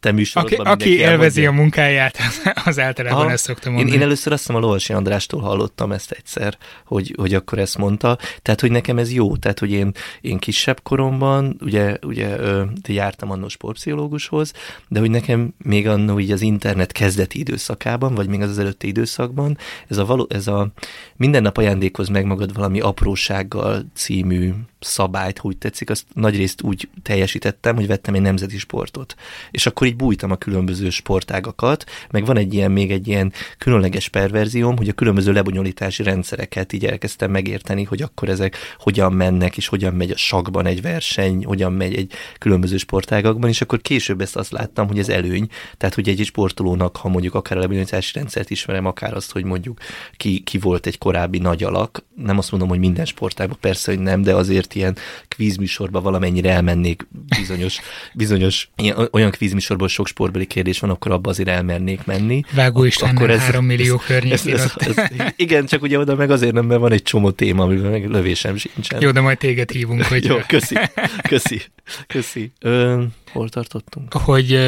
te 0.00 0.12
műsorodban 0.12 0.66
Aki, 0.66 0.84
aki 0.84 0.98
élvezi 0.98 1.46
a 1.46 1.52
munkáját, 1.52 2.18
az 2.64 2.78
általában 2.78 3.20
Aha. 3.20 3.30
ezt 3.30 3.44
szoktam 3.44 3.72
mondani. 3.72 3.94
Én, 3.94 4.00
én 4.00 4.06
először 4.06 4.32
azt 4.32 4.40
hiszem 4.46 4.56
a 4.56 4.64
Lovasi 4.64 4.92
Andrástól 4.92 5.40
hallottam 5.40 5.92
ezt 5.92 6.10
egyszer, 6.10 6.58
hogy, 6.84 7.14
hogy 7.16 7.34
akkor 7.34 7.58
ezt 7.58 7.78
mondta. 7.78 8.18
Tehát, 8.42 8.60
hogy 8.60 8.70
nekem 8.70 8.98
ez 8.98 9.12
jó. 9.12 9.36
Tehát, 9.36 9.58
hogy 9.58 9.70
én, 9.70 9.92
én 10.20 10.38
kisebb 10.38 10.82
koromban, 10.82 11.56
ugye, 11.60 11.96
ugye 12.02 12.38
ö, 12.38 12.62
jártam 12.88 13.30
annó 13.30 13.48
sportpszichológushoz, 13.48 14.52
de 14.88 15.00
hogy 15.00 15.10
nekem 15.10 15.54
még 15.64 15.88
annó 15.88 16.18
így 16.18 16.32
az 16.32 16.40
internet 16.40 16.92
kezdeti 16.92 17.38
időszakában, 17.38 18.14
vagy 18.14 18.28
még 18.28 18.40
az, 18.40 18.50
az 18.50 18.58
előtti 18.58 18.86
időszakban, 18.86 19.58
ez 19.88 19.96
a, 19.96 20.04
való, 20.04 20.26
ez 20.30 20.46
a 20.46 20.68
minden 21.16 21.42
nap 21.42 21.56
ajándékoz 21.56 22.08
meg 22.08 22.24
magad 22.24 22.54
valami 22.54 22.80
aprósággal 22.80 23.84
című 23.94 24.52
szabályt, 24.80 25.40
úgy 25.42 25.56
tetszik, 25.56 25.90
azt 25.90 26.04
nagyrészt 26.14 26.62
úgy 26.62 26.88
teljesítettem, 27.02 27.76
hogy 27.76 27.86
vettem 27.86 28.14
egy 28.14 28.20
nemzeti 28.20 28.58
sportot. 28.58 29.14
És 29.50 29.66
akkor 29.66 29.86
így 29.86 29.96
bújtam 29.96 30.30
a 30.30 30.36
különböző 30.36 30.90
sportágakat, 30.90 31.84
meg 32.10 32.26
van 32.26 32.36
egy 32.36 32.54
ilyen, 32.54 32.70
még 32.70 32.90
egy 32.90 33.08
ilyen 33.08 33.32
különleges 33.58 34.08
perverzióm, 34.08 34.76
hogy 34.76 34.88
a 34.88 34.92
különböző 34.92 35.32
lebonyolítási 35.32 36.02
rendszereket 36.02 36.72
így 36.72 36.84
elkezdtem 36.86 37.30
megérteni, 37.30 37.82
hogy 37.82 38.02
akkor 38.02 38.28
ezek 38.28 38.56
hogyan 38.78 39.12
mennek, 39.12 39.56
és 39.56 39.66
hogyan 39.66 39.94
megy 39.94 40.10
a 40.10 40.16
sakban 40.16 40.66
egy 40.66 40.82
verseny, 40.82 41.44
hogyan 41.44 41.72
megy 41.72 41.94
egy 41.94 42.12
különböző 42.38 42.76
sportágakban, 42.76 43.48
és 43.48 43.60
akkor 43.60 43.80
később 43.80 44.20
ezt 44.20 44.36
azt 44.36 44.50
láttam, 44.50 44.86
hogy 44.86 44.98
ez 44.98 45.08
előny. 45.08 45.48
Tehát, 45.76 45.94
hogy 45.94 46.08
egy 46.08 46.24
sportolónak, 46.24 46.96
ha 46.96 47.08
mondjuk 47.08 47.34
akár 47.34 47.56
a 47.56 47.60
lebonyolítási 47.60 48.12
rendszert 48.14 48.50
ismerem, 48.50 48.86
akár 48.86 49.14
azt, 49.14 49.32
hogy 49.32 49.44
mondjuk 49.44 49.80
ki, 50.16 50.40
ki 50.40 50.58
volt 50.58 50.86
egy 50.86 50.98
korábbi 50.98 51.38
nagy 51.38 51.62
alak, 51.62 52.04
nem 52.14 52.38
azt 52.38 52.50
mondom, 52.50 52.68
hogy 52.68 52.78
minden 52.78 53.04
sportágban, 53.04 53.58
persze, 53.60 53.92
hogy 53.92 54.00
nem, 54.00 54.22
de 54.22 54.34
azért 54.34 54.67
ilyen 54.74 54.96
kvízműsorba 55.28 56.00
valamennyire 56.00 56.50
elmennék 56.50 57.06
bizonyos, 57.38 57.78
bizonyos 58.14 58.68
ilyen, 58.76 59.08
olyan 59.12 59.30
kvízműsorból 59.30 59.88
sok 59.88 60.06
sportbeli 60.06 60.46
kérdés 60.46 60.78
van, 60.78 60.90
akkor 60.90 61.12
abba 61.12 61.30
azért 61.30 61.48
elmernék 61.48 62.04
menni. 62.04 62.42
Vágó 62.52 62.84
Isten, 62.84 63.16
akkor 63.16 63.30
ez, 63.30 63.40
3 63.40 63.64
millió 63.64 63.96
környékén. 63.96 64.54
Ez, 64.54 64.72
ez, 64.76 64.96
ez, 64.96 65.32
igen, 65.36 65.66
csak 65.66 65.82
ugye 65.82 65.98
oda 65.98 66.14
meg 66.14 66.30
azért 66.30 66.52
nem, 66.52 66.66
mert 66.66 66.80
van 66.80 66.92
egy 66.92 67.02
csomó 67.02 67.30
téma, 67.30 67.62
amiben 67.62 67.90
meg 67.90 68.08
lövésem 68.08 68.56
sincsen. 68.56 69.00
Jó, 69.00 69.10
de 69.10 69.20
majd 69.20 69.38
téged 69.38 69.70
hívunk, 69.70 70.02
hogy... 70.12 70.24
Jó, 70.24 70.36
köszi, 70.46 70.76
köszi, 71.22 71.62
köszi. 72.06 72.52
Ö, 72.60 73.02
hol 73.32 73.48
tartottunk? 73.48 74.12
Hogy 74.12 74.58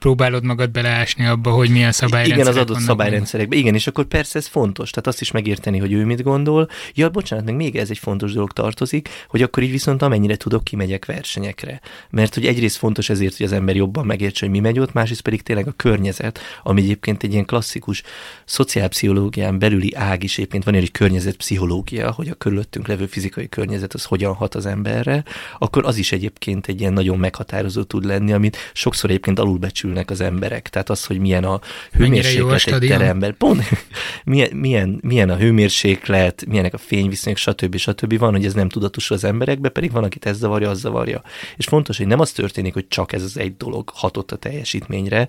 próbálod 0.00 0.44
magad 0.44 0.70
beleásni 0.70 1.26
abba, 1.26 1.50
hogy 1.50 1.70
milyen 1.70 1.92
szabályrendszerek 1.92 2.48
Igen, 2.48 2.62
az 2.62 2.68
adott 2.70 2.82
szabályrendszerekben. 2.82 3.58
Igen, 3.58 3.74
és 3.74 3.86
akkor 3.86 4.04
persze 4.04 4.38
ez 4.38 4.46
fontos, 4.46 4.90
tehát 4.90 5.06
azt 5.06 5.20
is 5.20 5.30
megérteni, 5.30 5.78
hogy 5.78 5.92
ő 5.92 6.04
mit 6.04 6.22
gondol. 6.22 6.68
Ja, 6.94 7.08
bocsánat, 7.08 7.44
meg 7.44 7.54
még 7.54 7.76
ez 7.76 7.90
egy 7.90 7.98
fontos 7.98 8.32
dolog 8.32 8.52
tartozik, 8.52 9.08
hogy 9.28 9.42
akkor 9.42 9.62
így 9.62 9.70
viszont 9.70 10.02
amennyire 10.02 10.36
tudok, 10.36 10.64
kimegyek 10.64 11.04
versenyekre. 11.04 11.80
Mert 12.10 12.34
hogy 12.34 12.46
egyrészt 12.46 12.76
fontos 12.76 13.08
ezért, 13.08 13.36
hogy 13.36 13.46
az 13.46 13.52
ember 13.52 13.76
jobban 13.76 14.06
megértse, 14.06 14.44
hogy 14.46 14.54
mi 14.54 14.60
megy 14.60 14.78
ott, 14.78 14.92
másrészt 14.92 15.20
pedig 15.20 15.42
tényleg 15.42 15.66
a 15.66 15.72
környezet, 15.76 16.38
ami 16.62 16.80
egyébként 16.80 17.22
egy 17.22 17.32
ilyen 17.32 17.44
klasszikus 17.44 18.02
szociálpszichológián 18.44 19.58
belüli 19.58 19.94
ág 19.94 20.22
is 20.22 20.38
egyébként 20.38 20.64
van 20.64 20.74
egy 20.74 20.90
környezetpszichológia, 20.90 22.10
hogy 22.10 22.28
a 22.28 22.34
körülöttünk 22.34 22.86
levő 22.86 23.06
fizikai 23.06 23.48
környezet 23.48 23.94
az 23.94 24.04
hogyan 24.04 24.34
hat 24.34 24.54
az 24.54 24.66
emberre, 24.66 25.24
akkor 25.58 25.86
az 25.86 25.96
is 25.96 26.12
egyébként 26.12 26.66
egy 26.66 26.80
ilyen 26.80 26.92
nagyon 26.92 27.18
meghatározó 27.18 27.82
tud 27.82 28.04
lenni, 28.10 28.32
amit 28.32 28.56
sokszor 28.72 29.10
egyébként 29.10 29.38
alulbecsülnek 29.38 30.10
az 30.10 30.20
emberek. 30.20 30.68
Tehát 30.68 30.90
az, 30.90 31.04
hogy 31.04 31.18
milyen 31.18 31.44
a 31.44 31.48
jó 31.50 31.58
a 31.92 31.96
hőmérséklet 31.98 32.82
egy 32.82 32.88
teremben. 32.88 33.34
Pont, 33.38 33.62
milyen, 34.24 34.56
milyen, 34.56 34.98
milyen 35.02 35.30
a 35.30 35.36
hőmérséklet, 35.36 36.44
milyenek 36.46 36.74
a 36.74 36.78
fényviszonyok, 36.78 37.38
stb. 37.38 37.76
stb. 37.76 38.18
Van, 38.18 38.32
hogy 38.32 38.44
ez 38.44 38.54
nem 38.54 38.68
tudatos 38.68 39.10
az 39.10 39.24
emberekbe, 39.24 39.68
pedig 39.68 39.92
van, 39.92 40.04
akit 40.04 40.26
ez 40.26 40.36
zavarja, 40.36 40.70
az 40.70 40.78
zavarja. 40.80 41.22
És 41.56 41.66
fontos, 41.66 41.96
hogy 41.96 42.06
nem 42.06 42.20
az 42.20 42.32
történik, 42.32 42.72
hogy 42.72 42.88
csak 42.88 43.12
ez 43.12 43.22
az 43.22 43.38
egy 43.38 43.56
dolog 43.56 43.90
hatott 43.94 44.32
a 44.32 44.36
teljesítményre, 44.36 45.28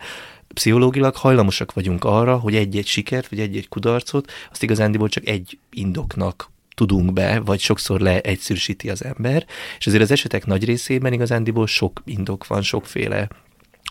pszichológilag 0.53 1.15
hajlamosak 1.15 1.73
vagyunk 1.73 2.03
arra, 2.03 2.37
hogy 2.37 2.55
egy-egy 2.55 2.85
sikert, 2.85 3.27
vagy 3.27 3.39
egy-egy 3.39 3.69
kudarcot, 3.69 4.31
azt 4.51 4.63
igazándiból 4.63 5.09
csak 5.09 5.27
egy 5.27 5.57
indoknak 5.69 6.50
tudunk 6.87 7.13
be, 7.13 7.39
vagy 7.39 7.59
sokszor 7.59 7.99
leegyszerűsíti 7.99 8.89
az 8.89 9.03
ember, 9.03 9.45
és 9.77 9.87
azért 9.87 10.03
az 10.03 10.11
esetek 10.11 10.45
nagy 10.45 10.65
részében 10.65 11.13
igazándiból 11.13 11.67
sok 11.67 12.01
indok 12.05 12.47
van, 12.47 12.61
sokféle 12.61 13.27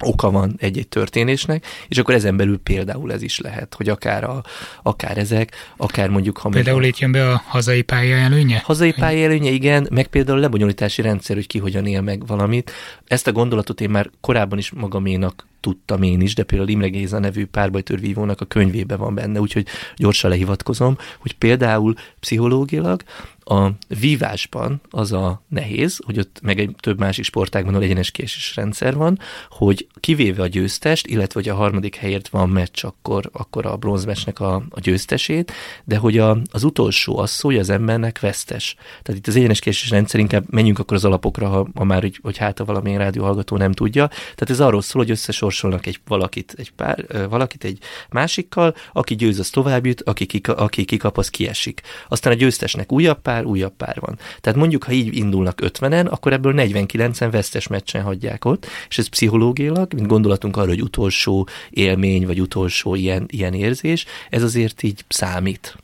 oka 0.05 0.31
van 0.31 0.55
egy-egy 0.59 0.89
történésnek, 0.89 1.67
és 1.89 1.99
akkor 1.99 2.15
ezen 2.15 2.37
belül 2.37 2.59
például 2.59 3.13
ez 3.13 3.23
is 3.23 3.39
lehet, 3.39 3.75
hogy 3.75 3.89
akár, 3.89 4.25
a, 4.25 4.43
akár 4.83 5.19
ezek, 5.19 5.55
akár 5.77 6.09
mondjuk... 6.09 6.39
Ha 6.39 6.49
Például 6.49 6.85
itt 6.85 6.99
jön 6.99 7.13
be 7.13 7.31
a 7.31 7.43
hazai 7.47 7.83
pálya 7.83 8.17
előnye? 8.17 8.63
Hazai 8.65 8.93
pálya 8.93 9.25
előnye, 9.25 9.51
igen, 9.51 9.89
meg 9.91 10.07
például 10.07 10.39
a 10.39 10.41
lebonyolítási 10.41 11.03
rendszer, 11.03 11.37
hogy 11.37 11.47
ki 11.47 11.59
hogyan 11.59 11.87
él 11.87 12.01
meg 12.01 12.27
valamit. 12.27 12.71
Ezt 13.07 13.27
a 13.27 13.33
gondolatot 13.33 13.81
én 13.81 13.91
már 13.91 14.11
korábban 14.21 14.59
is 14.59 14.71
magaménak 14.71 15.49
tudtam 15.61 16.03
én 16.03 16.21
is, 16.21 16.35
de 16.35 16.43
például 16.43 16.71
Imre 16.71 16.89
Géza 16.89 17.19
nevű 17.19 17.47
párbajtörvívónak 17.47 18.41
a 18.41 18.45
könyvében 18.45 18.99
van 18.99 19.15
benne, 19.15 19.41
úgyhogy 19.41 19.67
gyorsan 19.97 20.31
lehivatkozom, 20.31 20.97
hogy 21.19 21.35
például 21.35 21.95
pszichológilag 22.21 23.03
a 23.51 23.73
vívásban 24.01 24.81
az 24.91 25.13
a 25.13 25.43
nehéz, 25.49 26.01
hogy 26.05 26.19
ott 26.19 26.39
meg 26.43 26.59
egy 26.59 26.75
több 26.81 26.99
másik 26.99 27.25
sportágban, 27.25 27.73
ahol 27.73 27.85
egyenes 27.85 28.11
késés 28.11 28.57
rendszer 28.57 28.95
van, 28.95 29.19
hogy 29.49 29.87
kivéve 30.01 30.43
a 30.43 30.47
győztest, 30.47 31.07
illetve 31.07 31.41
hogy 31.41 31.49
a 31.49 31.55
harmadik 31.55 31.95
helyért 31.95 32.29
van 32.29 32.49
meccs, 32.49 32.85
akkor, 32.85 33.31
akkor 33.33 33.67
a 33.67 33.77
bronzmesnek 33.77 34.41
a, 34.41 34.55
a 34.55 34.81
győztesét, 34.81 35.53
de 35.85 35.97
hogy 35.97 36.19
a, 36.19 36.39
az 36.51 36.65
utolsó 36.65 37.19
az 37.19 37.31
szólja 37.31 37.61
az 37.61 37.71
embernek 37.71 38.21
vesztes. 38.21 38.75
Tehát 39.03 39.21
itt 39.21 39.27
az 39.27 39.37
egyenes 39.37 39.59
késés 39.59 39.91
rendszer, 39.91 40.21
inkább 40.21 40.45
menjünk 40.51 40.79
akkor 40.79 40.97
az 40.97 41.05
alapokra, 41.05 41.49
ha, 41.49 41.69
ha 41.75 41.85
már, 41.85 42.01
hogy, 42.01 42.19
hogy 42.23 42.37
hát 42.37 42.61
a 42.61 42.65
valamilyen 42.65 42.99
rádióhallgató 42.99 43.57
nem 43.57 43.73
tudja. 43.73 44.09
Tehát 44.09 44.51
ez 44.51 44.61
arról 44.61 44.83
szól, 44.83 45.03
hogy 45.03 45.11
összesorsolnak 45.11 45.87
egy 45.87 46.01
valakit 46.07 46.55
egy, 46.57 46.73
pár, 46.73 47.29
valakit 47.29 47.65
egy 47.65 47.79
másikkal, 48.11 48.75
aki 48.93 49.15
győz, 49.15 49.39
az 49.39 49.51
tovább 49.51 49.87
aki, 50.05 50.27
kika, 50.27 50.55
aki 50.55 50.85
kikap, 50.85 51.19
az 51.19 51.29
kiesik. 51.29 51.81
Aztán 52.09 52.33
a 52.33 52.37
győztesnek 52.37 52.93
újabb 52.93 53.21
pár, 53.21 53.40
újabb 53.45 53.73
pár 53.77 53.97
van. 54.01 54.19
Tehát 54.41 54.59
mondjuk, 54.59 54.85
ha 54.85 54.93
így 54.93 55.17
indulnak 55.17 55.59
50-en, 55.63 56.11
akkor 56.11 56.33
ebből 56.33 56.55
49-en 56.57 57.29
vesztes 57.31 57.67
meccsen 57.67 58.03
hagyják 58.03 58.45
ott, 58.45 58.67
és 58.89 58.99
ez 58.99 59.09
pszichológiailag, 59.09 59.93
mint 59.93 60.07
gondolatunk 60.07 60.57
arra, 60.57 60.69
hogy 60.69 60.83
utolsó 60.83 61.49
élmény, 61.71 62.27
vagy 62.27 62.41
utolsó 62.41 62.95
ilyen, 62.95 63.27
ilyen 63.31 63.55
érzés, 63.55 64.05
ez 64.31 64.43
azért 64.43 64.83
így 64.83 65.05
számít. 65.09 65.77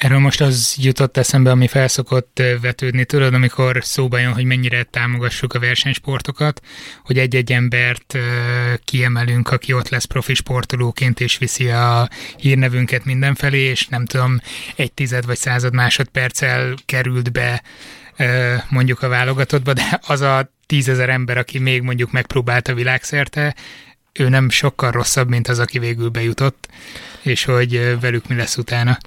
Erről 0.00 0.18
most 0.18 0.40
az 0.40 0.76
jutott 0.78 1.16
eszembe, 1.16 1.50
ami 1.50 1.66
felszokott 1.66 2.38
ö, 2.38 2.58
vetődni, 2.60 3.04
tudod, 3.04 3.34
amikor 3.34 3.78
szóba 3.82 4.18
jön, 4.18 4.32
hogy 4.32 4.44
mennyire 4.44 4.82
támogassuk 4.82 5.54
a 5.54 5.58
versenysportokat, 5.58 6.60
hogy 7.04 7.18
egy-egy 7.18 7.52
embert 7.52 8.14
ö, 8.14 8.20
kiemelünk, 8.84 9.50
aki 9.50 9.72
ott 9.72 9.88
lesz 9.88 10.04
profi 10.04 10.34
sportolóként, 10.34 11.20
és 11.20 11.38
viszi 11.38 11.68
a 11.68 12.08
hírnevünket 12.36 13.04
mindenfelé, 13.04 13.58
és 13.58 13.86
nem 13.86 14.04
tudom, 14.04 14.40
egy 14.76 14.92
tized 14.92 15.26
vagy 15.26 15.36
század 15.36 15.74
másodperccel 15.74 16.74
került 16.86 17.32
be 17.32 17.62
ö, 18.16 18.54
mondjuk 18.68 19.02
a 19.02 19.08
válogatottba, 19.08 19.72
de 19.72 20.00
az 20.06 20.20
a 20.20 20.52
tízezer 20.66 21.08
ember, 21.08 21.38
aki 21.38 21.58
még 21.58 21.82
mondjuk 21.82 22.12
megpróbálta 22.12 22.74
világszerte, 22.74 23.54
ő 24.12 24.28
nem 24.28 24.50
sokkal 24.50 24.90
rosszabb, 24.90 25.28
mint 25.28 25.48
az, 25.48 25.58
aki 25.58 25.78
végül 25.78 26.08
bejutott, 26.08 26.68
és 27.22 27.44
hogy 27.44 28.00
velük 28.00 28.28
mi 28.28 28.34
lesz 28.34 28.56
utána. 28.56 28.98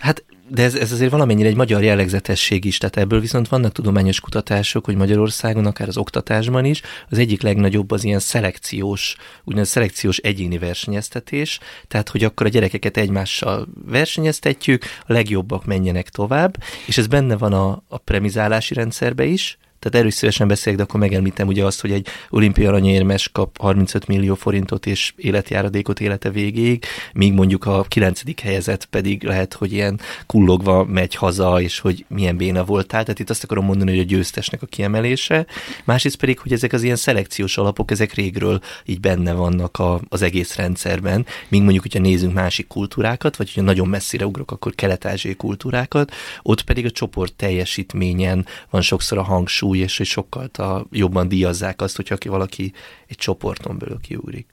Hát 0.00 0.24
de 0.54 0.62
ez, 0.62 0.74
ez 0.74 0.92
azért 0.92 1.10
valamennyire 1.10 1.48
egy 1.48 1.56
magyar 1.56 1.82
jellegzetesség 1.82 2.64
is, 2.64 2.78
tehát 2.78 2.96
ebből 2.96 3.20
viszont 3.20 3.48
vannak 3.48 3.72
tudományos 3.72 4.20
kutatások, 4.20 4.84
hogy 4.84 4.96
Magyarországon, 4.96 5.66
akár 5.66 5.88
az 5.88 5.96
oktatásban 5.96 6.64
is, 6.64 6.80
az 7.08 7.18
egyik 7.18 7.42
legnagyobb 7.42 7.90
az 7.90 8.04
ilyen 8.04 8.18
szelekciós, 8.18 9.16
úgynevezett 9.44 9.74
szelekciós 9.74 10.16
egyéni 10.16 10.58
versenyeztetés, 10.58 11.58
tehát 11.88 12.08
hogy 12.08 12.24
akkor 12.24 12.46
a 12.46 12.48
gyerekeket 12.48 12.96
egymással 12.96 13.68
versenyeztetjük, 13.86 14.84
a 15.06 15.12
legjobbak 15.12 15.64
menjenek 15.64 16.08
tovább, 16.08 16.62
és 16.86 16.98
ez 16.98 17.06
benne 17.06 17.36
van 17.36 17.52
a, 17.52 17.82
a 17.88 17.98
premizálási 17.98 18.74
rendszerbe 18.74 19.24
is, 19.24 19.58
tehát 19.82 19.96
erről 19.96 20.06
is 20.06 20.14
szívesen 20.14 20.48
beszélek, 20.48 20.78
de 20.78 20.84
akkor 20.84 21.00
megemlítem 21.00 21.46
ugye 21.46 21.64
azt, 21.64 21.80
hogy 21.80 21.92
egy 21.92 22.06
olimpia 22.30 22.68
aranyérmes 22.68 23.28
kap 23.32 23.58
35 23.58 24.06
millió 24.06 24.34
forintot 24.34 24.86
és 24.86 25.12
életjáradékot 25.16 26.00
élete 26.00 26.30
végéig, 26.30 26.84
míg 27.12 27.32
mondjuk 27.32 27.64
a 27.64 27.82
9. 27.88 28.40
helyezett 28.42 28.84
pedig 28.84 29.24
lehet, 29.24 29.54
hogy 29.54 29.72
ilyen 29.72 30.00
kullogva 30.26 30.84
megy 30.84 31.14
haza, 31.14 31.60
és 31.60 31.78
hogy 31.78 32.04
milyen 32.08 32.36
béna 32.36 32.64
voltál. 32.64 33.02
Tehát 33.02 33.18
itt 33.18 33.30
azt 33.30 33.44
akarom 33.44 33.64
mondani, 33.64 33.90
hogy 33.90 34.00
a 34.00 34.04
győztesnek 34.04 34.62
a 34.62 34.66
kiemelése. 34.66 35.46
Másrészt 35.84 36.16
pedig, 36.16 36.38
hogy 36.38 36.52
ezek 36.52 36.72
az 36.72 36.82
ilyen 36.82 36.96
szelekciós 36.96 37.58
alapok, 37.58 37.90
ezek 37.90 38.14
régről 38.14 38.60
így 38.84 39.00
benne 39.00 39.32
vannak 39.32 39.78
a, 39.78 40.00
az 40.08 40.22
egész 40.22 40.56
rendszerben, 40.56 41.26
míg 41.48 41.62
mondjuk, 41.62 41.82
hogyha 41.82 42.00
nézünk 42.00 42.34
másik 42.34 42.66
kultúrákat, 42.66 43.36
vagy 43.36 43.46
hogyha 43.46 43.70
nagyon 43.70 43.88
messzire 43.88 44.26
ugrok, 44.26 44.50
akkor 44.50 44.74
kelet-ázsiai 44.74 45.34
kultúrákat, 45.34 46.12
ott 46.42 46.62
pedig 46.62 46.84
a 46.84 46.90
csoport 46.90 47.34
teljesítményen 47.34 48.46
van 48.70 48.80
sokszor 48.80 49.18
a 49.18 49.22
hangsúly, 49.22 49.71
és 49.78 49.96
hogy 49.96 50.06
sokkal 50.06 50.48
ta, 50.48 50.86
jobban 50.90 51.28
díjazzák 51.28 51.82
azt, 51.82 51.96
hogyha 51.96 52.16
ki 52.16 52.28
valaki 52.28 52.72
egy 53.06 53.16
csoporton 53.16 53.78
belül 53.78 54.00
kiugrik. 54.00 54.46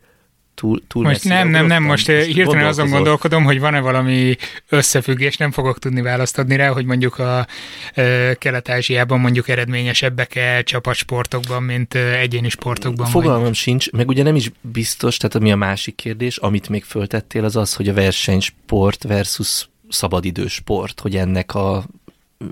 Túl, 0.60 0.82
túl 0.88 1.04
Most 1.04 1.24
nem, 1.24 1.50
nem, 1.50 1.66
nem, 1.66 1.84
most 1.84 2.10
eh, 2.10 2.24
hirtelen 2.24 2.66
azon 2.66 2.90
gondolkodom, 2.90 3.44
hogy 3.44 3.60
van-e 3.60 3.80
valami 3.80 4.36
összefüggés, 4.70 5.38
nem 5.38 5.52
fogok 5.52 5.80
tudni 5.80 6.02
választ 6.02 6.38
adni 6.38 6.56
rá, 6.56 6.70
hogy 6.70 6.86
mondjuk 6.86 7.20
a 7.20 7.48
e, 7.94 8.34
Kelet-Ázsiában 8.36 9.20
mondjuk 9.20 9.48
eredményesebbek-e 9.50 10.62
csapatsportokban, 10.64 11.64
mint 11.64 11.94
e, 11.94 12.20
egyéni 12.20 12.50
sportokban. 12.50 13.12
vagy- 13.12 13.24
Fogalmam 13.24 13.54
sincs, 13.54 13.92
meg 13.92 14.08
ugye 14.08 14.24
nem 14.24 14.36
is 14.36 14.52
biztos, 14.62 15.18
tehát 15.18 15.36
ami 15.36 15.52
a 15.52 15.56
másik 15.56 15.96
kérdés, 15.96 16.38
amit 16.38 16.70
még 16.70 16.84
föltettél, 16.84 17.44
az 17.44 17.56
az, 17.56 17.74
hogy 17.74 17.88
a 17.90 17.94
versenysport 17.94 19.04
versus 19.04 19.70
szabadidősport, 19.90 21.00
hogy 21.00 21.16
ennek 21.16 21.56
a 21.56 21.84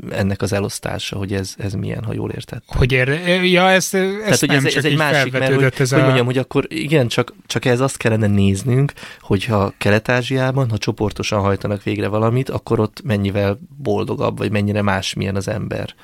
ennek 0.09 0.41
az 0.41 0.53
elosztása, 0.53 1.17
hogy 1.17 1.33
ez, 1.33 1.53
ez 1.57 1.73
milyen, 1.73 2.03
ha 2.03 2.13
jól 2.13 2.31
értettem. 2.31 2.77
Hogy 2.77 2.91
ér, 2.91 3.07
ja, 3.43 3.69
ez, 3.69 3.93
ez 3.93 4.17
Tehát, 4.23 4.39
hogy 4.39 4.49
ez, 4.49 4.63
csak 4.63 4.75
ez 4.75 4.85
egy 4.85 4.97
másik, 4.97 5.31
mert 5.31 5.53
hogy, 5.53 5.73
ez 5.77 5.91
hogy 5.91 5.99
a... 5.99 6.03
mondjam, 6.03 6.25
hogy 6.25 6.37
akkor 6.37 6.65
igen, 6.67 7.07
csak, 7.07 7.33
csak 7.45 7.65
ez 7.65 7.79
azt 7.79 7.97
kellene 7.97 8.27
néznünk, 8.27 8.93
hogyha 9.19 9.73
Kelet-Ázsiában, 9.77 10.69
ha 10.69 10.77
csoportosan 10.77 11.39
hajtanak 11.39 11.83
végre 11.83 12.07
valamit, 12.07 12.49
akkor 12.49 12.79
ott 12.79 13.01
mennyivel 13.03 13.59
boldogabb, 13.77 14.37
vagy 14.37 14.51
mennyire 14.51 14.81
másmilyen 14.81 15.35
az 15.35 15.47
ember. 15.47 15.95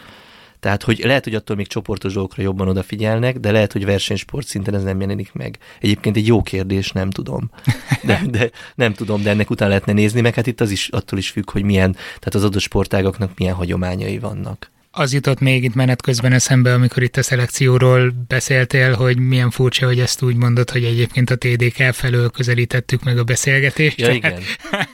Tehát, 0.64 0.84
hogy 0.84 1.02
lehet, 1.04 1.24
hogy 1.24 1.36
attól 1.36 1.56
még 1.56 1.68
csoportos 1.68 2.14
dolgokra 2.14 2.44
jobban 2.44 2.68
odafigyelnek, 2.68 3.40
de 3.40 3.52
lehet, 3.52 3.72
hogy 3.72 3.86
versenysport 3.86 4.48
szinten 4.48 4.76
ez 4.76 4.84
nem 4.84 5.02
jelenik 5.02 5.34
meg. 5.34 5.58
Egyébként 5.80 6.16
egy 6.16 6.28
jó 6.28 6.42
kérdés, 6.42 6.92
nem 6.92 7.10
tudom. 7.10 7.50
De, 8.04 8.22
de 8.30 8.50
nem 8.76 8.94
tudom, 8.94 9.24
de 9.24 9.30
ennek 9.30 9.50
után 9.50 9.68
lehetne 9.68 9.94
nézni, 9.94 10.22
meg 10.22 10.34
hát 10.34 10.48
itt 10.48 10.62
az 10.62 10.72
is 10.72 10.90
attól 10.90 11.20
is 11.20 11.30
függ, 11.30 11.52
hogy 11.52 11.64
milyen, 11.64 11.92
tehát 11.92 12.36
az 12.36 12.44
adott 12.44 12.62
sportágaknak 12.62 13.38
milyen 13.38 13.54
hagyományai 13.54 14.20
vannak. 14.20 14.72
Az 14.96 15.14
jutott 15.14 15.40
még 15.40 15.64
itt 15.64 15.74
menet 15.74 16.02
közben 16.02 16.32
eszembe, 16.32 16.74
amikor 16.74 17.04
itt 17.04 17.18
a 17.18 17.24
szelekcióról 17.24 18.14
beszéltél, 18.28 18.94
hogy 18.94 19.20
milyen 19.20 19.50
furcsa, 19.50 19.86
hogy 19.86 20.00
ezt 20.00 20.22
úgy 20.22 20.36
mondod, 20.36 20.70
hogy 20.70 20.84
egyébként 20.84 21.30
a 21.30 21.36
TDK 21.36 21.94
felől 21.94 22.30
közelítettük 22.30 23.04
meg 23.04 23.18
a 23.18 23.24
beszélgetést. 23.24 24.00
Ja, 24.00 24.12
igen. 24.12 24.42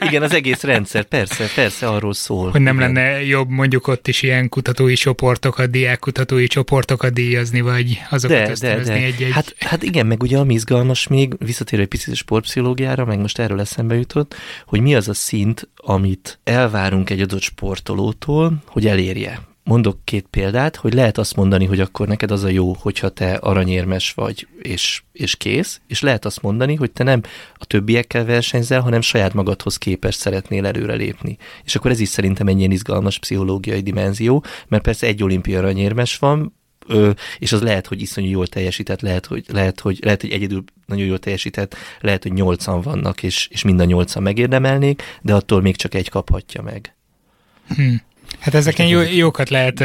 Igen, 0.01 0.21
az 0.21 0.33
egész 0.33 0.63
rendszer, 0.63 1.03
persze, 1.03 1.45
persze 1.55 1.87
arról 1.87 2.13
szól. 2.13 2.51
Hogy 2.51 2.61
nem 2.61 2.75
igen. 2.75 2.93
lenne 2.93 3.25
jobb 3.25 3.49
mondjuk 3.49 3.87
ott 3.87 4.07
is 4.07 4.21
ilyen 4.21 4.49
kutatói 4.49 4.93
csoportokat, 4.93 5.69
diákkutatói 5.69 6.47
csoportokat 6.47 7.13
díjazni, 7.13 7.61
vagy 7.61 8.01
azokat 8.09 8.37
De, 8.37 8.43
de, 8.43 8.51
ösztönözni 8.51 8.93
de. 8.93 9.05
egy-egy. 9.05 9.31
Hát, 9.31 9.55
hát 9.59 9.83
igen, 9.83 10.05
meg 10.05 10.23
ugye 10.23 10.37
ami 10.37 10.53
izgalmas 10.53 11.07
még, 11.07 11.33
visszatérő 11.39 11.81
egy 11.81 11.87
picit 11.87 12.13
a 12.13 12.15
sportpszichológiára, 12.15 13.05
meg 13.05 13.19
most 13.19 13.39
erről 13.39 13.59
eszembe 13.59 13.95
jutott, 13.95 14.35
hogy 14.65 14.81
mi 14.81 14.95
az 14.95 15.07
a 15.07 15.13
szint, 15.13 15.69
amit 15.75 16.39
elvárunk 16.43 17.09
egy 17.09 17.21
adott 17.21 17.41
sportolótól, 17.41 18.63
hogy 18.65 18.87
elérje. 18.87 19.48
Mondok 19.69 19.97
két 20.03 20.27
példát, 20.29 20.75
hogy 20.75 20.93
lehet 20.93 21.17
azt 21.17 21.35
mondani, 21.35 21.65
hogy 21.65 21.79
akkor 21.79 22.07
neked 22.07 22.31
az 22.31 22.43
a 22.43 22.47
jó, 22.47 22.73
hogyha 22.79 23.09
te 23.09 23.33
aranyérmes 23.33 24.11
vagy, 24.11 24.47
és, 24.61 25.03
és 25.11 25.35
kész, 25.35 25.81
és 25.87 26.01
lehet 26.01 26.25
azt 26.25 26.41
mondani, 26.41 26.75
hogy 26.75 26.91
te 26.91 27.03
nem 27.03 27.21
a 27.53 27.65
többiekkel 27.65 28.25
versenyzel, 28.25 28.81
hanem 28.81 29.01
saját 29.01 29.33
magadhoz 29.33 29.77
képest 29.77 30.19
szeretnél 30.19 30.65
előrelépni. 30.65 31.37
És 31.63 31.75
akkor 31.75 31.91
ez 31.91 31.99
is 31.99 32.09
szerintem 32.09 32.47
egy 32.47 32.57
ilyen 32.57 32.71
izgalmas 32.71 33.19
pszichológiai 33.19 33.81
dimenzió, 33.81 34.43
mert 34.67 34.83
persze 34.83 35.07
egy 35.07 35.23
olimpia 35.23 35.57
aranyérmes 35.57 36.17
van, 36.17 36.53
ö, 36.87 37.11
és 37.39 37.51
az 37.51 37.61
lehet, 37.61 37.87
hogy 37.87 38.01
iszonyú 38.01 38.29
jól 38.29 38.47
teljesített, 38.47 39.01
lehet, 39.01 39.25
hogy, 39.25 39.45
lehet, 39.47 39.79
hogy, 39.79 39.99
lehet, 40.01 40.21
hogy 40.21 40.31
egyedül 40.31 40.63
nagyon 40.85 41.05
jól 41.05 41.19
teljesített, 41.19 41.75
lehet, 41.99 42.23
hogy 42.23 42.33
nyolcan 42.33 42.81
vannak, 42.81 43.23
és, 43.23 43.47
és 43.51 43.63
mind 43.63 43.79
a 43.79 43.83
nyolcan 43.83 44.23
megérdemelnék, 44.23 45.03
de 45.21 45.33
attól 45.33 45.61
még 45.61 45.75
csak 45.75 45.93
egy 45.93 46.09
kaphatja 46.09 46.61
meg. 46.61 46.93
Hm. 47.75 47.95
Hát 48.39 48.53
ezeken 48.53 48.87
jó, 48.87 49.01
jókat 49.01 49.49
lehet 49.49 49.83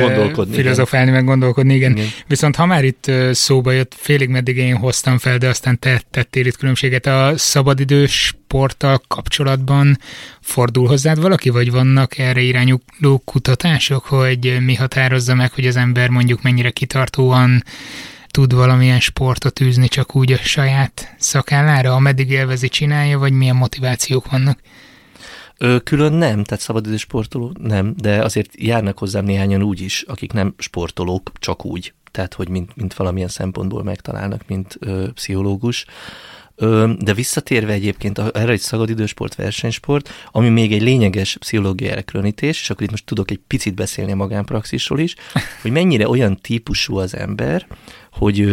filozofálni, 0.53 1.09
igen. 1.09 1.19
meg 1.19 1.25
gondolkodni, 1.25 1.75
igen. 1.75 1.93
igen. 1.93 2.09
Viszont 2.27 2.57
ha 2.57 2.67
már 2.67 2.85
itt 2.85 3.11
szóba 3.33 3.73
jött, 3.73 3.95
félig 3.97 4.29
meddig 4.29 4.57
én 4.57 4.77
hoztam 4.77 5.19
fel, 5.19 5.39
de 5.39 5.49
aztán 5.49 5.79
te 5.79 6.03
tettél 6.11 6.47
itt 6.47 6.57
különbséget 6.57 7.07
a 7.07 7.33
szabadidős 7.37 8.25
sporttal 8.25 9.01
kapcsolatban 9.09 9.99
fordul 10.41 10.87
hozzád 10.87 11.21
valaki, 11.21 11.49
vagy 11.49 11.71
vannak 11.71 12.19
erre 12.19 12.41
irányuló 12.41 13.23
kutatások, 13.25 14.05
hogy 14.05 14.57
mi 14.61 14.75
határozza 14.75 15.35
meg, 15.35 15.53
hogy 15.53 15.67
az 15.67 15.77
ember 15.77 16.09
mondjuk 16.09 16.43
mennyire 16.43 16.71
kitartóan 16.71 17.63
tud 18.35 18.55
valamilyen 18.55 19.01
sportot 19.01 19.61
űzni 19.61 19.89
csak 19.89 20.17
úgy 20.17 20.33
a 20.33 20.37
saját 20.37 21.15
szakállára, 21.19 21.95
ameddig 21.95 22.31
élvezi, 22.31 22.69
csinálja, 22.69 23.19
vagy 23.19 23.33
milyen 23.33 23.57
motivációk 23.57 24.31
vannak? 24.31 24.59
Külön 25.85 26.13
nem, 26.13 26.45
tehát 26.45 26.63
szabadidő 26.63 26.97
sportoló 26.97 27.53
nem, 27.61 27.95
de 27.97 28.23
azért 28.23 28.51
járnak 28.57 28.99
hozzám 28.99 29.25
néhányan 29.25 29.63
úgy 29.63 29.81
is, 29.81 30.03
akik 30.03 30.33
nem 30.33 30.55
sportolók, 30.59 31.31
csak 31.39 31.65
úgy. 31.65 31.93
Tehát, 32.11 32.35
hogy 32.35 32.49
mint, 32.49 32.77
mint 32.77 32.95
valamilyen 32.95 33.29
szempontból 33.29 33.83
megtalálnak, 33.83 34.43
mint 34.47 34.77
ö, 34.81 35.07
pszichológus. 35.15 35.85
De 36.99 37.15
visszatérve 37.15 37.73
egyébként 37.73 38.19
erre 38.19 38.53
egy 38.53 38.61
szabadidősport, 38.61 39.35
versenysport, 39.35 40.09
ami 40.31 40.49
még 40.49 40.73
egy 40.73 40.83
lényeges 40.83 41.37
pszichológiai 41.37 41.91
elkülönítés, 41.91 42.61
és 42.61 42.71
akkor 42.71 42.83
itt 42.83 42.91
most 42.91 43.07
tudok 43.07 43.31
egy 43.31 43.41
picit 43.47 43.75
beszélni 43.75 44.13
a 44.13 44.17
magánpraxisról 44.17 44.99
is, 44.99 45.15
hogy 45.63 45.71
mennyire 45.71 46.09
olyan 46.09 46.37
típusú 46.37 46.97
az 46.97 47.17
ember, 47.17 47.67
hogy 48.13 48.49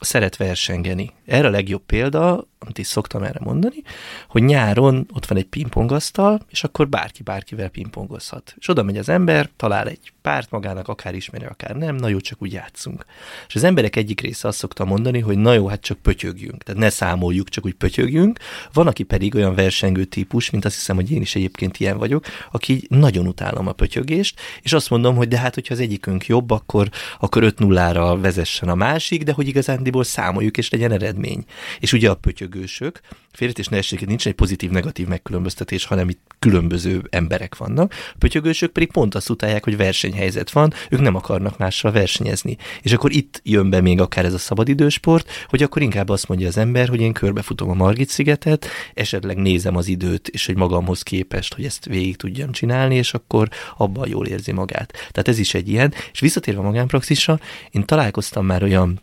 szeret 0.00 0.36
versengeni. 0.36 1.10
Erre 1.26 1.46
a 1.46 1.50
legjobb 1.50 1.82
példa 1.86 2.48
amit 2.62 2.78
is 2.78 2.86
szoktam 2.86 3.22
erre 3.22 3.38
mondani, 3.42 3.82
hogy 4.28 4.42
nyáron 4.42 5.06
ott 5.12 5.26
van 5.26 5.38
egy 5.38 5.46
pingpongasztal, 5.46 6.40
és 6.48 6.64
akkor 6.64 6.88
bárki 6.88 7.22
bárkivel 7.22 7.68
pingpongozhat. 7.68 8.54
És 8.58 8.68
oda 8.68 8.82
megy 8.82 8.98
az 8.98 9.08
ember, 9.08 9.50
talál 9.56 9.88
egy 9.88 10.12
párt 10.22 10.50
magának, 10.50 10.88
akár 10.88 11.14
ismeri, 11.14 11.44
akár 11.44 11.76
nem, 11.76 11.94
na 11.94 12.08
jó, 12.08 12.20
csak 12.20 12.42
úgy 12.42 12.52
játszunk. 12.52 13.04
És 13.48 13.54
az 13.54 13.64
emberek 13.64 13.96
egyik 13.96 14.20
része 14.20 14.48
azt 14.48 14.58
szokta 14.58 14.84
mondani, 14.84 15.20
hogy 15.20 15.38
na 15.38 15.52
jó, 15.52 15.66
hát 15.66 15.80
csak 15.80 15.98
pötyögjünk, 15.98 16.62
tehát 16.62 16.80
ne 16.80 16.90
számoljuk, 16.90 17.48
csak 17.48 17.64
úgy 17.64 17.74
pötyögjünk. 17.74 18.38
Van, 18.72 18.86
aki 18.86 19.02
pedig 19.02 19.34
olyan 19.34 19.54
versengő 19.54 20.04
típus, 20.04 20.50
mint 20.50 20.64
azt 20.64 20.74
hiszem, 20.74 20.96
hogy 20.96 21.10
én 21.10 21.20
is 21.20 21.34
egyébként 21.34 21.78
ilyen 21.78 21.98
vagyok, 21.98 22.24
aki 22.50 22.86
nagyon 22.88 23.26
utálom 23.26 23.66
a 23.66 23.72
pötyögést, 23.72 24.40
és 24.62 24.72
azt 24.72 24.90
mondom, 24.90 25.16
hogy 25.16 25.28
de 25.28 25.38
hát, 25.38 25.54
hogyha 25.54 25.74
az 25.74 25.80
egyikünk 25.80 26.26
jobb, 26.26 26.50
akkor, 26.50 26.88
akkor 27.20 27.54
5-0-ra 27.56 28.18
vezessen 28.20 28.68
a 28.68 28.74
másik, 28.74 29.22
de 29.22 29.32
hogy 29.32 29.48
igazándiból 29.48 30.04
számoljuk, 30.04 30.56
és 30.56 30.70
legyen 30.70 30.92
eredmény. 30.92 31.44
És 31.78 31.92
ugye 31.92 32.10
a 32.10 32.14
pötyög 32.14 32.51
pörgősök, 32.52 33.00
félretés 33.32 33.66
ne 33.66 33.76
essék, 33.76 34.06
nincs 34.06 34.26
egy 34.26 34.32
pozitív-negatív 34.32 35.06
megkülönböztetés, 35.06 35.84
hanem 35.84 36.08
itt 36.08 36.20
különböző 36.38 37.02
emberek 37.10 37.56
vannak. 37.56 37.94
A 38.12 38.16
pötyögősök 38.18 38.72
pedig 38.72 38.90
pont 38.92 39.14
azt 39.14 39.30
utálják, 39.30 39.64
hogy 39.64 39.76
versenyhelyzet 39.76 40.50
van, 40.50 40.72
ők 40.90 41.00
nem 41.00 41.14
akarnak 41.14 41.58
mással 41.58 41.92
versenyezni. 41.92 42.56
És 42.82 42.92
akkor 42.92 43.12
itt 43.12 43.40
jön 43.44 43.70
be 43.70 43.80
még 43.80 44.00
akár 44.00 44.24
ez 44.24 44.34
a 44.34 44.38
szabadidősport, 44.38 45.30
hogy 45.48 45.62
akkor 45.62 45.82
inkább 45.82 46.08
azt 46.08 46.28
mondja 46.28 46.46
az 46.46 46.56
ember, 46.56 46.88
hogy 46.88 47.00
én 47.00 47.12
körbefutom 47.12 47.70
a 47.70 47.74
Margit 47.74 48.08
szigetet, 48.08 48.66
esetleg 48.94 49.36
nézem 49.36 49.76
az 49.76 49.88
időt, 49.88 50.28
és 50.28 50.46
hogy 50.46 50.56
magamhoz 50.56 51.02
képest, 51.02 51.54
hogy 51.54 51.64
ezt 51.64 51.84
végig 51.84 52.16
tudjam 52.16 52.52
csinálni, 52.52 52.94
és 52.94 53.14
akkor 53.14 53.48
abban 53.76 54.08
jól 54.08 54.26
érzi 54.26 54.52
magát. 54.52 54.92
Tehát 54.92 55.28
ez 55.28 55.38
is 55.38 55.54
egy 55.54 55.68
ilyen. 55.68 55.94
És 56.12 56.20
visszatérve 56.20 56.60
a 56.60 56.64
magánpraxisra, 56.64 57.40
én 57.70 57.84
találkoztam 57.84 58.46
már 58.46 58.62
olyan 58.62 59.00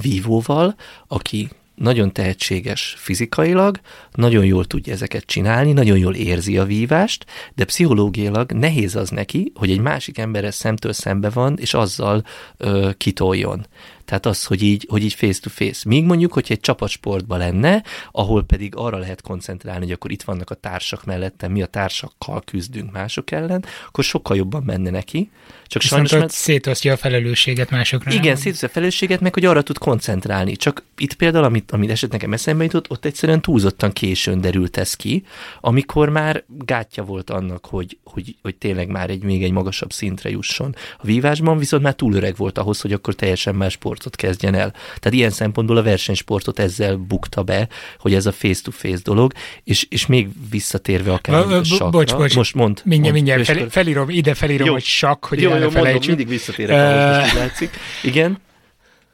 vívóval, 0.00 0.74
aki 1.06 1.48
nagyon 1.74 2.12
tehetséges 2.12 2.94
fizikailag, 2.98 3.80
nagyon 4.12 4.44
jól 4.44 4.64
tudja 4.64 4.92
ezeket 4.92 5.24
csinálni, 5.24 5.72
nagyon 5.72 5.98
jól 5.98 6.14
érzi 6.14 6.58
a 6.58 6.64
vívást, 6.64 7.24
de 7.54 7.64
pszichológiailag 7.64 8.52
nehéz 8.52 8.96
az 8.96 9.10
neki, 9.10 9.52
hogy 9.54 9.70
egy 9.70 9.80
másik 9.80 10.18
emberrel 10.18 10.50
szemtől 10.50 10.92
szembe 10.92 11.30
van, 11.30 11.58
és 11.58 11.74
azzal 11.74 12.24
ö, 12.56 12.90
kitoljon. 12.96 13.66
Tehát 14.04 14.26
az, 14.26 14.44
hogy 14.44 14.62
így, 14.62 14.86
hogy 14.88 15.04
így 15.04 15.14
face 15.14 15.40
to 15.40 15.50
face. 15.50 15.82
Míg 15.88 16.04
mondjuk, 16.04 16.32
hogyha 16.32 16.54
egy 16.54 16.60
csapatsportban 16.60 17.38
lenne, 17.38 17.82
ahol 18.10 18.44
pedig 18.44 18.76
arra 18.76 18.98
lehet 18.98 19.20
koncentrálni, 19.20 19.84
hogy 19.84 19.92
akkor 19.92 20.10
itt 20.10 20.22
vannak 20.22 20.50
a 20.50 20.54
társak 20.54 21.04
mellettem, 21.04 21.52
mi 21.52 21.62
a 21.62 21.66
társakkal 21.66 22.42
küzdünk 22.44 22.92
mások 22.92 23.30
ellen, 23.30 23.64
akkor 23.88 24.04
sokkal 24.04 24.36
jobban 24.36 24.62
menne 24.62 24.90
neki. 24.90 25.30
Csak 25.72 25.82
Viszont 25.82 26.08
sajnos, 26.08 26.26
mert... 26.26 26.42
szétosztja 26.42 26.92
a 26.92 26.96
felelősséget 26.96 27.70
másokra. 27.70 28.12
Igen, 28.12 28.36
szétosztja 28.36 28.68
a 28.68 28.70
felelősséget, 28.70 29.20
meg 29.20 29.34
hogy 29.34 29.44
arra 29.44 29.62
tud 29.62 29.78
koncentrálni. 29.78 30.56
Csak 30.56 30.84
itt 30.96 31.14
például, 31.14 31.44
amit, 31.44 31.70
amit 31.70 31.90
eset 31.90 32.10
nekem 32.10 32.32
eszembe 32.32 32.64
jutott, 32.64 32.90
ott 32.90 33.04
egyszerűen 33.04 33.40
túlzottan 33.40 33.92
későn 33.92 34.40
derült 34.40 34.76
ez 34.76 34.94
ki, 34.94 35.24
amikor 35.60 36.08
már 36.08 36.44
gátja 36.48 37.02
volt 37.02 37.30
annak, 37.30 37.66
hogy, 37.66 37.98
hogy, 38.04 38.36
hogy 38.42 38.54
tényleg 38.54 38.88
már 38.88 39.10
egy 39.10 39.22
még 39.22 39.42
egy 39.42 39.50
magasabb 39.50 39.92
szintre 39.92 40.30
jusson. 40.30 40.76
A 40.98 41.06
vívásban 41.06 41.58
viszont 41.58 41.82
már 41.82 41.94
túl 41.94 42.14
öreg 42.14 42.36
volt 42.36 42.58
ahhoz, 42.58 42.80
hogy 42.80 42.92
akkor 42.92 43.14
teljesen 43.14 43.54
más 43.54 43.72
sportot 43.72 44.16
kezdjen 44.16 44.54
el. 44.54 44.70
Tehát 44.70 45.12
ilyen 45.12 45.30
szempontból 45.30 45.76
a 45.76 45.82
versenysportot 45.82 46.58
ezzel 46.58 46.96
bukta 46.96 47.42
be, 47.42 47.68
hogy 47.98 48.14
ez 48.14 48.26
a 48.26 48.32
face-to-face 48.32 49.00
dolog, 49.02 49.32
és, 49.64 49.86
és 49.88 50.06
még 50.06 50.28
visszatérve 50.50 51.12
akár 51.12 51.34
a 51.34 51.64
sakra. 51.64 51.90
Bocs, 51.90 52.14
bocs, 52.14 52.34
most 52.34 52.54
mond. 52.54 52.80
Mindjárt, 52.84 53.14
mindjárt 53.14 53.44
fel, 53.44 53.68
felírom, 53.68 54.08
ide 54.08 54.34
felírom, 54.34 54.66
jó. 54.66 54.72
hogy 54.72 54.84
sakk, 54.84 55.24
hogy 55.24 55.40
jó, 55.40 55.61
jó, 55.62 55.70
mondom, 55.70 56.02
mindig 56.06 56.28
visszatérek 56.28 56.76
ahhoz, 56.78 57.20
most 57.20 57.34
látszik. 57.34 57.70
Igen? 58.02 58.38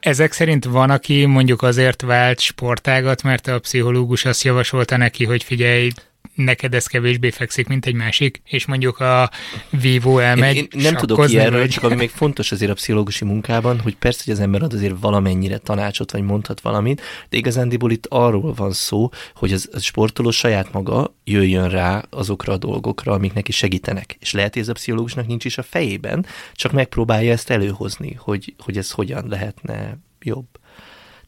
Ezek 0.01 0.33
szerint 0.33 0.65
van, 0.65 0.91
aki 0.91 1.25
mondjuk 1.25 1.63
azért 1.63 2.03
vált 2.03 2.41
sportágat, 2.41 3.23
mert 3.23 3.47
a 3.47 3.59
pszichológus 3.59 4.25
azt 4.25 4.43
javasolta 4.43 4.97
neki, 4.97 5.25
hogy 5.25 5.43
figyelj, 5.43 5.91
neked 6.35 6.75
ez 6.75 6.87
kevésbé 6.87 7.31
fekszik, 7.31 7.69
mint 7.69 7.87
egy 7.87 7.95
másik, 7.95 8.41
és 8.45 8.67
mondjuk 8.67 9.01
a 9.01 9.31
vívó 9.71 10.19
elmegy. 10.19 10.57
Én, 10.57 10.69
én 10.71 10.83
nem 10.83 10.95
tudok 10.95 11.31
ilyenről, 11.31 11.61
vagy... 11.61 11.71
csak 11.71 11.85
ami 11.85 11.95
még 11.95 12.11
fontos 12.11 12.53
azért 12.53 12.71
a 12.71 12.75
pszichológusi 12.75 13.25
munkában, 13.25 13.81
hogy 13.81 13.97
persze, 13.97 14.23
hogy 14.25 14.33
az 14.33 14.41
ember 14.41 14.63
ad 14.63 14.73
azért 14.73 14.95
valamennyire 15.01 15.59
tanácsot, 15.59 16.13
vagy 16.13 16.23
mondhat 16.23 16.61
valamit, 16.61 17.01
de 17.29 17.37
igazándiból 17.37 17.91
itt 17.91 18.07
arról 18.09 18.55
van 18.55 18.73
szó, 18.73 19.09
hogy 19.35 19.53
az, 19.53 19.69
az 19.73 19.83
sportoló 19.83 20.31
saját 20.31 20.73
maga 20.73 21.15
jöjjön 21.25 21.69
rá 21.69 22.05
azokra 22.11 22.53
a 22.53 22.57
dolgokra, 22.59 23.13
amik 23.13 23.33
neki 23.33 23.53
segítenek. 23.53 24.17
És 24.21 24.33
lehet, 24.33 24.53
hogy 24.53 24.63
ez 24.63 24.69
a 24.69 24.73
pszichológusnak 24.73 25.27
nincs 25.27 25.45
is 25.45 25.59
a 25.59 25.63
fejében, 25.63 26.27
csak 26.53 26.73
megpróbálja 26.73 27.33
ezt 27.33 27.51
előhozni, 27.51 28.15
hogy, 28.19 28.55
hogy 28.59 28.77
ez 28.77 28.91
hogyan 28.91 29.25
lehetne 29.29 29.99
jobb. 30.21 30.47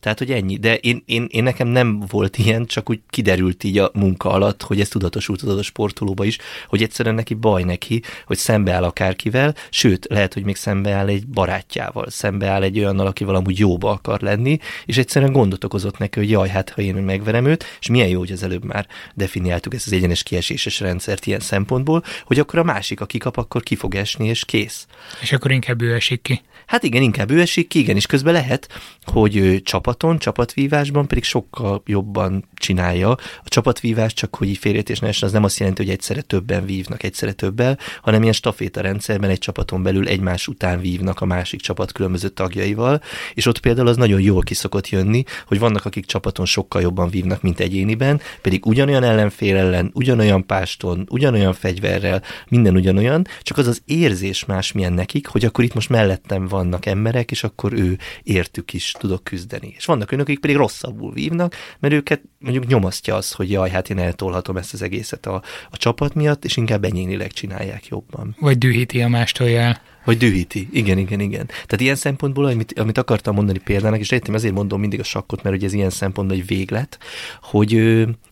Tehát, 0.01 0.19
hogy 0.19 0.31
ennyi. 0.31 0.57
De 0.57 0.77
én, 0.77 1.03
én, 1.07 1.27
én 1.31 1.43
nekem 1.43 1.69
nem 1.69 2.01
volt 2.09 2.39
ilyen, 2.39 2.67
csak 2.67 2.91
úgy 2.91 3.01
kiderült 3.09 3.65
így 3.65 3.79
a 3.79 3.91
munka 3.95 4.31
alatt, 4.31 4.63
hogy 4.63 4.81
ez 4.81 4.89
tudatosult 4.89 5.43
az 5.43 5.59
a 5.59 5.63
sportolóba 5.63 6.25
is, 6.25 6.39
hogy 6.69 6.83
egyszerűen 6.83 7.15
neki 7.15 7.35
baj 7.35 7.63
neki, 7.63 8.03
hogy 8.27 8.37
szembeáll 8.37 8.85
akárkivel, 8.85 9.55
sőt, 9.71 10.07
lehet, 10.09 10.35
hogy 10.35 10.45
még 10.45 10.57
szembeáll 10.57 11.07
egy 11.07 11.27
barátjával, 11.27 12.11
szembeáll 12.11 12.63
egy 12.63 12.79
olyannal, 12.79 13.07
akivel 13.07 13.35
amúgy 13.35 13.59
jóba 13.59 13.91
akar 13.91 14.21
lenni, 14.21 14.59
és 14.85 14.99
egyszerűen 14.99 15.33
gondot 15.33 15.65
okozott 15.65 15.99
neki, 15.99 16.19
hogy 16.19 16.31
jaj, 16.31 16.49
hát 16.49 16.71
ha 16.71 16.83
én 16.83 16.95
megverem 16.95 17.47
őt, 17.47 17.65
és 17.81 17.89
milyen 17.89 18.09
jó, 18.09 18.19
hogy 18.19 18.33
az 18.33 18.43
előbb 18.43 18.65
már 18.65 18.87
definiáltuk 19.15 19.75
ezt 19.75 19.87
az 19.87 19.93
egyenes 19.93 20.23
kieséses 20.23 20.81
rendszert 20.81 21.27
ilyen 21.27 21.41
szempontból, 21.41 22.05
hogy 22.25 22.39
akkor 22.39 22.59
a 22.59 22.65
másik, 22.65 23.01
aki 23.01 23.19
kap, 23.19 23.37
akkor 23.37 23.63
ki 23.63 23.75
fog 23.75 23.95
esni, 23.95 24.27
és 24.29 24.45
kész. 24.45 24.87
És 25.21 25.33
akkor 25.33 25.51
inkább 25.51 25.83
ő 25.83 25.95
esik 25.95 26.23
ki. 26.23 26.41
Hát 26.71 26.83
igen, 26.83 27.03
inkább 27.03 27.31
ő 27.31 27.41
esik 27.41 27.69
ki, 27.69 27.79
igen, 27.79 27.97
és 27.97 28.07
közben 28.07 28.33
lehet, 28.33 28.69
hogy 29.05 29.37
ő 29.37 29.61
csapaton, 29.61 30.19
csapatvívásban 30.19 31.07
pedig 31.07 31.25
sokkal 31.25 31.83
jobban 31.87 32.49
csinálja. 32.55 33.11
A 33.11 33.49
csapatvívás 33.49 34.13
csak, 34.13 34.37
hogy 34.37 34.49
így 34.49 34.59
félreértés 34.59 34.99
ne 34.99 35.09
az 35.21 35.33
nem 35.33 35.45
azt 35.45 35.59
jelenti, 35.59 35.83
hogy 35.83 35.93
egyszerre 35.93 36.21
többen 36.21 36.65
vívnak, 36.65 37.03
egyszerre 37.03 37.33
többel, 37.33 37.79
hanem 38.03 38.23
ilyen 38.23 38.33
staféta 38.33 38.81
rendszerben 38.81 39.31
egy 39.31 39.39
csapaton 39.39 39.83
belül 39.83 40.09
egymás 40.09 40.49
után 40.49 40.81
vívnak 40.81 41.21
a 41.21 41.25
másik 41.25 41.61
csapat 41.61 41.93
különböző 41.93 42.29
tagjaival, 42.29 43.03
és 43.35 43.47
ott 43.47 43.61
például 43.61 43.89
az 43.89 43.97
nagyon 43.97 44.21
jól 44.21 44.43
kiszokott 44.43 44.89
jönni, 44.89 45.25
hogy 45.47 45.59
vannak, 45.59 45.85
akik 45.85 46.07
csapaton 46.07 46.47
sokkal 46.47 46.83
jobban 46.83 47.11
vívnak, 47.11 47.43
mint 47.43 47.61
egyéniben, 47.61 48.21
pedig 48.43 48.67
ugyanolyan 48.67 49.03
ellenfél 49.03 49.57
ellen, 49.57 49.91
ugyanolyan 49.95 50.47
páston, 50.47 51.07
ugyanolyan 51.09 51.53
fegyverrel, 51.53 52.23
minden 52.49 52.77
ugyanolyan, 52.77 53.27
csak 53.43 53.59
az 53.59 53.67
az 53.67 53.83
érzés 53.85 54.45
más 54.45 54.73
milyen 54.73 54.93
nekik, 55.01 55.27
hogy 55.27 55.45
akkor 55.45 55.65
itt 55.65 55.75
most 55.75 55.89
mellettem 55.89 56.47
vannak 56.47 56.87
emberek, 56.87 57.31
és 57.31 57.45
akkor 57.45 57.73
ő 57.73 57.99
értük 58.23 58.73
is 58.73 58.93
tudok 58.99 59.25
küzdeni. 59.25 59.75
És 59.77 59.85
vannak 59.85 60.11
önök, 60.13 60.27
akik 60.27 60.41
pedig 60.41 60.57
rosszabbul 60.57 61.13
vívnak, 61.13 61.55
mert 61.79 61.95
őket 61.95 62.21
mondjuk 62.39 62.67
nyomasztja 62.67 63.15
az, 63.15 63.33
hogy 63.33 63.51
jaj, 63.51 63.71
hát 63.71 63.91
én 63.91 63.99
eltolhatom 63.99 64.57
ezt 64.57 64.73
az 64.73 64.83
egészet 64.83 65.27
a, 65.27 65.43
a 65.71 65.77
csapat 65.77 66.15
miatt, 66.15 66.45
és 66.45 66.57
inkább 66.57 66.85
enyénileg 66.85 67.33
csinálják 67.33 67.87
jobban. 67.87 68.37
Vagy 68.39 68.59
dühíti 68.59 69.03
a 69.03 69.09
mástól 69.09 69.49
jel. 69.49 69.81
Hogy 70.05 70.17
dühíti. 70.17 70.69
Igen, 70.73 70.99
igen, 70.99 71.21
igen. 71.21 71.47
Tehát 71.47 71.81
ilyen 71.81 71.95
szempontból, 71.97 72.45
amit, 72.45 72.79
amit 72.79 72.99
akartam 72.99 73.35
mondani 73.35 73.59
példának, 73.59 73.99
és 73.99 74.11
értem, 74.11 74.35
azért 74.35 74.55
mondom 74.55 74.81
mindig 74.81 75.01
a 75.01 75.05
sakkot, 75.05 75.43
mert 75.43 75.55
hogy 75.55 75.65
ez 75.65 75.73
ilyen 75.73 75.91
szempontból 75.91 76.37
egy 76.37 76.47
véglet, 76.47 76.99
hogy 77.43 77.73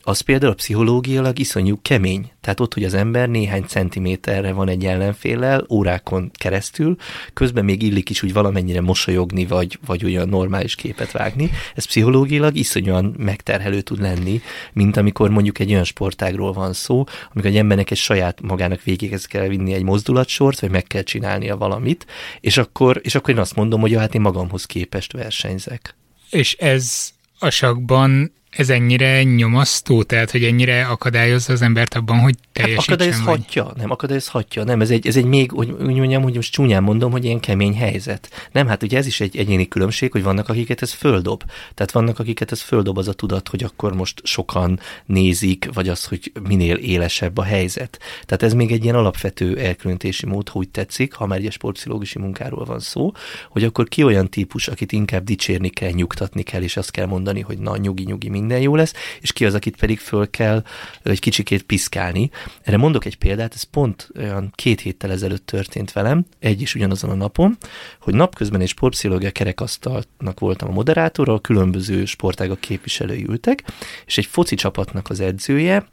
az 0.08 0.20
például 0.20 0.54
pszichológiailag 0.54 1.38
iszonyú 1.38 1.78
kemény. 1.82 2.30
Tehát 2.40 2.60
ott, 2.60 2.74
hogy 2.74 2.84
az 2.84 2.94
ember 2.94 3.28
néhány 3.28 3.62
centiméterre 3.62 4.52
van 4.52 4.68
egy 4.68 4.84
ellenféllel, 4.84 5.66
órákon 5.70 6.30
keresztül, 6.34 6.96
közben 7.34 7.64
még 7.64 7.82
illik 7.82 8.10
is 8.10 8.22
úgy 8.22 8.32
valamennyire 8.32 8.80
mosolyogni, 8.80 9.46
vagy, 9.46 9.78
vagy 9.86 10.04
olyan 10.04 10.28
normális 10.28 10.74
képet 10.74 11.10
vágni. 11.10 11.50
Ez 11.74 11.84
pszichológiailag 11.84 12.56
iszonyúan 12.56 13.14
megterhelő 13.18 13.80
tud 13.80 14.00
lenni, 14.00 14.40
mint 14.72 14.96
amikor 14.96 15.30
mondjuk 15.30 15.58
egy 15.58 15.70
olyan 15.70 15.84
sportágról 15.84 16.52
van 16.52 16.72
szó, 16.72 17.04
amikor 17.32 17.50
egy 17.50 17.56
embernek 17.56 17.90
egy 17.90 17.96
saját 17.96 18.40
magának 18.40 18.82
végig 18.82 19.16
kell 19.26 19.48
vinni 19.48 19.72
egy 19.72 19.82
mozdulatsort, 19.82 20.60
vagy 20.60 20.70
meg 20.70 20.82
kell 20.82 21.02
csinálnia 21.02 21.56
valamit, 21.56 22.06
és 22.40 22.56
akkor, 22.56 23.00
és 23.02 23.14
akkor 23.14 23.34
én 23.34 23.40
azt 23.40 23.56
mondom, 23.56 23.80
hogy 23.80 23.90
ja, 23.90 23.98
hát 23.98 24.14
én 24.14 24.20
magamhoz 24.20 24.64
képest 24.64 25.12
versenyzek. 25.12 25.96
És 26.30 26.54
ez 26.54 27.10
a 27.38 27.50
sakban 27.50 28.36
ez 28.58 28.70
ennyire 28.70 29.22
nyomasztó, 29.22 30.02
tehát 30.02 30.30
hogy 30.30 30.44
ennyire 30.44 30.84
akadályozza 30.84 31.52
az 31.52 31.62
embert 31.62 31.94
abban, 31.94 32.18
hogy 32.18 32.34
teljesítsen 32.52 32.98
hát 32.98 33.06
akadályozhatja, 33.08 33.64
vagy? 33.64 33.76
nem 33.76 33.90
akadályozhatja, 33.90 34.64
nem, 34.64 34.80
ez 34.80 34.90
egy, 34.90 35.06
ez 35.06 35.16
egy 35.16 35.24
még, 35.24 35.50
hogy 35.50 35.70
úgy 35.70 35.94
mondjam, 35.94 36.22
hogy 36.22 36.34
most 36.34 36.52
csúnyán 36.52 36.82
mondom, 36.82 37.10
hogy 37.10 37.24
ilyen 37.24 37.40
kemény 37.40 37.74
helyzet. 37.74 38.48
Nem, 38.52 38.66
hát 38.66 38.82
ugye 38.82 38.98
ez 38.98 39.06
is 39.06 39.20
egy 39.20 39.36
egyéni 39.36 39.68
különbség, 39.68 40.12
hogy 40.12 40.22
vannak, 40.22 40.48
akiket 40.48 40.82
ez 40.82 40.92
földob. 40.92 41.42
Tehát 41.74 41.92
vannak, 41.92 42.18
akiket 42.18 42.52
ez 42.52 42.60
földob 42.60 42.98
az 42.98 43.08
a 43.08 43.12
tudat, 43.12 43.48
hogy 43.48 43.64
akkor 43.64 43.94
most 43.94 44.20
sokan 44.24 44.80
nézik, 45.06 45.68
vagy 45.72 45.88
az, 45.88 46.04
hogy 46.04 46.32
minél 46.48 46.76
élesebb 46.76 47.38
a 47.38 47.42
helyzet. 47.42 47.98
Tehát 48.24 48.42
ez 48.42 48.52
még 48.52 48.72
egy 48.72 48.82
ilyen 48.84 48.96
alapvető 48.96 49.58
elkülönítési 49.58 50.26
mód, 50.26 50.48
hogy 50.48 50.68
tetszik, 50.68 51.12
ha 51.12 51.26
már 51.26 51.38
egy 51.38 51.52
sportpszichológusi 51.52 52.18
munkáról 52.18 52.64
van 52.64 52.80
szó, 52.80 53.12
hogy 53.50 53.64
akkor 53.64 53.88
ki 53.88 54.02
olyan 54.02 54.28
típus, 54.28 54.68
akit 54.68 54.92
inkább 54.92 55.24
dicsérni 55.24 55.68
kell, 55.68 55.90
nyugtatni 55.90 56.42
kell, 56.42 56.62
és 56.62 56.76
azt 56.76 56.90
kell 56.90 57.06
mondani, 57.06 57.40
hogy 57.40 57.58
na, 57.58 57.76
nyugi, 57.76 58.04
nyugi, 58.04 58.28
minden 58.28 58.47
jó 58.56 58.76
lesz, 58.76 58.92
és 59.20 59.32
ki 59.32 59.44
az, 59.44 59.54
akit 59.54 59.76
pedig 59.76 59.98
föl 59.98 60.30
kell 60.30 60.64
egy 61.02 61.20
kicsikét 61.20 61.62
piszkálni. 61.62 62.30
Erre 62.62 62.76
mondok 62.76 63.04
egy 63.04 63.18
példát, 63.18 63.54
ez 63.54 63.62
pont 63.62 64.08
olyan 64.16 64.52
két 64.54 64.80
héttel 64.80 65.10
ezelőtt 65.10 65.46
történt 65.46 65.92
velem, 65.92 66.26
egy 66.38 66.60
is 66.60 66.74
ugyanazon 66.74 67.10
a 67.10 67.14
napon, 67.14 67.56
hogy 68.00 68.14
napközben 68.14 68.60
egy 68.60 68.68
sportpszichológia 68.68 69.30
kerekasztalnak 69.30 70.40
voltam 70.40 70.68
a 70.68 70.72
moderátora, 70.72 71.32
a 71.32 71.40
különböző 71.40 72.04
sportágak 72.04 72.60
képviselői 72.60 73.24
ültek, 73.28 73.64
és 74.06 74.18
egy 74.18 74.26
foci 74.26 74.54
csapatnak 74.54 75.10
az 75.10 75.20
edzője 75.20 75.86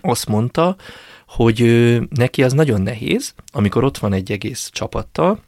azt 0.00 0.26
mondta, 0.26 0.76
hogy 1.26 1.60
neki 2.10 2.42
az 2.42 2.52
nagyon 2.52 2.80
nehéz, 2.80 3.34
amikor 3.52 3.84
ott 3.84 3.98
van 3.98 4.12
egy 4.12 4.32
egész 4.32 4.70
csapattal, 4.72 5.42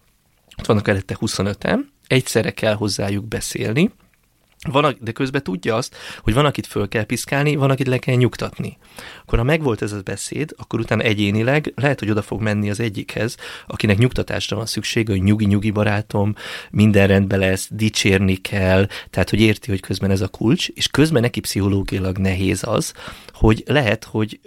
ott 0.59 0.67
vannak 0.67 0.89
előtte 0.89 1.17
25-en, 1.21 1.79
egyszerre 2.07 2.51
kell 2.51 2.75
hozzájuk 2.75 3.25
beszélni, 3.25 3.91
van, 4.67 4.97
de 5.01 5.13
közben 5.13 5.43
tudja 5.43 5.77
azt, 5.77 5.97
hogy 6.21 6.35
van, 6.35 6.45
akit 6.45 6.67
föl 6.67 6.89
kell 6.89 7.05
piszkálni, 7.05 7.57
van, 7.57 7.71
akit 7.71 7.87
le 7.87 7.99
kell 7.99 8.15
nyugtatni. 8.15 8.79
Akkor 9.29 9.41
ha 9.41 9.47
megvolt 9.47 9.83
ez 9.83 9.93
a 9.93 10.01
beszéd, 10.03 10.55
akkor 10.57 10.81
utána 10.81 11.03
egyénileg 11.03 11.73
lehet, 11.77 11.99
hogy 11.99 12.11
oda 12.11 12.23
fog 12.23 12.41
menni 12.41 12.71
az 12.71 12.81
egyikhez, 12.81 13.37
akinek 13.67 13.99
nyugtatásra 13.99 14.57
van 14.57 14.67
szüksége, 14.67 15.13
hogy 15.13 15.23
nyugi-nyugi 15.23 15.71
barátom, 15.71 16.35
minden 16.71 17.07
rendben 17.07 17.39
lesz, 17.39 17.69
dicsérni 17.71 18.37
kell, 18.37 18.89
tehát 19.11 19.31
hogy 19.31 19.41
érti, 19.41 19.71
hogy 19.71 19.81
közben 19.81 20.11
ez 20.11 20.21
a 20.21 20.29
kulcs, 20.29 20.69
és 20.69 20.89
közben 20.89 21.23
neki 21.23 21.41
pszichológiailag 21.41 22.19
nehéz 22.19 22.63
az, 22.67 22.93
hogy 23.33 23.63
lehet, 23.67 24.05
hogy 24.05 24.41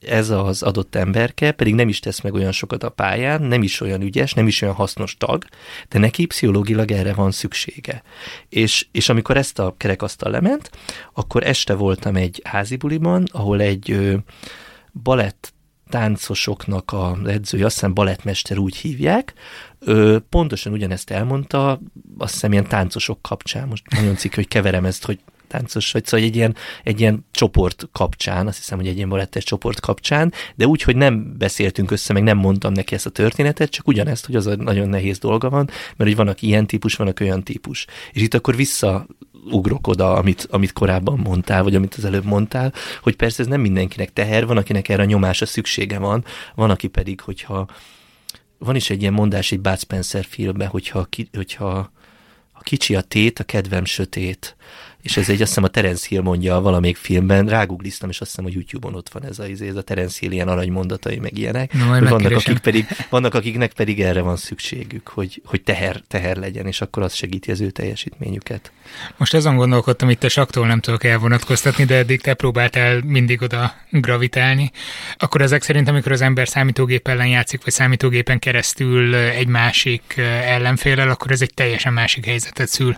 ez 0.00 0.30
az 0.30 0.62
adott 0.62 0.94
emberke 0.94 1.52
pedig 1.52 1.74
nem 1.74 1.88
is 1.88 2.00
tesz 2.00 2.20
meg 2.20 2.34
olyan 2.34 2.52
sokat 2.52 2.82
a 2.82 2.88
pályán, 2.88 3.42
nem 3.42 3.62
is 3.62 3.80
olyan 3.80 4.02
ügyes, 4.02 4.32
nem 4.32 4.46
is 4.46 4.62
olyan 4.62 4.74
hasznos 4.74 5.16
tag, 5.16 5.44
de 5.88 5.98
neki 5.98 6.26
pszichológilag 6.26 6.90
erre 6.90 7.14
van 7.14 7.30
szüksége. 7.30 8.02
És, 8.48 8.86
és 8.92 9.08
amikor 9.08 9.36
ezt 9.36 9.58
a 9.58 9.74
kerekasztal 9.76 10.30
lement, 10.30 10.70
akkor 11.12 11.42
este 11.44 11.74
voltam 11.74 12.16
egy 12.16 12.40
házi 12.44 12.76
buliban, 12.76 13.24
ahol 13.32 13.60
egy 13.60 14.17
balett 15.02 15.52
táncosoknak 15.88 16.92
a 16.92 17.18
edzője, 17.26 17.64
azt 17.64 17.74
hiszem 17.74 17.94
balettmester 17.94 18.58
úgy 18.58 18.76
hívják, 18.76 19.32
ő 19.80 20.18
pontosan 20.18 20.72
ugyanezt 20.72 21.10
elmondta, 21.10 21.80
azt 22.18 22.32
hiszem 22.32 22.52
ilyen 22.52 22.68
táncosok 22.68 23.22
kapcsán, 23.22 23.68
most 23.68 23.90
nagyon 23.90 24.16
cikk, 24.16 24.34
hogy 24.34 24.48
keverem 24.48 24.84
ezt, 24.84 25.04
hogy 25.04 25.18
táncos 25.48 25.92
vagy, 25.92 26.04
szóval 26.04 26.26
egy 26.26 26.36
ilyen, 26.36 26.56
egy 26.82 27.00
ilyen 27.00 27.26
csoport 27.30 27.88
kapcsán, 27.92 28.46
azt 28.46 28.56
hiszem, 28.56 28.78
hogy 28.78 28.86
egy 28.86 28.96
ilyen 28.96 29.08
balettes 29.08 29.44
csoport 29.44 29.80
kapcsán, 29.80 30.32
de 30.54 30.66
úgy, 30.66 30.82
hogy 30.82 30.96
nem 30.96 31.36
beszéltünk 31.38 31.90
össze, 31.90 32.12
meg 32.12 32.22
nem 32.22 32.36
mondtam 32.36 32.72
neki 32.72 32.94
ezt 32.94 33.06
a 33.06 33.10
történetet, 33.10 33.70
csak 33.70 33.88
ugyanezt, 33.88 34.26
hogy 34.26 34.36
az 34.36 34.46
a 34.46 34.56
nagyon 34.56 34.88
nehéz 34.88 35.18
dolga 35.18 35.50
van, 35.50 35.64
mert 35.66 36.10
hogy 36.10 36.16
vannak 36.16 36.42
ilyen 36.42 36.66
típus, 36.66 36.94
vannak 36.94 37.20
olyan 37.20 37.42
típus. 37.42 37.86
És 38.12 38.22
itt 38.22 38.34
akkor 38.34 38.56
vissza 38.56 39.06
ugrok 39.50 39.86
oda, 39.86 40.14
amit, 40.14 40.46
amit 40.50 40.72
korábban 40.72 41.18
mondtál, 41.18 41.62
vagy 41.62 41.74
amit 41.74 41.94
az 41.94 42.04
előbb 42.04 42.24
mondtál, 42.24 42.72
hogy 43.02 43.16
persze 43.16 43.42
ez 43.42 43.48
nem 43.48 43.60
mindenkinek 43.60 44.12
teher, 44.12 44.46
van, 44.46 44.56
akinek 44.56 44.88
erre 44.88 45.02
a 45.02 45.06
nyomásra 45.06 45.46
szüksége 45.46 45.98
van, 45.98 46.24
van, 46.54 46.70
aki 46.70 46.86
pedig, 46.88 47.20
hogyha 47.20 47.68
van 48.58 48.76
is 48.76 48.90
egy 48.90 49.00
ilyen 49.00 49.12
mondás 49.12 49.52
egy 49.52 49.60
Bud 49.60 49.78
Spencer 49.78 50.24
filmben, 50.24 50.68
hogyha, 50.68 51.08
hogyha 51.32 51.90
a 52.52 52.60
kicsi 52.62 52.94
a 52.94 53.00
tét, 53.00 53.38
a 53.38 53.44
kedvem 53.44 53.84
sötét 53.84 54.56
és 55.08 55.16
ez 55.16 55.28
egy, 55.28 55.40
azt 55.40 55.48
hiszem 55.48 55.64
a 55.64 55.68
Terence 55.68 56.06
Hill 56.08 56.20
mondja 56.20 56.60
valamelyik 56.60 56.96
filmben, 56.96 57.46
rágugliztam, 57.46 58.08
és 58.08 58.20
azt 58.20 58.30
hiszem, 58.30 58.44
hogy 58.44 58.54
YouTube-on 58.54 58.94
ott 58.94 59.08
van 59.08 59.24
ez 59.24 59.38
a, 59.38 59.44
ez 59.68 59.76
a 59.76 59.82
Terence 59.82 60.18
Hill 60.20 60.30
ilyen 60.30 60.48
aranymondatai, 60.48 61.18
meg 61.18 61.38
ilyenek. 61.38 61.72
No, 61.72 61.84
hogy 61.84 62.08
vannak, 62.08 62.32
akik 62.32 62.58
pedig, 62.58 62.86
vannak, 63.10 63.34
akiknek 63.34 63.72
pedig 63.72 64.00
erre 64.00 64.20
van 64.20 64.36
szükségük, 64.36 65.08
hogy, 65.08 65.42
hogy 65.44 65.62
teher, 65.62 66.02
teher 66.08 66.36
legyen, 66.36 66.66
és 66.66 66.80
akkor 66.80 67.02
az 67.02 67.14
segíti 67.14 67.50
az 67.50 67.60
ő 67.60 67.70
teljesítményüket. 67.70 68.72
Most 69.16 69.34
azon 69.34 69.56
gondolkodtam, 69.56 70.10
itt 70.10 70.24
a 70.24 70.28
saktól 70.28 70.66
nem 70.66 70.80
tudok 70.80 71.04
elvonatkoztatni, 71.04 71.84
de 71.84 71.94
eddig 71.94 72.20
te 72.20 72.34
próbáltál 72.34 73.00
mindig 73.04 73.42
oda 73.42 73.74
gravitálni. 73.90 74.70
Akkor 75.16 75.40
ezek 75.42 75.62
szerint, 75.62 75.88
amikor 75.88 76.12
az 76.12 76.20
ember 76.20 76.48
számítógép 76.48 77.08
ellen 77.08 77.28
játszik, 77.28 77.64
vagy 77.64 77.72
számítógépen 77.72 78.38
keresztül 78.38 79.14
egy 79.14 79.48
másik 79.48 80.14
ellenfélel, 80.44 81.10
akkor 81.10 81.30
ez 81.30 81.42
egy 81.42 81.54
teljesen 81.54 81.92
másik 81.92 82.24
helyzetet 82.24 82.68
szül. 82.68 82.96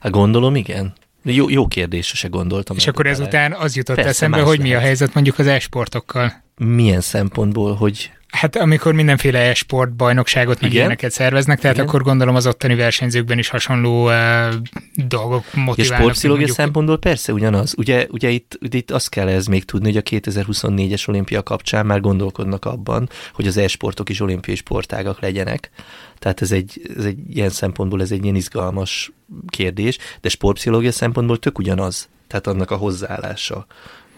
Hát 0.00 0.12
gondolom, 0.12 0.56
igen. 0.56 0.94
Jó, 1.22 1.48
jó 1.48 1.66
kérdés, 1.66 2.06
se 2.06 2.28
gondoltam. 2.28 2.76
És 2.76 2.86
akkor 2.86 3.06
ezután 3.06 3.52
az 3.52 3.76
jutott 3.76 3.96
Persze, 3.96 4.10
eszembe, 4.10 4.40
hogy 4.40 4.60
mi 4.60 4.74
a 4.74 4.78
helyzet 4.78 5.14
mondjuk 5.14 5.38
az 5.38 5.46
esportokkal. 5.46 6.42
Milyen 6.56 7.00
szempontból, 7.00 7.74
hogy 7.74 8.10
Hát 8.28 8.56
amikor 8.56 8.92
mindenféle 8.92 9.38
e-sport 9.38 9.92
bajnokságot 9.92 10.60
meg 10.60 10.72
ilyeneket 10.72 11.10
szerveznek, 11.10 11.60
tehát 11.60 11.76
Igen. 11.76 11.88
akkor 11.88 12.02
gondolom 12.02 12.34
az 12.34 12.46
ottani 12.46 12.74
versenyzőkben 12.74 13.38
is 13.38 13.48
hasonló 13.48 14.06
uh, 14.06 14.54
dolgok 14.94 15.44
motiválnak. 15.44 15.78
És 15.78 15.86
sportpszichológia 15.86 16.48
szempontból 16.48 16.98
persze 16.98 17.32
ugyanaz. 17.32 17.74
Ugye, 17.76 18.06
ugye 18.10 18.28
itt, 18.28 18.58
itt 18.60 18.90
azt 18.90 19.08
kell 19.08 19.28
ez 19.28 19.46
még 19.46 19.64
tudni, 19.64 19.86
hogy 19.86 19.96
a 19.96 20.02
2024-es 20.02 21.08
olimpia 21.08 21.42
kapcsán 21.42 21.86
már 21.86 22.00
gondolkodnak 22.00 22.64
abban, 22.64 23.08
hogy 23.32 23.46
az 23.46 23.56
e-sportok 23.56 24.08
is 24.08 24.20
olimpiai 24.20 24.56
sportágak 24.56 25.20
legyenek. 25.20 25.70
Tehát 26.18 26.42
ez 26.42 26.52
egy, 26.52 26.92
ez 26.96 27.04
egy 27.04 27.18
ilyen 27.36 27.50
szempontból 27.50 28.00
ez 28.00 28.10
egy 28.10 28.22
ilyen 28.22 28.36
izgalmas 28.36 29.12
kérdés, 29.46 29.98
de 30.20 30.28
sportpszichológia 30.28 30.92
szempontból 30.92 31.38
tök 31.38 31.58
ugyanaz. 31.58 32.08
Tehát 32.26 32.46
annak 32.46 32.70
a 32.70 32.76
hozzáállása 32.76 33.66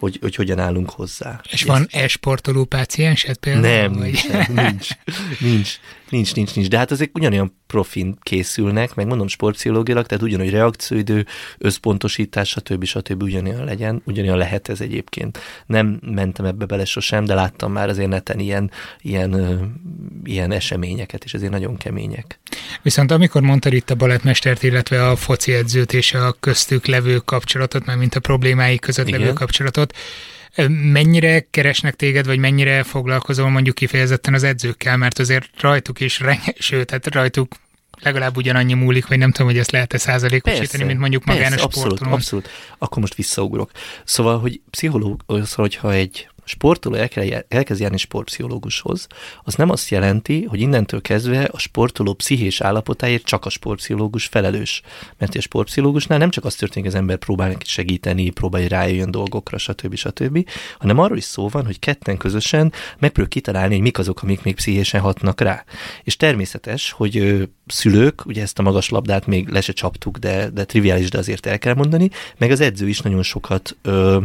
hogy, 0.00 0.18
hogy 0.20 0.34
hogyan 0.34 0.58
állunk 0.58 0.90
hozzá. 0.90 1.40
És 1.50 1.62
van 1.62 1.86
e-sportoló 1.90 2.64
páciensed 2.64 3.36
például? 3.36 3.88
Nem, 3.88 3.92
nincs, 3.92 4.28
nincs, 4.48 4.88
nincs, 5.40 5.78
nincs, 6.10 6.34
nincs, 6.34 6.54
nincs, 6.54 6.68
de 6.68 6.76
hát 6.76 6.90
ezek 6.90 7.10
ugyanolyan 7.14 7.58
profin 7.66 8.16
készülnek, 8.22 8.94
meg 8.94 9.06
mondom 9.06 9.28
sportpszichológilag, 9.28 10.06
tehát 10.06 10.24
ugyanúgy 10.24 10.50
reakcióidő, 10.50 11.26
összpontosítás, 11.58 12.48
stb. 12.48 12.84
stb. 12.84 13.22
ugyanolyan 13.22 13.64
legyen, 13.64 14.02
ugyanolyan 14.04 14.36
lehet 14.36 14.68
ez 14.68 14.80
egyébként. 14.80 15.38
Nem 15.66 16.00
mentem 16.02 16.44
ebbe 16.44 16.64
bele 16.64 16.84
sosem, 16.84 17.24
de 17.24 17.34
láttam 17.34 17.72
már 17.72 17.88
azért 17.88 18.08
neten 18.08 18.38
ilyen, 18.38 18.70
ilyen, 19.00 19.60
ilyen 20.24 20.52
eseményeket, 20.52 21.24
és 21.24 21.34
ezért 21.34 21.52
nagyon 21.52 21.76
kemények. 21.76 22.40
Viszont 22.82 23.10
amikor 23.10 23.42
mondtad 23.42 23.72
itt 23.72 23.90
a 23.90 23.94
balettmestert, 23.94 24.62
illetve 24.62 25.08
a 25.08 25.16
foci 25.16 25.52
edzőt 25.52 25.92
és 25.92 26.14
a 26.14 26.36
köztük 26.40 26.86
levő 26.86 27.16
kapcsolatot, 27.16 27.84
mert 27.84 27.98
mint 27.98 28.14
a 28.14 28.20
problémái 28.20 28.78
között 28.78 29.08
Igen. 29.08 29.20
levő 29.20 29.32
kapcsolatot, 29.32 29.94
mennyire 30.68 31.46
keresnek 31.50 31.94
téged, 31.94 32.26
vagy 32.26 32.38
mennyire 32.38 32.82
foglalkozol 32.82 33.48
mondjuk 33.48 33.74
kifejezetten 33.74 34.34
az 34.34 34.42
edzőkkel, 34.42 34.96
mert 34.96 35.18
azért 35.18 35.48
rajtuk 35.60 36.00
is, 36.00 36.20
sőt, 36.58 36.90
hát 36.90 37.14
rajtuk 37.14 37.54
legalább 38.02 38.36
ugyanannyi 38.36 38.74
múlik, 38.74 39.06
vagy 39.06 39.18
nem 39.18 39.30
tudom, 39.32 39.46
hogy 39.46 39.58
ezt 39.58 39.70
lehet-e 39.70 39.98
százalékosítani, 39.98 40.84
mint 40.84 40.98
mondjuk 40.98 41.24
magán 41.24 41.52
a 41.52 41.56
sportolón. 41.56 41.92
Abszolút, 41.92 42.14
abszolút. 42.14 42.48
Akkor 42.78 42.98
most 42.98 43.14
visszaugrok. 43.14 43.70
Szóval, 44.04 44.40
hogy 44.40 44.60
pszichológus, 44.70 45.24
szóval, 45.26 45.48
hogyha 45.54 45.92
egy 45.92 46.28
sportoló 46.44 46.96
elkezd 47.48 47.80
járni 47.80 47.96
sportpszichológushoz, 47.96 49.06
az 49.42 49.54
nem 49.54 49.70
azt 49.70 49.88
jelenti, 49.88 50.44
hogy 50.44 50.60
innentől 50.60 51.00
kezdve 51.00 51.44
a 51.52 51.58
sportoló 51.58 52.12
pszichés 52.12 52.60
állapotáért 52.60 53.24
csak 53.24 53.44
a 53.44 53.50
sportpszichológus 53.50 54.26
felelős. 54.26 54.82
Mert 55.18 55.34
a 55.34 55.40
sportpszichológusnál 55.40 56.18
nem 56.18 56.30
csak 56.30 56.44
az 56.44 56.54
történik, 56.54 56.84
hogy 56.84 56.94
az 56.94 57.00
ember 57.00 57.16
próbál 57.16 57.48
neki 57.48 57.66
segíteni, 57.66 58.30
próbálja 58.30 58.68
rájöjjön 58.68 59.10
dolgokra, 59.10 59.58
stb. 59.58 59.94
stb., 59.94 60.48
hanem 60.78 60.98
arról 60.98 61.16
is 61.16 61.24
szó 61.24 61.48
van, 61.48 61.64
hogy 61.64 61.78
ketten 61.78 62.16
közösen 62.16 62.72
megpróbáljuk 62.98 63.28
kitalálni, 63.28 63.74
hogy 63.74 63.82
mik 63.82 63.98
azok, 63.98 64.22
amik 64.22 64.42
még 64.42 64.54
pszichésen 64.54 65.00
hatnak 65.00 65.40
rá. 65.40 65.64
És 66.02 66.16
természetes, 66.16 66.90
hogy 66.90 67.16
ö, 67.16 67.42
szülők, 67.66 68.26
ugye 68.26 68.42
ezt 68.42 68.58
a 68.58 68.62
magas 68.62 68.88
labdát 68.88 69.26
még 69.26 69.48
le 69.48 69.60
se 69.60 69.72
csaptuk, 69.72 70.18
de, 70.18 70.50
de 70.50 70.64
triviális, 70.64 71.10
de 71.10 71.18
azért 71.18 71.46
el 71.46 71.58
kell 71.58 71.74
mondani, 71.74 72.10
meg 72.38 72.50
az 72.50 72.60
edző 72.60 72.88
is 72.88 73.00
nagyon 73.00 73.22
sokat 73.22 73.76
ö, 73.82 74.18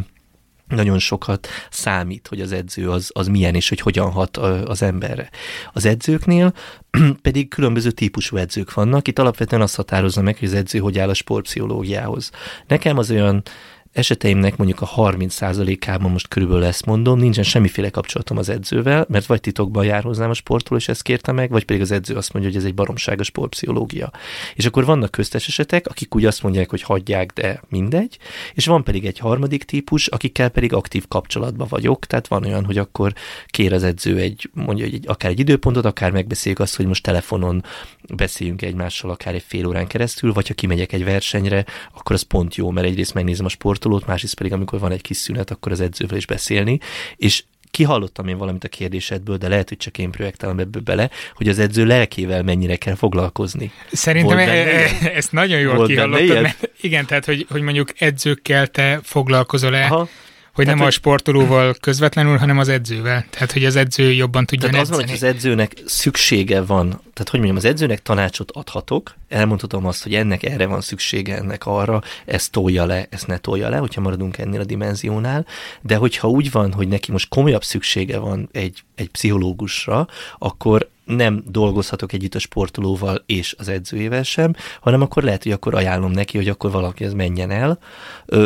nagyon 0.68 1.00
sokat 1.00 1.48
számít, 1.70 2.28
hogy 2.28 2.42
az 2.42 2.52
edző 2.52 2.90
az, 2.90 3.10
az 3.14 3.28
milyen, 3.28 3.56
és 3.56 3.70
hogy 3.70 3.80
hogyan 3.80 4.12
hat 4.12 4.38
az 4.38 4.82
emberre. 4.82 5.30
Az 5.74 5.86
edzőknél 5.86 6.54
pedig 7.22 7.48
különböző 7.48 7.92
típusú 7.92 8.38
edzők 8.38 8.74
vannak. 8.74 9.08
Itt 9.08 9.20
alapvetően 9.20 9.62
azt 9.62 9.76
határozza 9.76 10.22
meg, 10.22 10.38
hogy 10.38 10.48
az 10.48 10.54
edző 10.54 10.80
hogy 10.80 11.00
áll 11.00 11.10
a 11.10 11.14
sportpszichológiához. 11.14 12.32
Nekem 12.68 12.98
az 12.98 13.12
olyan 13.12 13.44
eseteimnek 13.96 14.58
mondjuk 14.58 14.82
a 14.82 14.90
30%-ában 14.96 16.12
most 16.12 16.28
körülbelül 16.28 16.64
ezt 16.64 16.86
mondom, 16.86 17.20
nincsen 17.20 17.44
semmiféle 17.44 17.90
kapcsolatom 17.90 18.38
az 18.38 18.50
edzővel, 18.50 19.06
mert 19.10 19.26
vagy 19.26 19.42
titokban 19.42 19.86
jár 19.86 20.04
hozzám 20.04 20.30
a 20.30 20.34
sportról, 20.34 20.80
és 20.80 20.88
ezt 20.88 21.02
kérte 21.02 21.32
meg, 21.32 21.50
vagy 21.50 21.66
pedig 21.66 21.82
az 21.82 21.92
edző 21.92 22.16
azt 22.16 22.34
mondja, 22.34 22.52
hogy 22.52 22.60
ez 22.60 22.66
egy 22.68 22.74
baromság 22.74 23.20
a 23.20 23.24
sportpszichológia. 23.24 24.12
És 24.56 24.66
akkor 24.66 24.86
vannak 24.86 25.12
köztes 25.12 25.48
esetek, 25.48 25.88
akik 25.88 26.16
úgy 26.16 26.26
azt 26.26 26.44
mondják, 26.44 26.70
hogy 26.70 26.82
hagyják, 26.82 27.32
de 27.34 27.62
mindegy, 27.70 28.18
és 28.54 28.66
van 28.66 28.84
pedig 28.84 29.06
egy 29.06 29.20
harmadik 29.20 29.64
típus, 29.64 30.08
akikkel 30.08 30.50
pedig 30.50 30.74
aktív 30.74 31.08
kapcsolatban 31.08 31.68
vagyok, 31.70 32.06
tehát 32.06 32.28
van 32.28 32.46
olyan, 32.46 32.66
hogy 32.66 32.78
akkor 32.78 33.14
kér 33.48 33.74
az 33.74 33.84
edző 33.84 34.18
egy, 34.18 34.50
mondja, 34.54 34.86
egy, 34.86 35.04
akár 35.08 35.32
egy 35.32 35.40
időpontot, 35.40 35.86
akár 35.86 36.12
megbeszéljük 36.12 36.62
azt, 36.62 36.76
hogy 36.76 36.86
most 36.86 37.04
telefonon 37.04 37.64
beszéljünk 38.16 38.62
egymással 38.62 39.12
akár 39.12 39.34
egy 39.34 39.44
fél 39.48 39.68
órán 39.68 39.88
keresztül, 39.88 40.34
vagy 40.34 40.48
ha 40.48 40.54
kimegyek 40.54 40.94
egy 40.94 41.04
versenyre, 41.04 41.66
akkor 41.94 42.16
az 42.16 42.22
pont 42.22 42.56
jó, 42.56 42.70
mert 42.70 42.88
egyrészt 42.88 43.14
megnézem 43.14 43.46
a 43.46 43.50
sportolót, 43.86 44.06
másrészt 44.06 44.36
pedig 44.36 44.54
amikor 44.54 44.80
van 44.80 44.92
egy 44.92 45.02
kis 45.02 45.18
szünet, 45.18 45.52
akkor 45.52 45.72
az 45.72 45.80
edzővel 45.80 46.18
is 46.18 46.26
beszélni, 46.26 46.80
és 47.16 47.44
kihallottam 47.72 48.28
én 48.28 48.38
valamit 48.38 48.64
a 48.64 48.68
kérdésedből, 48.68 49.38
de 49.38 49.48
lehet, 49.48 49.70
hogy 49.70 49.78
csak 49.78 49.98
én 49.98 50.12
projektálom 50.12 50.60
ebből 50.60 50.82
bele, 50.82 51.10
hogy 51.34 51.48
az 51.48 51.60
edző 51.60 51.86
lelkével 51.86 52.44
mennyire 52.44 52.76
kell 52.76 52.96
foglalkozni. 52.96 53.72
Szerintem 53.92 54.38
e- 54.38 54.52
e- 54.52 55.12
ezt 55.16 55.32
nagyon 55.32 55.60
jól 55.60 55.76
Volt. 55.76 55.90
Mert 56.42 56.70
igen, 56.82 57.06
tehát, 57.06 57.26
hogy, 57.26 57.46
hogy 57.50 57.62
mondjuk 57.62 58.02
edzőkkel 58.02 58.68
te 58.68 59.00
foglalkozol-e, 59.04 59.86
Aha. 59.86 60.08
Hogy 60.56 60.66
nem 60.66 60.78
hogy... 60.78 60.88
a 60.88 60.92
sportolóval 60.92 61.76
közvetlenül, 61.80 62.38
hanem 62.38 62.58
az 62.58 62.68
edzővel. 62.68 63.26
Tehát, 63.30 63.52
hogy 63.52 63.66
az 63.66 63.76
edző 63.76 64.12
jobban 64.12 64.46
tudja 64.46 64.70
Tehát 64.70 64.84
az 64.84 64.90
van, 64.90 65.00
hogy 65.00 65.12
az 65.12 65.24
edzőnek 65.24 65.74
szüksége 65.86 66.62
van. 66.62 66.88
Tehát, 66.88 67.30
hogy 67.30 67.40
mondjam, 67.40 67.56
az 67.56 67.66
edzőnek 67.66 68.02
tanácsot 68.02 68.52
adhatok, 68.52 69.16
elmondhatom 69.30 69.86
azt, 69.86 70.04
hogy 70.04 70.14
ennek 70.14 70.44
erre 70.44 70.66
van 70.66 70.82
szüksége, 70.82 71.38
ennek 71.38 71.66
arra, 71.66 72.02
ezt 72.26 72.52
tolja 72.52 72.86
le, 72.86 73.08
ezt 73.10 73.28
ne 73.28 73.38
tolja 73.38 73.70
le, 73.70 73.78
hogyha 73.78 74.02
maradunk 74.02 74.38
ennél 74.38 74.60
a 74.60 74.66
dimenziónál, 74.66 75.46
de 75.82 75.96
hogyha 75.96 76.28
úgy 76.28 76.52
van, 76.52 76.74
hogy 76.74 76.88
neki 76.88 77.12
most 77.12 77.30
komolyabb 77.30 77.64
szüksége 77.64 78.18
van 78.18 78.50
egy, 78.52 78.84
egy 78.96 79.10
pszichológusra, 79.10 80.08
akkor 80.38 80.90
nem 81.06 81.44
dolgozhatok 81.48 82.14
együtt 82.14 82.36
a 82.36 82.40
sportolóval 82.40 83.24
és 83.26 83.56
az 83.58 83.68
edzőjével 83.68 84.24
sem, 84.24 84.54
hanem 84.82 85.02
akkor 85.02 85.24
lehet, 85.24 85.44
hogy 85.44 85.52
akkor 85.52 85.76
ajánlom 85.76 86.12
neki, 86.12 86.38
hogy 86.38 86.50
akkor 86.50 86.72
valaki 86.72 87.04
az 87.04 87.14
menjen 87.14 87.52
el. 87.52 87.80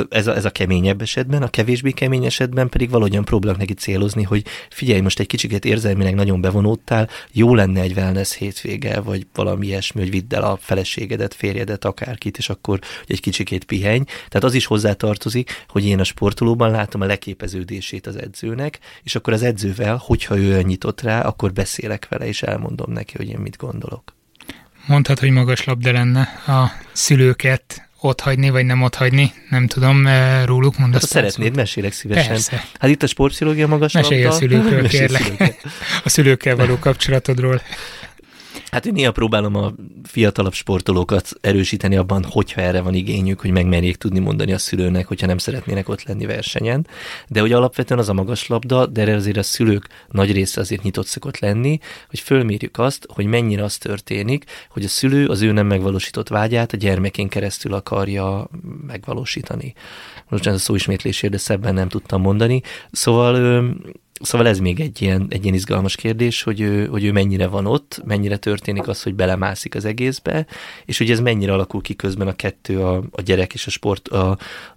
Ez 0.10 0.28
a, 0.28 0.36
ez 0.36 0.46
a 0.46 0.50
keményebb 0.50 1.02
esetben, 1.02 1.44
a 1.44 1.50
kevésbé 1.50 1.92
kemény 1.92 2.26
esetben 2.26 2.70
pedig 2.70 2.90
valahogyan 2.90 3.26
próbálok 3.26 3.58
neki 3.58 3.74
célozni, 3.74 4.24
hogy 4.24 4.46
figyelj, 4.70 5.00
most 5.00 5.20
egy 5.20 5.28
kicsit 5.28 5.66
érzelmileg 5.66 6.16
nagyon 6.16 6.42
bevonódtál, 6.42 7.10
jó 7.32 7.56
lenne 7.56 7.82
egy 7.82 7.94
wellness 7.96 8.36
hétvége, 8.36 9.00
vagy 9.00 9.28
valami 9.34 9.66
ilyesmi, 9.66 10.02
hogy 10.02 10.10
vidd 10.10 10.36
el 10.36 10.44
a 10.44 10.58
feleségedet, 10.62 11.34
férjedet, 11.34 11.86
akárkit, 11.86 12.38
és 12.38 12.50
akkor 12.50 12.80
egy 13.08 13.22
kicsikét 13.22 13.64
pihenj. 13.64 14.04
Tehát 14.04 14.44
az 14.44 14.54
is 14.54 14.66
hozzátartozik, 14.66 15.66
hogy 15.68 15.86
én 15.86 16.00
a 16.00 16.04
sportolóban 16.04 16.72
látom 16.72 17.02
a 17.02 17.06
leképeződését 17.06 18.08
az 18.08 18.16
edzőnek, 18.16 18.80
és 19.04 19.16
akkor 19.16 19.34
az 19.34 19.44
edzővel, 19.44 20.02
hogyha 20.06 20.38
ő 20.38 20.62
nyitott 20.62 21.02
rá, 21.02 21.22
akkor 21.22 21.54
beszélek 21.54 22.08
vele, 22.10 22.28
és 22.28 22.44
elmondom 22.50 22.92
neki, 22.92 23.14
hogy 23.18 23.30
én 23.30 23.40
mit 23.40 23.58
gondolok. 23.58 24.14
Mondhat, 24.86 25.20
hogy 25.20 25.30
magas 25.30 25.64
labda 25.64 25.92
lenne 25.92 26.22
a 26.48 26.72
szülőket 26.92 27.90
ott 28.02 28.22
hagyni, 28.22 28.50
vagy 28.50 28.66
nem 28.66 28.82
ott 28.82 28.96
hagyni, 28.96 29.34
nem 29.50 29.68
tudom, 29.68 30.08
eh, 30.08 30.46
róluk 30.46 30.78
mondasz. 30.78 31.02
Hát, 31.02 31.10
szeretnéd, 31.10 31.56
mesélek 31.56 31.92
szívesen. 31.92 32.28
Persze. 32.28 32.64
Hát 32.80 32.90
itt 32.90 33.04
a 33.04 33.08
sportpszichológia 33.08 33.68
magas 33.68 33.94
Mesélj 33.94 34.22
labda. 34.22 34.36
a 34.36 34.40
szülőkről, 34.40 34.88
kérlek. 34.98 35.56
a 36.04 36.10
szülőkkel 36.10 36.56
való 36.56 36.78
kapcsolatodról. 36.80 37.62
Hát 38.72 38.86
én 38.86 38.94
néha 38.94 39.12
próbálom 39.12 39.56
a 39.56 39.74
fiatalabb 40.04 40.54
sportolókat 40.54 41.30
erősíteni 41.42 41.96
abban, 41.96 42.24
hogyha 42.24 42.62
erre 42.62 42.82
van 42.82 42.94
igényük, 42.94 43.40
hogy 43.40 43.52
megmerjék 43.52 43.96
tudni 43.96 44.20
mondani 44.20 44.54
a 44.54 44.58
szülőnek, 44.58 45.08
hogyha 45.08 45.28
nem 45.28 45.38
szeretnének 45.38 45.90
ott 45.90 46.04
lenni 46.04 46.26
versenyen. 46.26 46.88
De 47.28 47.40
hogy 47.40 47.52
alapvetően 47.52 48.00
az 48.00 48.10
a 48.10 48.14
magas 48.14 48.48
labda, 48.48 48.86
de 48.86 49.02
erre 49.02 49.16
azért 49.16 49.38
a 49.38 49.44
szülők 49.44 49.88
nagy 50.12 50.32
része 50.32 50.62
azért 50.62 50.84
nyitott 50.84 51.06
szokott 51.06 51.40
lenni, 51.40 51.80
hogy 52.10 52.20
fölmérjük 52.20 52.78
azt, 52.78 53.08
hogy 53.14 53.26
mennyire 53.26 53.64
az 53.64 53.78
történik, 53.78 54.46
hogy 54.70 54.84
a 54.84 54.88
szülő 54.88 55.28
az 55.28 55.42
ő 55.42 55.52
nem 55.52 55.68
megvalósított 55.68 56.28
vágyát 56.28 56.74
a 56.74 56.78
gyermekén 56.78 57.28
keresztül 57.28 57.74
akarja 57.74 58.50
megvalósítani. 58.88 59.74
Most 60.30 60.48
ez 60.48 60.54
a 60.54 60.58
szó 60.58 60.76
ismétlésért, 60.76 61.34
de 61.34 61.40
szebben 61.40 61.74
nem 61.74 61.90
tudtam 61.90 62.22
mondani. 62.22 62.62
Szóval 62.92 63.64
Szóval 64.20 64.48
ez 64.48 64.60
még 64.60 64.80
egy 64.80 65.02
ilyen, 65.02 65.28
egy 65.30 65.44
ilyen 65.44 65.56
izgalmas 65.56 65.96
kérdés, 65.96 66.44
hogy 66.44 66.62
ő, 66.62 66.86
hogy 66.86 67.04
ő 67.04 67.12
mennyire 67.12 67.48
van 67.48 67.66
ott, 67.66 68.02
mennyire 68.06 68.38
történik 68.38 68.88
az, 68.88 69.04
hogy 69.04 69.16
belemászik 69.16 69.76
az 69.76 69.86
egészbe, 69.86 70.46
és 70.86 70.98
hogy 70.98 71.12
ez 71.12 71.20
mennyire 71.20 71.54
alakul 71.54 71.82
ki 71.82 71.96
közben 71.96 72.28
a 72.28 72.36
kettő, 72.36 72.82
a, 72.82 73.04
a 73.12 73.22
gyerek 73.22 73.54
és 73.54 73.68
a 73.68 73.70
sport, 73.70 74.08
a, 74.08 74.30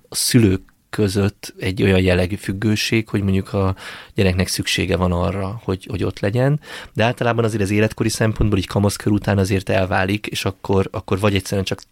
a 0.09 0.15
szülők 0.15 0.73
között 0.91 1.55
egy 1.59 1.83
olyan 1.83 2.01
jellegű 2.01 2.35
függőség, 2.35 3.09
hogy 3.09 3.23
mondjuk 3.23 3.53
a 3.53 3.75
gyereknek 4.15 4.49
szüksége 4.49 4.97
van 4.97 5.13
arra, 5.13 5.61
hogy, 5.65 5.87
hogy 5.91 6.05
ott 6.05 6.21
legyen, 6.21 6.61
de 6.93 7.05
általában 7.05 7.45
azért 7.45 7.63
az 7.63 7.71
életkori 7.71 8.09
szempontból 8.09 8.59
így 8.59 8.67
kamaszkör 8.67 9.13
után 9.13 9.39
azért 9.39 9.69
elválik, 9.69 10.27
és 10.27 10.45
akkor, 10.45 10.89
akkor 10.91 11.19
vagy 11.19 11.35
egyszerűen 11.35 11.65
csak 11.65 11.83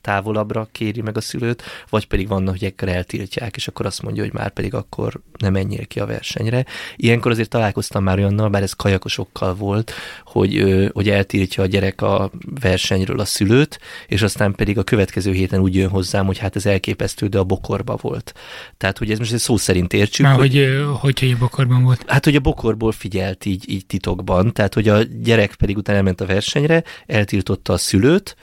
távolabbra 0.00 0.68
kéri 0.72 1.00
meg 1.00 1.16
a 1.16 1.20
szülőt, 1.20 1.62
vagy 1.88 2.06
pedig 2.06 2.28
vannak, 2.28 2.50
hogy 2.50 2.64
ekkor 2.64 2.88
eltiltják, 2.88 3.56
és 3.56 3.68
akkor 3.68 3.86
azt 3.86 4.02
mondja, 4.02 4.22
hogy 4.22 4.32
már 4.32 4.50
pedig 4.50 4.74
akkor 4.74 5.20
nem 5.38 5.52
menjél 5.52 5.86
ki 5.86 6.00
a 6.00 6.06
versenyre. 6.06 6.64
Ilyenkor 6.96 7.30
azért 7.30 7.48
találkoztam 7.48 8.02
már 8.02 8.18
olyannal, 8.18 8.48
bár 8.48 8.62
ez 8.62 8.72
kajakosokkal 8.72 9.54
volt, 9.54 9.92
hogy, 10.24 10.88
hogy 10.92 11.08
eltiltja 11.08 11.62
a 11.62 11.66
gyerek 11.66 12.02
a 12.02 12.30
versenyről 12.60 13.20
a 13.20 13.24
szülőt, 13.24 13.80
és 14.06 14.22
aztán 14.22 14.54
pedig 14.54 14.78
a 14.78 14.82
következő 14.82 15.32
héten 15.32 15.60
úgy 15.60 15.74
jön 15.74 15.88
hozzám, 15.88 16.26
hogy 16.26 16.38
hát 16.38 16.56
ez 16.56 16.66
elképesztő, 16.66 17.26
de 17.26 17.38
a 17.38 17.44
bokorba 17.44 17.96
volt. 18.00 18.34
Tehát, 18.76 18.98
hogy 18.98 19.10
ez 19.10 19.18
most 19.18 19.38
szó 19.38 19.56
szerint 19.56 19.92
értsük. 19.92 20.26
Már 20.26 20.36
hogy, 20.36 20.82
hogy, 21.00 21.20
hogy 21.20 21.30
a 21.30 21.38
bokorban 21.38 21.82
volt? 21.82 22.04
Hát, 22.06 22.24
hogy 22.24 22.36
a 22.36 22.40
bokorból 22.40 22.92
figyelt 22.92 23.44
így, 23.44 23.70
így 23.70 23.86
titokban, 23.86 24.52
tehát, 24.52 24.74
hogy 24.74 24.88
a 24.88 25.02
gyerek 25.02 25.54
pedig 25.54 25.76
utána 25.76 25.98
elment 25.98 26.20
a 26.20 26.26
versenyre, 26.26 26.84
eltiltotta 27.06 27.72
a 27.72 27.76
szülőt, 27.76 28.36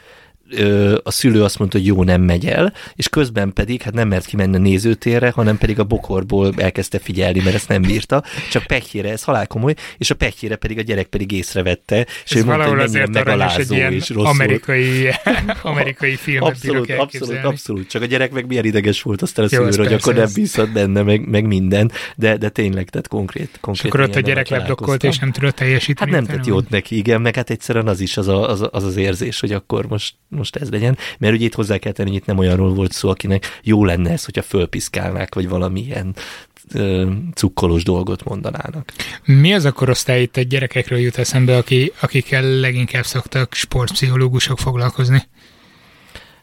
a 1.03 1.11
szülő 1.11 1.43
azt 1.43 1.59
mondta, 1.59 1.77
hogy 1.77 1.87
jó, 1.87 2.03
nem 2.03 2.21
megy 2.21 2.45
el, 2.45 2.73
és 2.95 3.09
közben 3.09 3.53
pedig 3.53 3.81
hát 3.81 3.93
nem 3.93 4.07
mert 4.07 4.25
kimenni 4.25 4.55
a 4.55 4.59
nézőtérre, 4.59 5.29
hanem 5.29 5.57
pedig 5.57 5.79
a 5.79 5.83
bokorból 5.83 6.53
elkezdte 6.57 6.99
figyelni, 6.99 7.41
mert 7.43 7.55
ezt 7.55 7.67
nem 7.67 7.81
bírta, 7.81 8.23
csak 8.51 8.63
pekjére, 8.63 9.11
ez 9.11 9.23
halál 9.23 9.47
komoly, 9.47 9.73
és 9.97 10.09
a 10.09 10.15
pekjére 10.15 10.55
pedig 10.55 10.77
a 10.77 10.81
gyerek 10.81 11.07
pedig 11.07 11.31
észrevette, 11.31 12.07
és 12.25 12.31
ez 12.31 12.41
ő 12.41 12.45
mondta, 12.45 12.67
hogy 12.67 12.77
mennyire 12.77 13.07
megalázó 13.07 13.75
és 13.75 14.09
rossz 14.09 14.27
amerikai, 14.27 15.09
amerikai 15.61 16.15
filmet 16.15 16.49
abszolút, 16.49 16.91
abszolút, 16.91 17.43
abszolút, 17.43 17.89
csak 17.89 18.01
a 18.01 18.05
gyerek 18.05 18.31
meg 18.31 18.47
milyen 18.47 18.65
ideges 18.65 19.01
volt 19.01 19.21
aztán 19.21 19.45
a 19.45 19.47
szülőről, 19.47 19.85
hogy 19.85 19.93
akkor 19.93 20.15
nem 20.15 20.29
bízhat 20.33 20.71
benne, 20.71 21.01
meg, 21.01 21.27
meg 21.27 21.45
minden, 21.45 21.91
de, 22.15 22.37
de 22.37 22.49
tényleg, 22.49 22.89
tehát 22.89 23.07
konkrét. 23.07 23.57
konkrét 23.61 23.85
és 23.85 23.91
akkor 23.91 24.09
ott 24.09 24.15
a 24.15 24.19
gyerek 24.19 24.47
lebdokkolt, 24.47 25.03
és 25.03 25.17
nem 25.17 25.31
tudott 25.31 25.55
teljesíteni. 25.55 26.11
Hát 26.11 26.21
nem 26.21 26.35
tett 26.35 26.45
jót 26.45 26.69
neki, 26.69 26.97
igen, 26.97 27.21
meg 27.21 27.35
hát 27.35 27.49
egyszerűen 27.49 27.87
az 27.87 27.99
is 27.99 28.17
az, 28.17 28.27
a, 28.27 28.49
az, 28.49 28.67
az, 28.71 28.83
az 28.83 28.95
érzés, 28.95 29.39
hogy 29.39 29.51
akkor 29.51 29.85
most 29.87 30.15
most 30.37 30.55
ez 30.55 30.69
legyen, 30.69 30.97
mert 31.17 31.33
ugye 31.33 31.45
itt 31.45 31.53
hozzá 31.53 31.77
kell 31.77 31.91
tenni, 31.91 32.09
hogy 32.09 32.17
itt 32.17 32.25
nem 32.25 32.37
olyanról 32.37 32.73
volt 32.73 32.91
szó, 32.91 33.09
akinek 33.09 33.59
jó 33.63 33.85
lenne 33.85 34.11
ez, 34.11 34.25
hogyha 34.25 34.41
fölpiszkálnák, 34.41 35.35
vagy 35.35 35.49
valamilyen 35.49 36.15
cukkolós 37.33 37.83
dolgot 37.83 38.23
mondanának. 38.23 38.91
Mi 39.25 39.53
az 39.53 39.65
a 39.65 39.71
korosztály 39.71 40.21
itt 40.21 40.37
egy 40.37 40.47
gyerekekről 40.47 40.99
jut 40.99 41.17
eszembe, 41.17 41.57
aki, 41.57 41.91
akikkel 41.99 42.43
leginkább 42.43 43.05
szoktak 43.05 43.53
sportpszichológusok 43.53 44.59
foglalkozni? 44.59 45.23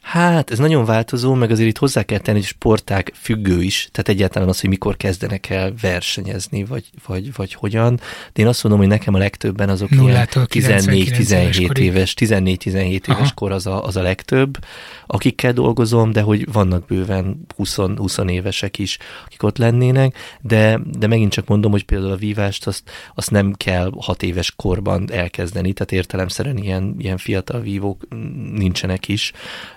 Hát, 0.04 0.50
ez 0.50 0.58
nagyon 0.58 0.84
változó, 0.84 1.34
meg 1.34 1.50
azért 1.50 1.68
itt 1.68 1.78
hozzá 1.78 2.02
kell 2.02 2.18
tenni, 2.18 2.38
hogy 2.38 2.46
sporták 2.46 3.12
függő 3.14 3.62
is, 3.62 3.88
tehát 3.92 4.08
egyáltalán 4.08 4.48
az, 4.48 4.60
hogy 4.60 4.70
mikor 4.70 4.96
kezdenek 4.96 5.50
el 5.50 5.72
versenyezni, 5.80 6.64
vagy, 6.64 6.84
vagy, 7.06 7.34
vagy 7.34 7.54
hogyan. 7.54 7.96
De 8.32 8.42
én 8.42 8.46
azt 8.46 8.62
mondom, 8.62 8.80
hogy 8.80 8.90
nekem 8.90 9.14
a 9.14 9.18
legtöbben 9.18 9.68
azok 9.68 9.88
14-17 9.90 11.78
éves, 11.78 12.14
14-17 12.20 13.08
éves 13.08 13.32
kor 13.34 13.52
az 13.52 13.66
a, 13.66 13.84
az 13.84 13.96
a 13.96 14.02
legtöbb, 14.02 14.58
akikkel 15.06 15.52
dolgozom, 15.52 16.12
de 16.12 16.20
hogy 16.20 16.52
vannak 16.52 16.86
bőven 16.86 17.46
20, 17.56 17.76
20 17.76 18.18
évesek 18.26 18.78
is, 18.78 18.98
akik 19.24 19.42
ott 19.42 19.58
lennének, 19.58 20.16
de, 20.40 20.80
de 20.98 21.06
megint 21.06 21.32
csak 21.32 21.48
mondom, 21.48 21.70
hogy 21.70 21.84
például 21.84 22.12
a 22.12 22.16
vívást 22.16 22.66
azt, 22.66 22.90
azt 23.14 23.30
nem 23.30 23.52
kell 23.52 23.92
6 24.00 24.22
éves 24.22 24.52
korban 24.56 25.08
elkezdeni, 25.12 25.72
tehát 25.72 25.92
értelemszerűen 25.92 26.56
ilyen, 26.56 26.94
ilyen 26.98 27.16
fiatal 27.16 27.60
vívók 27.60 28.06
nincsenek 28.52 29.08
is, 29.08 29.32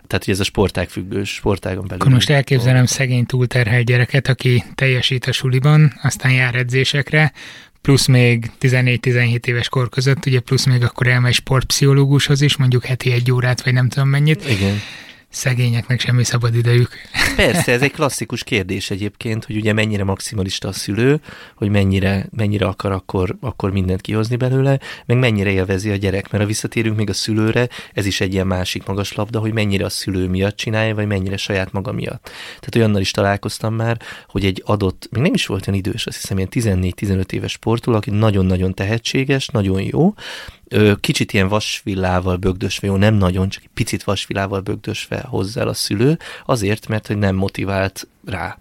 tehát 0.07 0.25
hogy 0.25 0.33
ez 0.33 0.39
a 0.39 0.43
sportág 0.43 0.89
függős, 0.89 1.29
sportágon 1.29 1.87
belül. 1.87 2.01
Akkor 2.01 2.13
most 2.13 2.29
elképzelem 2.29 2.85
szegény 2.85 3.25
túlterhelt 3.25 3.85
gyereket, 3.85 4.27
aki 4.27 4.63
teljesít 4.75 5.25
a 5.25 5.31
suliban, 5.31 5.99
aztán 6.01 6.31
jár 6.31 6.55
edzésekre, 6.55 7.31
plusz 7.81 8.05
még 8.05 8.51
14-17 8.61 9.45
éves 9.45 9.69
kor 9.69 9.89
között, 9.89 10.25
ugye 10.25 10.39
plusz 10.39 10.65
még 10.65 10.83
akkor 10.83 11.07
elmegy 11.07 11.33
sportpszichológushoz 11.33 12.41
is, 12.41 12.57
mondjuk 12.57 12.85
heti 12.85 13.11
egy 13.11 13.31
órát, 13.31 13.63
vagy 13.63 13.73
nem 13.73 13.89
tudom 13.89 14.09
mennyit. 14.09 14.49
Igen. 14.49 14.81
Szegényeknek 15.29 15.99
semmi 15.99 16.23
szabad 16.23 16.55
idejük. 16.55 16.89
Persze, 17.35 17.71
ez 17.71 17.81
egy 17.81 17.91
klasszikus 17.97 18.43
kérdés 18.43 18.89
egyébként, 18.89 19.45
hogy 19.45 19.55
ugye 19.55 19.73
mennyire 19.73 20.03
maximalista 20.03 20.67
a 20.67 20.71
szülő, 20.71 21.21
hogy 21.55 21.69
mennyire, 21.69 22.27
mennyire 22.31 22.65
akar 22.65 22.91
akkor, 22.91 23.35
akkor 23.39 23.71
mindent 23.71 24.01
kihozni 24.01 24.35
belőle, 24.35 24.79
meg 25.05 25.17
mennyire 25.17 25.49
élvezi 25.49 25.89
a 25.89 25.95
gyerek, 25.95 26.31
mert 26.31 26.43
ha 26.43 26.49
visszatérünk 26.49 26.97
még 26.97 27.09
a 27.09 27.13
szülőre, 27.13 27.69
ez 27.93 28.05
is 28.05 28.21
egy 28.21 28.33
ilyen 28.33 28.47
másik 28.47 28.85
magas 28.85 29.13
labda, 29.13 29.39
hogy 29.39 29.53
mennyire 29.53 29.85
a 29.85 29.89
szülő 29.89 30.27
miatt 30.27 30.55
csinálja, 30.55 30.95
vagy 30.95 31.07
mennyire 31.07 31.37
saját 31.37 31.71
maga 31.71 31.91
miatt. 31.91 32.23
Tehát 32.45 32.75
olyannal 32.75 33.01
is 33.01 33.11
találkoztam 33.11 33.73
már, 33.73 34.01
hogy 34.27 34.45
egy 34.45 34.61
adott, 34.65 35.07
még 35.11 35.21
nem 35.21 35.33
is 35.33 35.45
volt 35.45 35.67
olyan 35.67 35.79
idős, 35.79 36.07
azt 36.07 36.21
hiszem 36.21 36.37
ilyen 36.37 36.49
14-15 36.91 37.31
éves 37.31 37.51
sportoló, 37.51 37.97
aki 37.97 38.09
nagyon-nagyon 38.09 38.73
tehetséges, 38.73 39.47
nagyon 39.47 39.81
jó, 39.81 40.13
kicsit 40.99 41.33
ilyen 41.33 41.47
vasvillával 41.47 42.35
bögdösve, 42.35 42.87
jó, 42.87 42.95
nem 42.95 43.13
nagyon, 43.13 43.49
csak 43.49 43.63
egy 43.63 43.69
picit 43.73 44.03
vasvillával 44.03 44.59
bögdösve 44.59 45.25
hozzá 45.29 45.63
a 45.63 45.73
szülő, 45.73 46.17
azért, 46.45 46.87
mert 46.87 47.07
hogy 47.07 47.17
nem 47.17 47.35
motivált 47.35 48.07
rá 48.25 48.57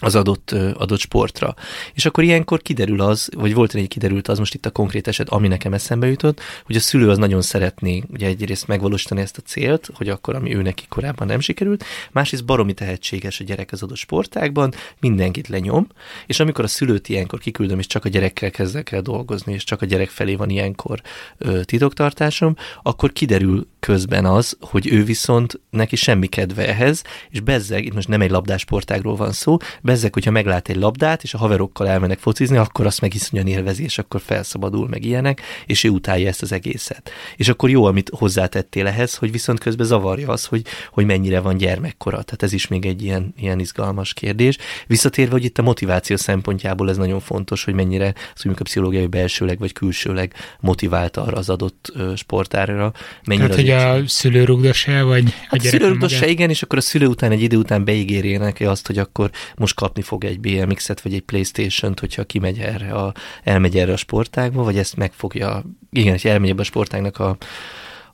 az 0.00 0.14
adott, 0.14 0.50
adott 0.74 0.98
sportra. 0.98 1.54
És 1.94 2.06
akkor 2.06 2.24
ilyenkor 2.24 2.62
kiderül 2.62 3.00
az, 3.00 3.28
vagy 3.36 3.54
volt 3.54 3.74
egy 3.74 3.88
kiderült 3.88 4.28
az 4.28 4.38
most 4.38 4.54
itt 4.54 4.66
a 4.66 4.70
konkrét 4.70 5.08
eset, 5.08 5.28
ami 5.28 5.48
nekem 5.48 5.72
eszembe 5.74 6.06
jutott, 6.06 6.40
hogy 6.64 6.76
a 6.76 6.80
szülő 6.80 7.10
az 7.10 7.18
nagyon 7.18 7.42
szeretné 7.42 8.02
ugye 8.12 8.26
egyrészt 8.26 8.66
megvalósítani 8.66 9.20
ezt 9.20 9.36
a 9.36 9.42
célt, 9.42 9.90
hogy 9.94 10.08
akkor, 10.08 10.34
ami 10.34 10.54
ő 10.54 10.62
neki 10.62 10.84
korábban 10.88 11.26
nem 11.26 11.40
sikerült, 11.40 11.84
másrészt 12.12 12.44
baromi 12.44 12.72
tehetséges 12.72 13.40
a 13.40 13.44
gyerek 13.44 13.72
az 13.72 13.82
adott 13.82 13.96
sportákban, 13.96 14.72
mindenkit 15.00 15.48
lenyom, 15.48 15.86
és 16.26 16.40
amikor 16.40 16.64
a 16.64 16.68
szülőt 16.68 17.08
ilyenkor 17.08 17.38
kiküldöm, 17.38 17.78
és 17.78 17.86
csak 17.86 18.04
a 18.04 18.08
gyerekkel 18.08 18.50
kezdek 18.50 18.92
el 18.92 19.02
dolgozni, 19.02 19.52
és 19.52 19.64
csak 19.64 19.82
a 19.82 19.86
gyerek 19.86 20.08
felé 20.08 20.34
van 20.34 20.50
ilyenkor 20.50 21.00
ö, 21.38 21.64
titoktartásom, 21.64 22.56
akkor 22.82 23.12
kiderül 23.12 23.66
közben 23.80 24.24
az, 24.24 24.56
hogy 24.60 24.92
ő 24.92 25.04
viszont 25.04 25.60
neki 25.70 25.96
semmi 25.96 26.26
kedve 26.26 26.68
ehhez, 26.68 27.02
és 27.30 27.40
bezzeg, 27.40 27.84
itt 27.84 27.94
most 27.94 28.08
nem 28.08 28.20
egy 28.20 28.30
labdásportágról 28.30 29.16
van 29.16 29.32
szó, 29.32 29.56
bezzeg, 29.88 30.14
hogyha 30.14 30.30
meglát 30.30 30.68
egy 30.68 30.76
labdát, 30.76 31.22
és 31.22 31.34
a 31.34 31.38
haverokkal 31.38 31.88
elmennek 31.88 32.18
focizni, 32.18 32.56
akkor 32.56 32.86
azt 32.86 33.00
meg 33.00 33.14
iszonyan 33.14 33.46
élvezi, 33.46 33.82
és 33.82 33.98
akkor 33.98 34.20
felszabadul 34.20 34.88
meg 34.88 35.04
ilyenek, 35.04 35.40
és 35.66 35.84
ő 35.84 35.88
utálja 35.88 36.28
ezt 36.28 36.42
az 36.42 36.52
egészet. 36.52 37.10
És 37.36 37.48
akkor 37.48 37.70
jó, 37.70 37.84
amit 37.84 38.10
hozzátettél 38.14 38.86
ehhez, 38.86 39.14
hogy 39.14 39.30
viszont 39.30 39.58
közben 39.58 39.86
zavarja 39.86 40.28
az, 40.28 40.44
hogy, 40.44 40.62
hogy 40.90 41.04
mennyire 41.04 41.40
van 41.40 41.56
gyermekkora. 41.56 42.22
Tehát 42.22 42.42
ez 42.42 42.52
is 42.52 42.66
még 42.66 42.86
egy 42.86 43.02
ilyen, 43.02 43.34
ilyen 43.36 43.58
izgalmas 43.58 44.14
kérdés. 44.14 44.56
Visszatérve, 44.86 45.32
hogy 45.32 45.44
itt 45.44 45.58
a 45.58 45.62
motiváció 45.62 46.16
szempontjából 46.16 46.90
ez 46.90 46.96
nagyon 46.96 47.20
fontos, 47.20 47.64
hogy 47.64 47.74
mennyire 47.74 48.14
az 48.34 48.44
a 48.46 48.62
pszichológiai 48.62 49.06
belsőleg 49.06 49.58
vagy 49.58 49.72
külsőleg 49.72 50.34
motivált 50.60 51.16
arra 51.16 51.36
az 51.36 51.48
adott 51.48 51.92
sportára. 52.16 52.92
Mennyire 53.26 53.48
Tehát, 53.48 53.90
hogy 53.90 54.02
a 54.04 54.08
szülő 54.08 54.44
rugdossa, 54.44 55.04
vagy 55.04 55.24
a 55.26 55.30
hát 55.48 55.60
gyerek 55.60 56.08
szülő 56.08 56.28
igen, 56.30 56.50
és 56.50 56.62
akkor 56.62 56.78
a 56.78 56.80
szülő 56.80 57.06
után 57.06 57.30
egy 57.30 57.42
idő 57.42 57.56
után 57.56 57.84
beígérjenek 57.84 58.60
azt, 58.60 58.86
hogy 58.86 58.98
akkor 58.98 59.30
most 59.56 59.74
kapni 59.78 60.02
fog 60.02 60.24
egy 60.24 60.40
BMX-et, 60.40 61.00
vagy 61.00 61.14
egy 61.14 61.22
Playstation-t, 61.22 62.00
hogyha 62.00 62.24
kimegy 62.24 62.58
erre 62.58 62.92
a, 62.92 63.14
elmegy 63.44 63.78
erre 63.78 63.92
a 63.92 63.96
sportágba, 63.96 64.62
vagy 64.62 64.78
ezt 64.78 64.96
meg 64.96 65.12
fogja, 65.12 65.62
igen, 65.90 66.12
hogy 66.12 66.26
elmegy 66.26 66.50
ebbe 66.50 66.60
a 66.60 66.64
sportágnak 66.64 67.18
a, 67.18 67.36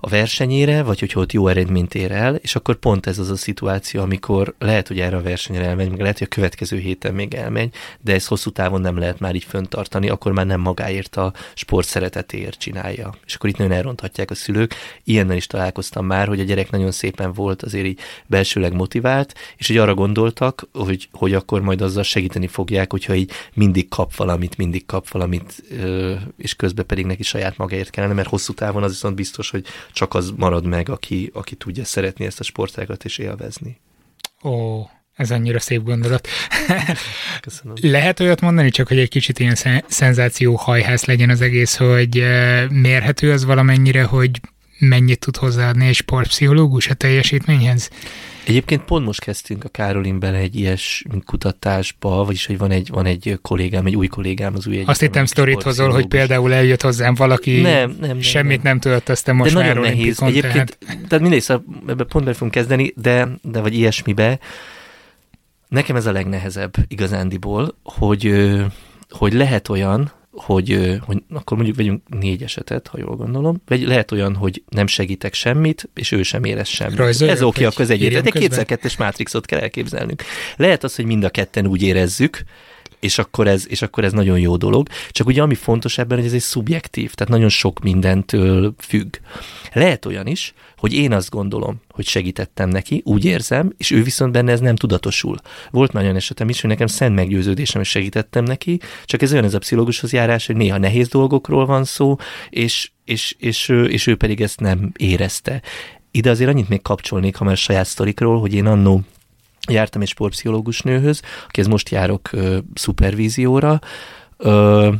a 0.04 0.08
versenyére, 0.08 0.82
vagy 0.82 1.00
hogy 1.00 1.12
ott 1.14 1.32
jó 1.32 1.48
eredményt 1.48 1.94
ér 1.94 2.12
el, 2.12 2.34
és 2.34 2.54
akkor 2.54 2.74
pont 2.74 3.06
ez 3.06 3.18
az 3.18 3.30
a 3.30 3.36
szituáció, 3.36 4.00
amikor 4.00 4.54
lehet, 4.58 4.88
hogy 4.88 5.00
erre 5.00 5.16
a 5.16 5.22
versenyre 5.22 5.64
elmegy, 5.64 5.90
meg 5.90 6.00
lehet, 6.00 6.18
hogy 6.18 6.26
a 6.30 6.34
következő 6.34 6.78
héten 6.78 7.14
még 7.14 7.34
elmegy, 7.34 7.74
de 8.00 8.14
ez 8.14 8.26
hosszú 8.26 8.50
távon 8.50 8.80
nem 8.80 8.98
lehet 8.98 9.18
már 9.18 9.34
így 9.34 9.44
föntartani, 9.44 10.08
akkor 10.08 10.32
már 10.32 10.46
nem 10.46 10.60
magáért 10.60 11.16
a 11.16 11.32
sport 11.54 11.86
szeretetéért 11.86 12.58
csinálja. 12.58 13.14
És 13.26 13.34
akkor 13.34 13.50
itt 13.50 13.56
nagyon 13.56 13.72
elronthatják 13.72 14.30
a 14.30 14.34
szülők. 14.34 14.74
Ilyennel 15.04 15.36
is 15.36 15.46
találkoztam 15.46 16.06
már, 16.06 16.28
hogy 16.28 16.40
a 16.40 16.44
gyerek 16.44 16.70
nagyon 16.70 16.90
szépen 16.92 17.32
volt 17.32 17.62
azért 17.62 17.86
így 17.86 17.98
belsőleg 18.26 18.72
motivált, 18.72 19.34
és 19.56 19.66
hogy 19.66 19.76
arra 19.76 19.94
gondoltak, 19.94 20.68
hogy, 20.72 21.08
hogy 21.12 21.34
akkor 21.34 21.60
majd 21.60 21.80
azzal 21.80 22.02
segíteni 22.02 22.46
fogják, 22.46 22.90
hogyha 22.90 23.14
így 23.14 23.30
mindig 23.54 23.88
kap 23.88 24.16
valamit, 24.16 24.56
mindig 24.56 24.86
kap 24.86 25.08
valamit, 25.08 25.62
és 26.36 26.54
közben 26.54 26.86
pedig 26.86 27.06
neki 27.06 27.22
saját 27.22 27.56
magáért 27.56 27.90
kellene, 27.90 28.14
mert 28.14 28.28
hosszú 28.28 28.52
távon 28.52 28.82
az 28.82 28.90
viszont 28.90 29.14
biztos, 29.14 29.50
hogy 29.50 29.64
csak 29.94 30.14
az 30.14 30.32
marad 30.36 30.66
meg, 30.66 30.88
aki, 30.88 31.30
aki 31.32 31.54
tudja 31.54 31.84
szeretni 31.84 32.24
ezt 32.24 32.40
a 32.40 32.44
sportágat 32.44 33.04
és 33.04 33.18
élvezni. 33.18 33.80
Ó, 34.42 34.82
ez 35.14 35.30
annyira 35.30 35.60
szép 35.60 35.82
gondolat. 35.82 36.28
Köszönöm. 37.40 37.74
Lehet 37.80 38.20
olyat 38.20 38.40
mondani, 38.40 38.70
csak 38.70 38.88
hogy 38.88 38.98
egy 38.98 39.08
kicsit 39.08 39.38
ilyen 39.38 39.56
szenzáció 39.86 40.54
hajház 40.54 41.04
legyen 41.04 41.30
az 41.30 41.40
egész, 41.40 41.76
hogy 41.76 42.18
eh, 42.18 42.68
mérhető 42.68 43.32
az 43.32 43.44
valamennyire, 43.44 44.02
hogy 44.02 44.40
mennyit 44.78 45.18
tud 45.18 45.36
hozzáadni 45.36 45.86
egy 45.86 45.94
sportpszichológus 45.94 46.88
a 46.88 46.94
teljesítményhez? 46.94 47.90
Egyébként 48.46 48.84
pont 48.84 49.04
most 49.04 49.20
kezdtünk 49.20 49.64
a 49.64 49.68
Károlin 49.68 50.18
bele 50.18 50.36
egy 50.38 50.56
ilyes 50.56 51.04
kutatásba, 51.24 52.24
vagyis 52.24 52.46
hogy 52.46 52.58
van 52.58 52.70
egy, 52.70 52.88
van 52.88 53.06
egy 53.06 53.38
kollégám, 53.42 53.86
egy 53.86 53.96
új 53.96 54.06
kollégám 54.06 54.54
az 54.54 54.66
új 54.66 54.82
Azt 54.86 55.00
hittem 55.00 55.24
sztorit 55.24 55.62
hozol, 55.62 55.90
hogy 55.90 56.06
például 56.06 56.52
eljött 56.52 56.82
hozzám 56.82 57.14
valaki, 57.14 57.60
nem, 57.60 57.90
nem, 57.90 57.96
nem, 58.00 58.20
semmit 58.20 58.62
nem, 58.62 58.78
nem 58.82 59.00
aztán 59.06 59.36
most 59.36 59.54
de 59.54 59.58
már 59.58 59.68
nagyon 59.68 59.82
nehéz. 59.82 60.22
Egyébként, 60.22 60.78
tehát, 60.78 61.06
tehát 61.08 61.20
mindegy, 61.20 61.40
szóval 61.40 61.64
ebbe 61.86 62.04
pont 62.04 62.24
be 62.24 62.32
fogunk 62.32 62.52
kezdeni, 62.52 62.92
de, 62.96 63.28
de 63.42 63.60
vagy 63.60 63.74
ilyesmibe. 63.74 64.38
Nekem 65.68 65.96
ez 65.96 66.06
a 66.06 66.12
legnehezebb 66.12 66.74
igazándiból, 66.88 67.76
hogy, 67.82 68.52
hogy 69.10 69.32
lehet 69.32 69.68
olyan, 69.68 70.12
hogy, 70.34 70.98
hogy 71.06 71.22
akkor 71.30 71.56
mondjuk 71.56 71.76
vegyünk 71.76 72.02
négy 72.08 72.42
esetet, 72.42 72.86
ha 72.86 72.98
jól 72.98 73.16
gondolom, 73.16 73.62
vagy 73.66 73.82
lehet 73.82 74.12
olyan, 74.12 74.34
hogy 74.34 74.62
nem 74.68 74.86
segítek 74.86 75.34
semmit, 75.34 75.88
és 75.94 76.12
ő 76.12 76.22
sem 76.22 76.44
érez 76.44 76.68
semmit. 76.68 76.96
Rajzoljuk, 76.96 77.36
Ez 77.36 77.42
oké, 77.42 77.66
ez 77.78 77.90
egy 77.90 78.22
de 78.22 78.30
kétszer-kettes 78.30 78.96
mátrixot 78.96 79.46
kell 79.46 79.60
elképzelnünk. 79.60 80.22
Lehet 80.56 80.84
az, 80.84 80.94
hogy 80.96 81.04
mind 81.04 81.24
a 81.24 81.30
ketten 81.30 81.66
úgy 81.66 81.82
érezzük, 81.82 82.44
és 83.04 83.18
akkor, 83.18 83.48
ez, 83.48 83.68
és 83.68 83.82
akkor 83.82 84.04
ez 84.04 84.12
nagyon 84.12 84.38
jó 84.38 84.56
dolog. 84.56 84.88
Csak 85.10 85.26
ugye 85.26 85.42
ami 85.42 85.54
fontos 85.54 85.98
ebben, 85.98 86.18
hogy 86.18 86.26
ez 86.26 86.32
egy 86.32 86.40
szubjektív, 86.40 87.14
tehát 87.14 87.32
nagyon 87.32 87.48
sok 87.48 87.80
mindentől 87.80 88.74
függ. 88.78 89.16
Lehet 89.72 90.04
olyan 90.04 90.26
is, 90.26 90.54
hogy 90.76 90.92
én 90.92 91.12
azt 91.12 91.30
gondolom, 91.30 91.80
hogy 91.90 92.06
segítettem 92.06 92.68
neki, 92.68 93.02
úgy 93.04 93.24
érzem, 93.24 93.72
és 93.76 93.90
ő 93.90 94.02
viszont 94.02 94.32
benne 94.32 94.52
ez 94.52 94.60
nem 94.60 94.76
tudatosul. 94.76 95.36
Volt 95.70 95.92
már 95.92 96.02
olyan 96.02 96.16
esetem 96.16 96.48
is, 96.48 96.60
hogy 96.60 96.70
nekem 96.70 96.86
szent 96.86 97.14
meggyőződésem, 97.14 97.80
hogy 97.80 97.90
segítettem 97.90 98.44
neki, 98.44 98.80
csak 99.04 99.22
ez 99.22 99.32
olyan 99.32 99.44
ez 99.44 99.54
a 99.54 99.58
pszichológushoz 99.58 100.12
járás, 100.12 100.46
hogy 100.46 100.56
néha 100.56 100.78
nehéz 100.78 101.08
dolgokról 101.08 101.66
van 101.66 101.84
szó, 101.84 102.16
és, 102.50 102.90
és, 103.04 103.34
és, 103.38 103.68
ő, 103.68 103.84
és 103.84 104.06
ő 104.06 104.16
pedig 104.16 104.40
ezt 104.40 104.60
nem 104.60 104.92
érezte. 104.96 105.62
Ide 106.10 106.30
azért 106.30 106.50
annyit 106.50 106.68
még 106.68 106.82
kapcsolnék, 106.82 107.36
ha 107.36 107.44
már 107.44 107.56
saját 107.56 107.86
sztorikról, 107.86 108.40
hogy 108.40 108.54
én 108.54 108.66
annó 108.66 109.02
jártam 109.68 110.00
egy 110.00 110.08
sportpszichológus 110.08 110.80
nőhöz, 110.80 111.20
akihez 111.46 111.68
most 111.68 111.88
járok 111.88 112.32
ö, 112.32 112.58
szupervízióra, 112.74 113.80
ö, 114.36 114.92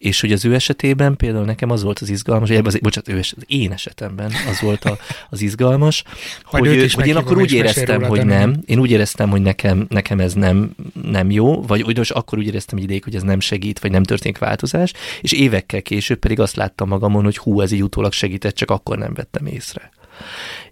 és 0.00 0.20
hogy 0.20 0.32
az 0.32 0.44
ő 0.44 0.54
esetében 0.54 1.16
például 1.16 1.44
nekem 1.44 1.70
az 1.70 1.82
volt 1.82 1.98
az 1.98 2.08
izgalmas, 2.08 2.48
vagy 2.48 2.66
az, 2.66 2.78
bocsánat, 2.78 3.08
ő 3.08 3.18
eset, 3.18 3.38
én 3.46 3.72
esetemben 3.72 4.32
az 4.48 4.60
volt 4.60 4.84
a, 4.84 4.98
az 5.30 5.40
izgalmas, 5.40 6.04
hogy, 6.44 6.92
hogy 6.92 7.06
én 7.06 7.16
akkor 7.16 7.36
úgy 7.38 7.52
éreztem, 7.52 8.02
hogy 8.02 8.26
nem, 8.26 8.62
én 8.66 8.78
úgy 8.78 8.90
éreztem, 8.90 9.30
hogy 9.30 9.42
nekem, 9.42 9.86
nekem 9.88 10.20
ez 10.20 10.34
nem, 10.34 10.74
nem 11.02 11.30
jó, 11.30 11.62
vagy 11.62 11.82
úgy 11.82 11.96
most 11.96 12.10
akkor 12.10 12.38
úgy 12.38 12.46
éreztem 12.46 12.78
egy 12.78 12.84
ideig, 12.84 13.04
hogy 13.04 13.14
ez 13.14 13.22
nem 13.22 13.40
segít, 13.40 13.78
vagy 13.78 13.90
nem 13.90 14.02
történik 14.02 14.38
változás, 14.38 14.92
és 15.20 15.32
évekkel 15.32 15.82
később 15.82 16.18
pedig 16.18 16.40
azt 16.40 16.56
láttam 16.56 16.88
magamon, 16.88 17.24
hogy 17.24 17.38
hú, 17.38 17.60
ez 17.60 17.72
így 17.72 17.82
utólag 17.82 18.12
segített, 18.12 18.54
csak 18.54 18.70
akkor 18.70 18.98
nem 18.98 19.14
vettem 19.14 19.46
észre. 19.46 19.90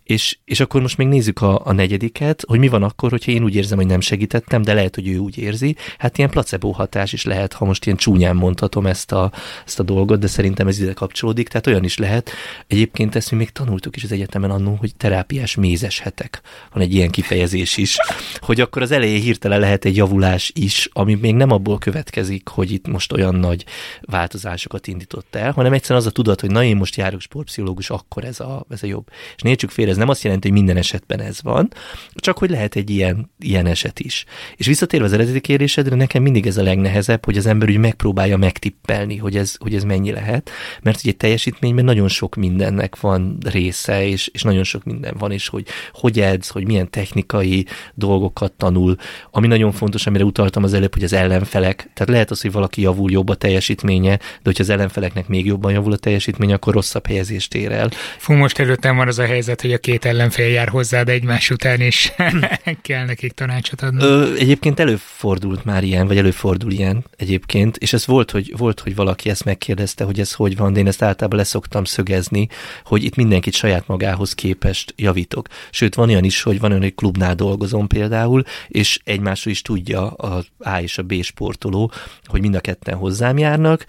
És, 0.09 0.38
és 0.44 0.61
akkor 0.61 0.80
most 0.80 0.96
még 0.96 1.09
nézzük 1.09 1.40
a, 1.40 1.66
a 1.66 1.72
negyediket, 1.72 2.44
hogy 2.46 2.59
mi 2.59 2.68
van 2.68 2.82
akkor, 2.82 3.11
hogyha 3.11 3.32
én 3.32 3.44
úgy 3.44 3.54
érzem, 3.54 3.78
hogy 3.78 3.86
nem 3.86 4.00
segítettem, 4.00 4.62
de 4.62 4.74
lehet, 4.74 4.94
hogy 4.94 5.09
ő 5.09 5.18
úgy 5.18 5.38
érzi. 5.38 5.76
Hát 5.98 6.18
ilyen 6.18 6.30
placebo 6.30 6.70
hatás 6.70 7.12
is 7.12 7.24
lehet, 7.24 7.52
ha 7.52 7.64
most 7.64 7.84
ilyen 7.84 7.96
csúnyán 7.96 8.36
mondhatom 8.36 8.86
ezt 8.86 9.12
a, 9.12 9.32
ezt 9.66 9.78
a 9.78 9.82
dolgot, 9.82 10.18
de 10.18 10.26
szerintem 10.26 10.66
ez 10.66 10.80
ide 10.80 10.92
kapcsolódik, 10.92 11.48
tehát 11.48 11.66
olyan 11.66 11.84
is 11.84 11.98
lehet. 11.98 12.30
Egyébként 12.66 13.14
ezt 13.14 13.30
mi 13.30 13.36
még 13.36 13.50
tanultuk 13.50 13.96
is 13.96 14.04
az 14.04 14.12
egyetemen 14.12 14.50
annó, 14.50 14.74
hogy 14.74 14.96
terápiás 14.96 15.54
mézes 15.54 15.98
hetek. 15.98 16.40
Van 16.72 16.82
egy 16.82 16.94
ilyen 16.94 17.11
kifejezés 17.11 17.76
is, 17.76 17.96
hogy 18.40 18.61
akkor 18.61 18.82
az 18.82 18.90
elején 18.90 19.20
hirtelen 19.20 19.61
lehet 19.61 19.84
egy 19.84 19.96
javulás 19.96 20.52
is, 20.54 20.88
ami 20.92 21.14
még 21.14 21.34
nem 21.34 21.50
abból 21.50 21.78
következik, 21.78 22.48
hogy 22.48 22.72
itt 22.72 22.86
most 22.86 23.12
olyan 23.12 23.34
nagy 23.34 23.64
változásokat 24.00 24.86
indított 24.86 25.34
el, 25.34 25.52
hanem 25.52 25.72
egyszerűen 25.72 26.00
az 26.00 26.06
a 26.06 26.11
tudat, 26.11 26.40
hogy 26.40 26.50
na 26.50 26.64
én 26.64 26.76
most 26.76 26.96
járok 26.96 27.20
sportpszichológus, 27.20 27.90
akkor 27.90 28.24
ez 28.24 28.40
a, 28.40 28.66
ez 28.70 28.82
a 28.82 28.86
jobb. 28.86 29.11
És 29.36 29.42
ne 29.42 29.56
félre, 29.68 29.97
nem 29.99 30.09
azt 30.09 30.22
jelenti, 30.22 30.49
hogy 30.49 30.57
minden 30.57 30.76
esetben 30.76 31.20
ez 31.20 31.42
van, 31.42 31.72
csak 32.14 32.38
hogy 32.38 32.51
lehet 32.51 32.76
egy 32.76 32.90
ilyen, 32.90 33.30
ilyen 33.38 33.66
eset 33.66 34.01
is. 34.01 34.24
És 34.57 34.66
visszatérve 34.66 35.07
az 35.07 35.12
eredeti 35.12 35.40
kérdésedre, 35.40 35.96
nekem 35.96 36.22
mindig 36.22 36.46
ez 36.46 36.57
a 36.57 36.62
legnehezebb, 36.62 37.24
hogy 37.24 37.36
az 37.36 37.46
ember 37.46 37.68
úgy 37.68 37.76
megpróbálja 37.76 38.36
megtippelni, 38.36 39.16
hogy 39.16 39.36
ez, 39.36 39.55
hogy 39.59 39.74
ez 39.74 39.84
mennyi 39.84 40.11
lehet, 40.11 40.51
mert 40.82 40.99
ugye 40.99 41.11
egy 41.11 41.16
teljesítményben 41.16 41.84
nagyon 41.84 42.09
sok 42.09 42.34
mindennek 42.34 43.01
van 43.01 43.38
része, 43.51 44.07
és, 44.07 44.28
és 44.32 44.42
nagyon 44.42 44.64
sok 44.64 44.84
minden 44.84 45.14
van, 45.18 45.32
és 45.32 45.49
hogy 45.49 45.66
hogy 45.92 46.20
edz, 46.20 46.49
hogy 46.49 46.66
milyen 46.66 46.90
technikai 46.90 47.66
dolgokat 47.94 48.53
tanul, 48.53 48.96
ami 49.30 49.46
nagyon 49.46 49.72
fontos, 49.72 50.07
amire 50.07 50.24
utaltam 50.24 50.62
az 50.62 50.72
előbb, 50.72 50.94
hogy 50.94 51.05
az 51.05 51.12
ellenfelek, 51.12 51.90
tehát 51.94 52.12
lehet 52.12 52.30
az, 52.30 52.40
hogy 52.40 52.53
valaki 52.53 52.80
javul 52.82 53.11
jobb 53.11 53.28
a 53.28 53.34
teljesítménye, 53.34 54.16
de 54.16 54.42
hogyha 54.42 54.62
az 54.62 54.70
ellenfeleknek 54.70 55.28
még 55.28 55.46
jobban 55.46 55.72
javul 55.72 55.92
a 55.92 55.96
teljesítménye, 55.96 56.55
akkor 56.55 56.74
rosszabb 56.74 57.07
helyezést 57.07 57.55
ér 57.55 57.72
el. 57.72 57.90
Fú, 58.18 58.32
most 58.32 58.59
előttem 58.59 58.96
van 58.96 59.09
az 59.09 59.18
a 59.18 59.24
helyzet, 59.24 59.61
hogy 59.61 59.72
a 59.72 59.78
két 59.89 60.05
ellenfél 60.05 60.47
jár 60.49 60.68
hozzád 60.68 61.09
egymás 61.09 61.51
után, 61.51 61.80
és 61.80 62.12
kell 62.82 63.05
nekik 63.05 63.32
tanácsot 63.32 63.82
adni. 63.82 64.05
Ö, 64.05 64.34
egyébként 64.34 64.80
előfordult 64.80 65.64
már 65.64 65.84
ilyen, 65.84 66.07
vagy 66.07 66.18
előfordul 66.18 66.70
ilyen 66.72 67.05
egyébként, 67.16 67.76
és 67.76 67.93
ez 67.93 68.07
volt 68.07 68.30
hogy, 68.30 68.55
volt, 68.57 68.80
hogy 68.80 68.95
valaki 68.95 69.30
ezt 69.30 69.45
megkérdezte, 69.45 70.05
hogy 70.05 70.20
ez 70.20 70.32
hogy 70.32 70.57
van, 70.57 70.72
de 70.72 70.78
én 70.78 70.86
ezt 70.86 71.03
általában 71.03 71.39
leszoktam 71.39 71.84
szögezni, 71.84 72.49
hogy 72.84 73.05
itt 73.05 73.14
mindenkit 73.14 73.55
saját 73.55 73.86
magához 73.86 74.34
képest 74.34 74.95
javítok. 74.97 75.49
Sőt, 75.70 75.95
van 75.95 76.09
olyan 76.09 76.24
is, 76.24 76.43
hogy 76.43 76.61
van 76.61 76.70
olyan, 76.70 76.82
hogy 76.82 76.95
klubnál 76.95 77.34
dolgozom 77.34 77.86
például, 77.86 78.43
és 78.68 79.01
egymásról 79.05 79.53
is 79.53 79.62
tudja 79.62 80.11
a 80.11 80.45
A 80.59 80.78
és 80.80 80.99
a 80.99 81.03
B 81.03 81.22
sportoló, 81.22 81.93
hogy 82.24 82.41
mind 82.41 82.55
a 82.55 82.61
ketten 82.61 82.97
hozzám 82.97 83.39
járnak, 83.39 83.84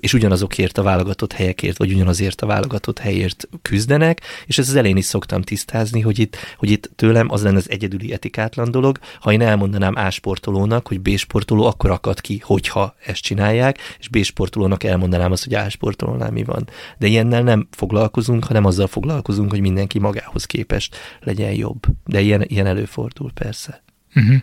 és 0.00 0.14
ugyanazokért 0.14 0.78
a 0.78 0.82
válogatott 0.82 1.32
helyekért, 1.32 1.78
vagy 1.78 1.92
ugyanazért 1.92 2.40
a 2.40 2.46
válogatott 2.46 2.98
helyért 2.98 3.48
küzdenek, 3.62 4.20
és 4.46 4.58
ez 4.58 4.68
az 4.68 4.74
elején 4.74 4.96
is 4.96 5.04
szoktam 5.16 5.42
tisztázni, 5.42 6.00
hogy 6.00 6.18
itt, 6.18 6.36
hogy 6.56 6.70
itt 6.70 6.90
tőlem 6.96 7.30
az 7.30 7.42
lenne 7.42 7.56
az 7.56 7.70
egyedüli 7.70 8.12
etikátlan 8.12 8.70
dolog, 8.70 8.98
ha 9.20 9.32
én 9.32 9.40
elmondanám 9.40 9.94
A 9.96 10.10
sportolónak, 10.10 10.88
hogy 10.88 11.00
B 11.00 11.16
sportoló 11.16 11.66
akkor 11.66 11.90
akad 11.90 12.20
ki, 12.20 12.40
hogyha 12.42 12.94
ezt 13.06 13.22
csinálják, 13.22 13.78
és 13.98 14.08
B 14.08 14.22
sportolónak 14.22 14.84
elmondanám 14.84 15.32
azt, 15.32 15.44
hogy 15.44 15.54
A 15.54 15.68
sportolónál 15.68 16.30
mi 16.30 16.44
van. 16.44 16.68
De 16.98 17.06
ilyennel 17.06 17.42
nem 17.42 17.68
foglalkozunk, 17.70 18.44
hanem 18.44 18.64
azzal 18.64 18.86
foglalkozunk, 18.86 19.50
hogy 19.50 19.60
mindenki 19.60 19.98
magához 19.98 20.44
képest 20.44 20.96
legyen 21.20 21.52
jobb. 21.52 21.86
De 22.04 22.20
ilyen, 22.20 22.42
ilyen 22.42 22.66
előfordul 22.66 23.30
persze. 23.32 23.82
Uh-huh. 24.14 24.36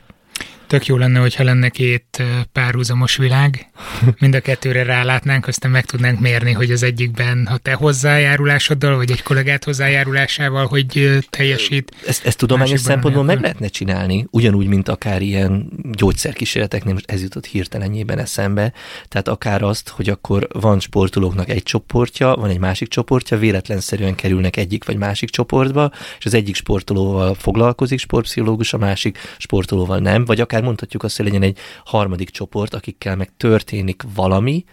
Tök 0.74 0.86
jó 0.86 0.97
lenne, 0.97 1.19
hogyha 1.19 1.43
lenne 1.43 1.69
két 1.69 2.24
párhuzamos 2.51 3.15
világ, 3.15 3.67
mind 4.19 4.36
a 4.36 4.39
kettőre 4.39 4.84
rálátnánk, 4.84 5.47
aztán 5.47 5.71
meg 5.71 5.86
tudnánk 5.86 6.19
mérni, 6.19 6.51
hogy 6.51 6.71
az 6.71 6.84
egyikben, 6.84 7.47
ha 7.49 7.57
te 7.57 7.74
hozzájárulásoddal, 7.74 8.95
vagy 8.95 9.11
egy 9.11 9.24
kollégát 9.24 9.63
hozzájárulásával, 9.63 10.65
hogy 10.65 11.19
teljesít. 11.30 11.95
Ezt, 12.07 12.26
ezt 12.26 12.38
tudományos 12.38 12.80
szempontból 12.80 13.24
meg 13.24 13.41
lehetne 13.41 13.67
csinálni, 13.67 14.28
ugyanúgy, 14.32 14.67
mint 14.67 14.89
akár 14.89 15.21
ilyen 15.21 15.69
gyógyszerkísérleteknél, 15.91 16.93
most 16.93 17.11
ez 17.11 17.21
jutott 17.21 17.45
hirtelenjében 17.45 18.19
eszembe, 18.19 18.74
tehát 19.07 19.28
akár 19.28 19.61
azt, 19.61 19.89
hogy 19.89 20.09
akkor 20.09 20.47
van 20.53 20.80
sportolóknak 20.80 21.49
egy 21.49 21.63
csoportja, 21.63 22.36
van 22.36 22.49
egy 22.49 22.59
másik 22.59 22.88
csoportja, 22.88 23.38
véletlenszerűen 23.38 24.15
kerülnek 24.15 24.57
egyik 24.57 24.86
vagy 24.86 24.97
másik 24.97 25.30
csoportba, 25.30 25.91
és 26.19 26.26
az 26.26 26.34
egyik 26.34 26.55
sportolóval 26.55 27.34
foglalkozik 27.34 27.99
sportpszichológus, 27.99 28.74
a 28.74 28.78
másik 28.78 29.17
sportolóval 29.38 29.99
nem, 29.99 30.26
vagy 30.26 30.41
akár 30.41 30.61
mondhatjuk 30.64 31.03
azt, 31.03 31.18
hogy 31.18 31.26
legyen 31.26 31.41
egy 31.41 31.57
harmadik 31.86 32.30
csoport, 32.30 32.74
akikkel 32.74 33.16
meg 33.16 33.32
történik 33.38 34.03
valami, 34.16 34.64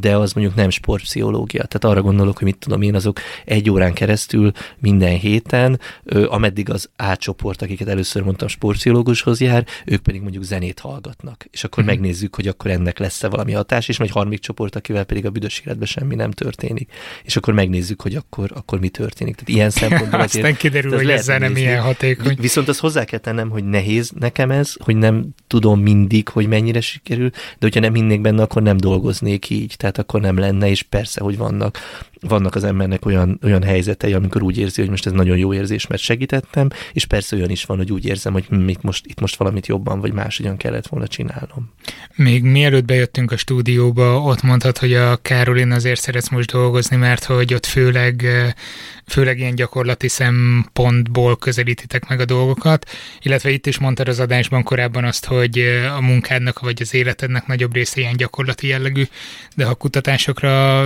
de 0.00 0.16
az 0.16 0.32
mondjuk 0.32 0.56
nem 0.56 0.70
sportpszichológia. 0.70 1.64
Tehát 1.64 1.96
arra 1.96 2.02
gondolok, 2.02 2.38
hogy 2.38 2.46
mit 2.46 2.58
tudom 2.58 2.82
én, 2.82 2.94
azok 2.94 3.20
egy 3.44 3.70
órán 3.70 3.92
keresztül 3.92 4.52
minden 4.78 5.18
héten, 5.18 5.80
ameddig 6.26 6.70
az 6.70 6.90
A 6.96 7.16
csoport, 7.16 7.62
akiket 7.62 7.88
először 7.88 8.22
mondtam, 8.22 8.48
sportpszichológushoz 8.48 9.40
jár, 9.40 9.66
ők 9.84 10.02
pedig 10.02 10.20
mondjuk 10.20 10.42
zenét 10.42 10.78
hallgatnak. 10.78 11.46
És 11.50 11.64
akkor 11.64 11.84
hmm. 11.84 11.92
megnézzük, 11.92 12.34
hogy 12.34 12.48
akkor 12.48 12.70
ennek 12.70 12.98
lesz-e 12.98 13.28
valami 13.28 13.52
hatás, 13.52 13.88
és 13.88 13.98
egy 13.98 14.10
harmadik 14.10 14.40
csoport, 14.40 14.76
akivel 14.76 15.04
pedig 15.04 15.26
a 15.26 15.30
büdös 15.30 15.62
életben 15.66 15.86
semmi 15.86 16.14
nem 16.14 16.30
történik. 16.30 16.92
És 17.22 17.36
akkor 17.36 17.54
megnézzük, 17.54 18.02
hogy 18.02 18.14
akkor, 18.14 18.50
akkor 18.54 18.80
mi 18.80 18.88
történik. 18.88 19.34
Tehát 19.34 19.48
ilyen 19.48 19.70
szempontból 19.70 20.20
azért... 20.26 20.44
Aztán 20.44 20.58
kiderül, 20.58 20.96
hogy 20.96 21.10
ezzel 21.10 21.38
nem 21.38 21.56
ilyen 21.56 21.82
hatékony. 21.82 22.36
Viszont 22.40 22.68
azt 22.68 22.80
hozzá 22.80 23.04
kell 23.04 23.18
tennem, 23.18 23.50
hogy 23.50 23.64
nehéz 23.64 24.10
nekem 24.18 24.50
ez, 24.50 24.74
hogy 24.78 24.96
nem 24.96 25.28
tudom 25.46 25.80
mindig, 25.80 26.28
hogy 26.28 26.46
mennyire 26.46 26.80
sikerül, 26.80 27.30
de 27.30 27.58
hogyha 27.60 27.80
nem 27.80 27.94
hinnék 27.94 28.20
benne, 28.20 28.42
akkor 28.42 28.62
nem 28.62 28.76
dolgoznék 28.76 29.50
így 29.50 29.76
tehát 29.82 29.98
akkor 29.98 30.20
nem 30.20 30.38
lenne, 30.38 30.68
és 30.68 30.82
persze, 30.82 31.22
hogy 31.22 31.36
vannak 31.36 31.78
vannak 32.28 32.54
az 32.54 32.64
embernek 32.64 33.06
olyan, 33.06 33.38
olyan 33.42 33.62
helyzetei, 33.62 34.12
amikor 34.12 34.42
úgy 34.42 34.58
érzi, 34.58 34.80
hogy 34.80 34.90
most 34.90 35.06
ez 35.06 35.12
nagyon 35.12 35.36
jó 35.36 35.54
érzés, 35.54 35.86
mert 35.86 36.02
segítettem, 36.02 36.68
és 36.92 37.04
persze 37.04 37.36
olyan 37.36 37.50
is 37.50 37.64
van, 37.64 37.76
hogy 37.76 37.92
úgy 37.92 38.06
érzem, 38.06 38.32
hogy 38.32 38.46
itt 38.66 38.82
most, 38.82 39.06
itt 39.06 39.20
most 39.20 39.36
valamit 39.36 39.66
jobban, 39.66 40.00
vagy 40.00 40.12
máshogyan 40.12 40.56
kellett 40.56 40.86
volna 40.86 41.06
csinálnom. 41.06 41.72
Még 42.14 42.42
mielőtt 42.42 42.84
bejöttünk 42.84 43.32
a 43.32 43.36
stúdióba, 43.36 44.20
ott 44.20 44.42
mondtad, 44.42 44.78
hogy 44.78 44.94
a 44.94 45.16
Károlin 45.16 45.70
azért 45.70 46.00
szeretsz 46.00 46.28
most 46.28 46.52
dolgozni, 46.52 46.96
mert 46.96 47.24
hogy 47.24 47.54
ott 47.54 47.66
főleg, 47.66 48.26
főleg 49.06 49.38
ilyen 49.38 49.54
gyakorlati 49.54 50.08
szempontból 50.08 51.36
közelítitek 51.36 52.08
meg 52.08 52.20
a 52.20 52.24
dolgokat, 52.24 52.90
illetve 53.22 53.50
itt 53.50 53.66
is 53.66 53.78
mondtad 53.78 54.08
az 54.08 54.20
adásban 54.20 54.62
korábban 54.62 55.04
azt, 55.04 55.24
hogy 55.24 55.58
a 55.96 56.00
munkádnak 56.00 56.60
vagy 56.60 56.78
az 56.80 56.94
életednek 56.94 57.46
nagyobb 57.46 57.74
része 57.74 58.00
ilyen 58.00 58.16
gyakorlati 58.16 58.66
jellegű, 58.66 59.04
de 59.56 59.64
ha 59.64 59.74
kutatásokra 59.74 60.84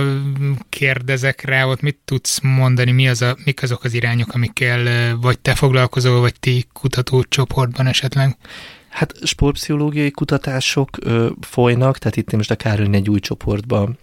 kérdez 0.69 1.23
ezekre 1.27 1.65
ott 1.65 1.81
mit 1.81 1.97
tudsz 2.05 2.39
mondani, 2.39 2.91
mi 2.91 3.07
az 3.07 3.21
a, 3.21 3.35
mik 3.43 3.63
azok 3.63 3.83
az 3.83 3.93
irányok, 3.93 4.33
amikkel 4.33 5.15
vagy 5.17 5.39
te 5.39 5.55
foglalkozol, 5.55 6.19
vagy 6.19 6.39
ti 6.39 6.65
kutatócsoportban 6.73 7.87
esetleg? 7.87 8.37
Hát 8.89 9.13
sportpszichológiai 9.23 10.11
kutatások 10.11 10.89
ö, 10.99 11.29
folynak, 11.41 11.97
tehát 11.97 12.17
itt 12.17 12.31
most 12.31 12.51
a 12.51 12.55
Károlyn 12.55 12.93
egy 12.93 13.09
új 13.09 13.19
csoportban 13.19 13.97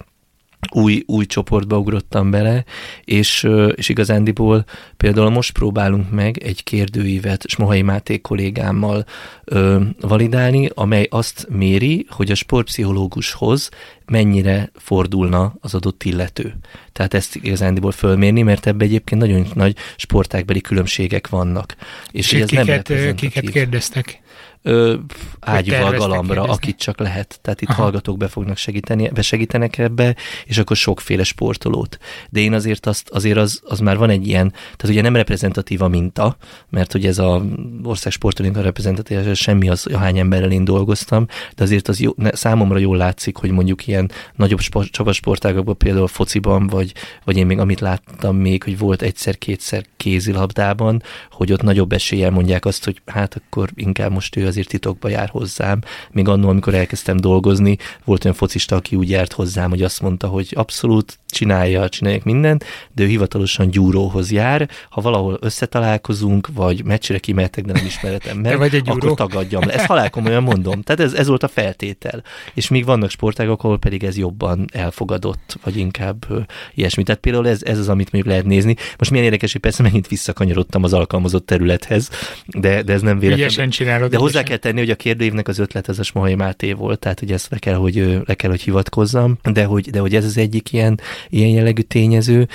új, 0.71 1.03
új 1.07 1.27
csoportba 1.27 1.79
ugrottam 1.79 2.31
bele, 2.31 2.65
és, 3.05 3.49
és 3.75 3.89
igazándiból 3.89 4.65
például 4.97 5.31
most 5.31 5.53
próbálunk 5.53 6.11
meg 6.11 6.39
egy 6.43 6.63
kérdőívet 6.63 7.49
Smohai 7.49 7.83
Máté 7.83 8.21
kollégámmal 8.21 9.05
ö, 9.45 9.81
validálni, 10.01 10.71
amely 10.75 11.07
azt 11.11 11.47
méri, 11.51 12.07
hogy 12.09 12.31
a 12.31 12.35
sportpszichológushoz 12.35 13.69
mennyire 14.07 14.71
fordulna 14.75 15.55
az 15.61 15.75
adott 15.75 16.05
illető. 16.05 16.55
Tehát 16.93 17.15
ezt 17.15 17.37
igazándiból 17.37 17.93
fölmérni, 17.93 18.43
mert 18.43 18.67
ebbe 18.67 18.85
egyébként 18.85 19.21
nagyon 19.21 19.47
nagy 19.55 19.77
sportákbeli 19.97 20.61
különbségek 20.61 21.29
vannak. 21.29 21.77
És, 22.11 22.33
és 22.33 22.41
ez 22.41 22.49
kiket, 22.49 22.89
nem 22.89 23.15
kiket 23.15 23.51
kérdeztek? 23.51 24.23
Ö, 24.67 24.95
ágyúval 25.41 25.93
galambra, 25.93 26.43
akit 26.43 26.77
csak 26.77 26.99
lehet. 26.99 27.39
Tehát 27.43 27.61
itt 27.61 27.69
Aha. 27.69 27.83
hallgatók 27.83 28.17
be 28.17 28.29
fognak 28.29 28.57
segíteni, 28.57 29.09
besegítenek 29.09 29.79
ebbe, 29.79 30.17
és 30.45 30.59
akkor 30.59 30.77
sokféle 30.77 31.23
sportolót. 31.25 31.99
De 32.31 32.41
én 32.41 32.53
azért 32.53 32.87
azt, 32.87 33.09
azért 33.09 33.39
az, 33.39 33.61
az 33.65 33.79
már 33.79 33.97
van 33.97 34.11
egy 34.11 34.27
ilyen, 34.27 34.51
tehát 34.51 34.89
ugye 34.89 35.03
nem 35.03 35.17
reprezentatív 35.17 35.83
a 35.83 35.89
minta, 35.89 36.37
mert 36.71 36.93
hogy 36.93 37.07
ez 37.07 37.19
a 37.19 37.43
ország 37.83 38.13
sportolóink 38.13 38.57
a 38.57 38.61
reprezentatív, 38.61 39.35
semmi 39.35 39.69
az, 39.69 39.87
hány 39.93 40.19
emberrel 40.19 40.51
én 40.51 40.65
dolgoztam, 40.65 41.27
de 41.55 41.63
azért 41.63 41.89
az 41.89 42.01
jó, 42.01 42.13
ne, 42.17 42.35
számomra 42.35 42.79
jól 42.79 42.97
látszik, 42.97 43.37
hogy 43.37 43.51
mondjuk 43.51 43.87
ilyen 43.87 44.11
nagyobb 44.37 44.61
sport, 44.61 44.91
csapatsportágokban, 44.91 45.77
például 45.77 46.07
fociban, 46.07 46.67
vagy, 46.67 46.93
vagy 47.25 47.37
én 47.37 47.47
még 47.47 47.59
amit 47.59 47.81
láttam 47.81 48.37
még, 48.37 48.63
hogy 48.63 48.79
volt 48.79 49.03
egyszer-kétszer 49.03 49.85
kézilabdában, 49.97 51.03
hogy 51.31 51.53
ott 51.53 51.63
nagyobb 51.63 51.93
eséllyel 51.93 52.31
mondják 52.31 52.65
azt, 52.65 52.85
hogy 52.85 53.03
hát 53.07 53.35
akkor 53.37 53.71
inkább 53.75 54.13
most 54.13 54.37
ő 54.37 54.47
azért 54.55 54.69
titokba 54.69 55.09
jár 55.09 55.29
hozzám. 55.29 55.81
Még 56.13 56.29
annól, 56.29 56.51
amikor 56.51 56.75
elkezdtem 56.75 57.17
dolgozni, 57.17 57.77
volt 58.05 58.25
olyan 58.25 58.37
focista, 58.37 58.77
aki 58.77 58.97
úgy 58.97 59.11
járt 59.11 59.33
hozzám, 59.33 59.71
hogy 59.71 59.83
azt 59.83 60.01
mondta, 60.01 60.27
hogy 60.27 60.53
abszolút 60.57 61.19
csinálja, 61.35 61.89
csinálják 61.89 62.25
mindent, 62.25 62.65
de 62.95 63.03
ő 63.03 63.07
hivatalosan 63.07 63.71
gyúróhoz 63.71 64.31
jár. 64.31 64.69
Ha 64.91 65.01
valahol 65.01 65.39
összetalálkozunk, 65.41 66.49
vagy 66.55 66.85
meccsre 66.85 67.19
kimehetek, 67.19 67.65
de 67.65 67.73
nem 67.73 67.87
ismeretem 67.87 68.39
meg, 68.39 68.59
vagy 68.59 68.75
egy 68.75 68.89
akkor 68.89 69.15
tagadjam 69.15 69.67
le. 69.67 69.73
Ezt 69.73 69.87
halálkomolyan 69.87 70.43
mondom. 70.43 70.83
Tehát 70.83 71.01
ez, 71.01 71.13
ez 71.13 71.27
volt 71.27 71.43
a 71.43 71.49
feltétel. 71.49 72.23
És 72.55 72.69
még 72.69 72.85
vannak 72.85 73.11
sportágok, 73.11 73.65
ahol 73.65 73.79
pedig 73.79 74.05
ez 74.05 74.17
jobban 74.17 74.65
elfogadott, 74.73 75.57
vagy 75.65 75.77
inkább 75.77 76.27
ilyesmi. 76.75 77.03
Tehát 77.03 77.21
például 77.21 77.49
ez, 77.49 77.63
ez 77.63 77.79
az, 77.79 77.89
amit 77.89 78.13
még 78.13 78.25
lehet 78.25 78.45
nézni. 78.45 78.77
Most 78.99 79.11
milyen 79.11 79.27
érdekes, 79.27 79.53
hogy 79.53 79.61
persze 79.61 79.83
megint 79.83 80.09
visszakanyarodtam 80.09 80.85
az 80.85 80.93
alkalmazott 80.93 81.47
területhez, 81.47 82.11
de, 82.47 82.83
de 82.83 82.93
ez 82.93 83.01
nem 83.01 83.19
véletlen. 83.19 83.71
csinálod. 83.71 84.11
De 84.11 84.17
hozzá 84.17 84.43
kell 84.43 84.57
tenni, 84.57 84.79
hogy 84.79 84.91
a 84.91 84.95
kérdőívnek 84.95 85.49
az 85.49 85.59
ötlet 85.59 85.89
ez 85.89 85.99
a 85.99 86.03
Smohai 86.03 86.35
Máté 86.35 86.73
volt, 86.73 86.99
tehát 86.99 87.19
hogy 87.19 87.33
ezt 87.33 87.51
le 87.51 87.59
kell, 87.59 87.75
hogy, 87.75 88.21
le 88.25 88.35
kell, 88.35 88.51
hogy 88.51 88.63
hivatkozzam, 88.63 89.39
de 89.53 89.65
hogy, 89.65 89.91
de 89.91 89.99
hogy 89.99 90.15
ez 90.15 90.25
az 90.25 90.39
egyik 90.39 90.73
ilyen, 90.73 91.01
ilyen 91.29 91.49
jellegű 91.49 91.83
tényező. 91.83 92.49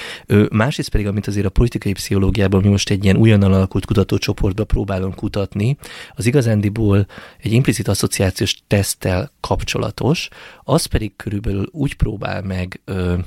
Másrészt 0.52 0.90
pedig, 0.90 1.08
amit 1.08 1.28
azért 1.28 1.46
a 1.46 1.50
politikai 1.50 1.94
pszichológiában 1.94 2.62
mi 2.62 2.68
most 2.68 2.90
egy 2.90 3.04
ilyen 3.04 3.18
újonnan 3.18 3.54
alakult 3.54 3.86
kutatócsoportba 3.86 4.64
próbálunk 4.64 5.16
kutatni, 5.16 5.78
az 6.12 6.26
igazándiból 6.26 7.08
egy 7.42 7.52
implicit 7.52 7.88
asszociációs 7.88 8.58
teszttel 8.68 9.32
kapcsolatos, 9.40 10.28
az 10.64 10.86
pedig 10.86 11.16
körülbelül 11.16 11.66
úgy 11.72 11.96
próbál 11.96 12.42
meg 12.42 12.82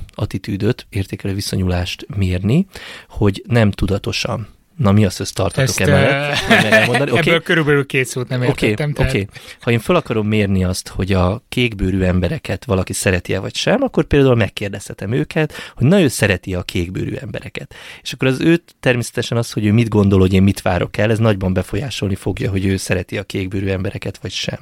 attitűdöt, 0.09 0.85
értékelő 0.89 1.33
viszonyulást 1.33 2.05
mérni, 2.15 2.65
hogy 3.09 3.43
nem 3.47 3.71
tudatosan 3.71 4.47
Na 4.77 4.91
mi 4.91 5.05
az, 5.05 5.17
hogy 5.17 5.29
tartatok 5.33 5.69
Ezt, 5.69 5.79
emellett? 5.79 6.37
Uh, 6.49 6.73
ebből 6.93 7.11
okay. 7.11 7.41
körülbelül 7.41 7.85
két 7.85 8.05
szót 8.05 8.27
nem 8.27 8.41
értettem. 8.41 8.89
Oké, 8.89 9.05
okay. 9.05 9.21
okay. 9.21 9.27
ha 9.59 9.71
én 9.71 9.79
fel 9.79 9.95
akarom 9.95 10.27
mérni 10.27 10.63
azt, 10.63 10.87
hogy 10.87 11.11
a 11.11 11.43
kékbőrű 11.49 12.01
embereket 12.01 12.65
valaki 12.65 12.93
szereti-e 12.93 13.39
vagy 13.39 13.55
sem, 13.55 13.81
akkor 13.81 14.03
például 14.03 14.35
megkérdezhetem 14.35 15.11
őket, 15.11 15.53
hogy 15.75 15.87
na 15.87 16.01
ő 16.01 16.07
szereti 16.07 16.53
a 16.55 16.61
kékbőrű 16.61 17.13
embereket. 17.15 17.75
És 18.01 18.13
akkor 18.13 18.27
az 18.27 18.41
őt 18.41 18.75
természetesen 18.79 19.37
az, 19.37 19.51
hogy 19.51 19.65
ő 19.65 19.71
mit 19.71 19.89
gondol, 19.89 20.19
hogy 20.19 20.33
én 20.33 20.43
mit 20.43 20.61
várok 20.61 20.97
el, 20.97 21.11
ez 21.11 21.19
nagyban 21.19 21.53
befolyásolni 21.53 22.15
fogja, 22.15 22.49
hogy 22.49 22.65
ő 22.65 22.77
szereti 22.77 23.17
a 23.17 23.23
kékbőrű 23.23 23.67
embereket 23.67 24.17
vagy 24.21 24.31
sem. 24.31 24.59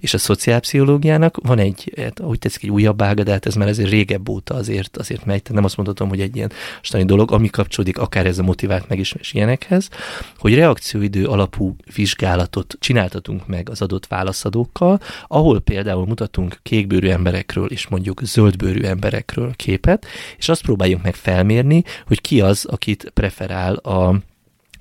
És 0.00 0.14
a 0.14 0.18
szociálpszichológiának 0.18 1.38
van 1.42 1.58
egy, 1.58 1.92
hát, 1.96 2.20
ahogy 2.20 2.38
tetszik, 2.38 2.62
egy 2.62 2.70
újabb 2.70 3.02
ága, 3.02 3.22
de 3.22 3.30
hát 3.30 3.46
ez 3.46 3.54
már 3.54 3.68
azért 3.68 3.90
régebb 3.90 4.28
óta 4.28 4.54
azért, 4.54 4.96
azért 4.96 5.24
megy, 5.24 5.42
nem 5.50 5.64
azt 5.64 5.76
mondhatom, 5.76 6.08
hogy 6.08 6.20
egy 6.20 6.36
ilyen 6.36 6.52
stani 6.80 7.04
dolog, 7.04 7.32
ami 7.32 7.48
kapcsolódik 7.48 7.98
akár 7.98 8.26
ez 8.26 8.38
a 8.38 8.42
motivált 8.42 8.88
megismerés 8.88 9.32
ilyenekhez, 9.40 9.88
hogy 10.38 10.54
reakcióidő 10.54 11.26
alapú 11.26 11.76
vizsgálatot 11.94 12.76
csináltatunk 12.80 13.46
meg 13.46 13.68
az 13.70 13.82
adott 13.82 14.06
válaszadókkal, 14.06 15.00
ahol 15.26 15.60
például 15.60 16.06
mutatunk 16.06 16.58
kékbőrű 16.62 17.08
emberekről 17.08 17.66
és 17.66 17.88
mondjuk 17.88 18.20
zöldbőrű 18.22 18.82
emberekről 18.82 19.52
képet, 19.56 20.06
és 20.36 20.48
azt 20.48 20.62
próbáljuk 20.62 21.02
meg 21.02 21.14
felmérni, 21.14 21.82
hogy 22.06 22.20
ki 22.20 22.40
az, 22.40 22.64
akit 22.64 23.10
preferál 23.14 23.74
a 23.74 24.14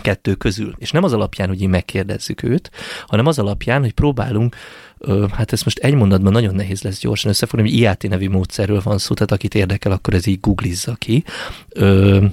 kettő 0.01 0.35
közül. 0.35 0.75
És 0.77 0.91
nem 0.91 1.03
az 1.03 1.13
alapján, 1.13 1.47
hogy 1.47 1.61
így 1.61 1.67
megkérdezzük 1.67 2.43
őt, 2.43 2.71
hanem 3.07 3.25
az 3.25 3.39
alapján, 3.39 3.81
hogy 3.81 3.93
próbálunk 3.93 4.55
hát 5.31 5.51
ez 5.51 5.61
most 5.61 5.77
egy 5.77 5.93
mondatban 5.93 6.31
nagyon 6.31 6.55
nehéz 6.55 6.81
lesz 6.81 6.99
gyorsan 6.99 7.31
összefogni, 7.31 7.69
hogy 7.69 7.79
IAT 7.79 8.09
nevű 8.09 8.29
módszerről 8.29 8.81
van 8.83 8.97
szó, 8.97 9.13
tehát 9.13 9.31
akit 9.31 9.55
érdekel, 9.55 9.91
akkor 9.91 10.13
ez 10.13 10.25
így 10.25 10.39
googlizza 10.39 10.95
ki, 10.95 11.23
ö, 11.69 12.25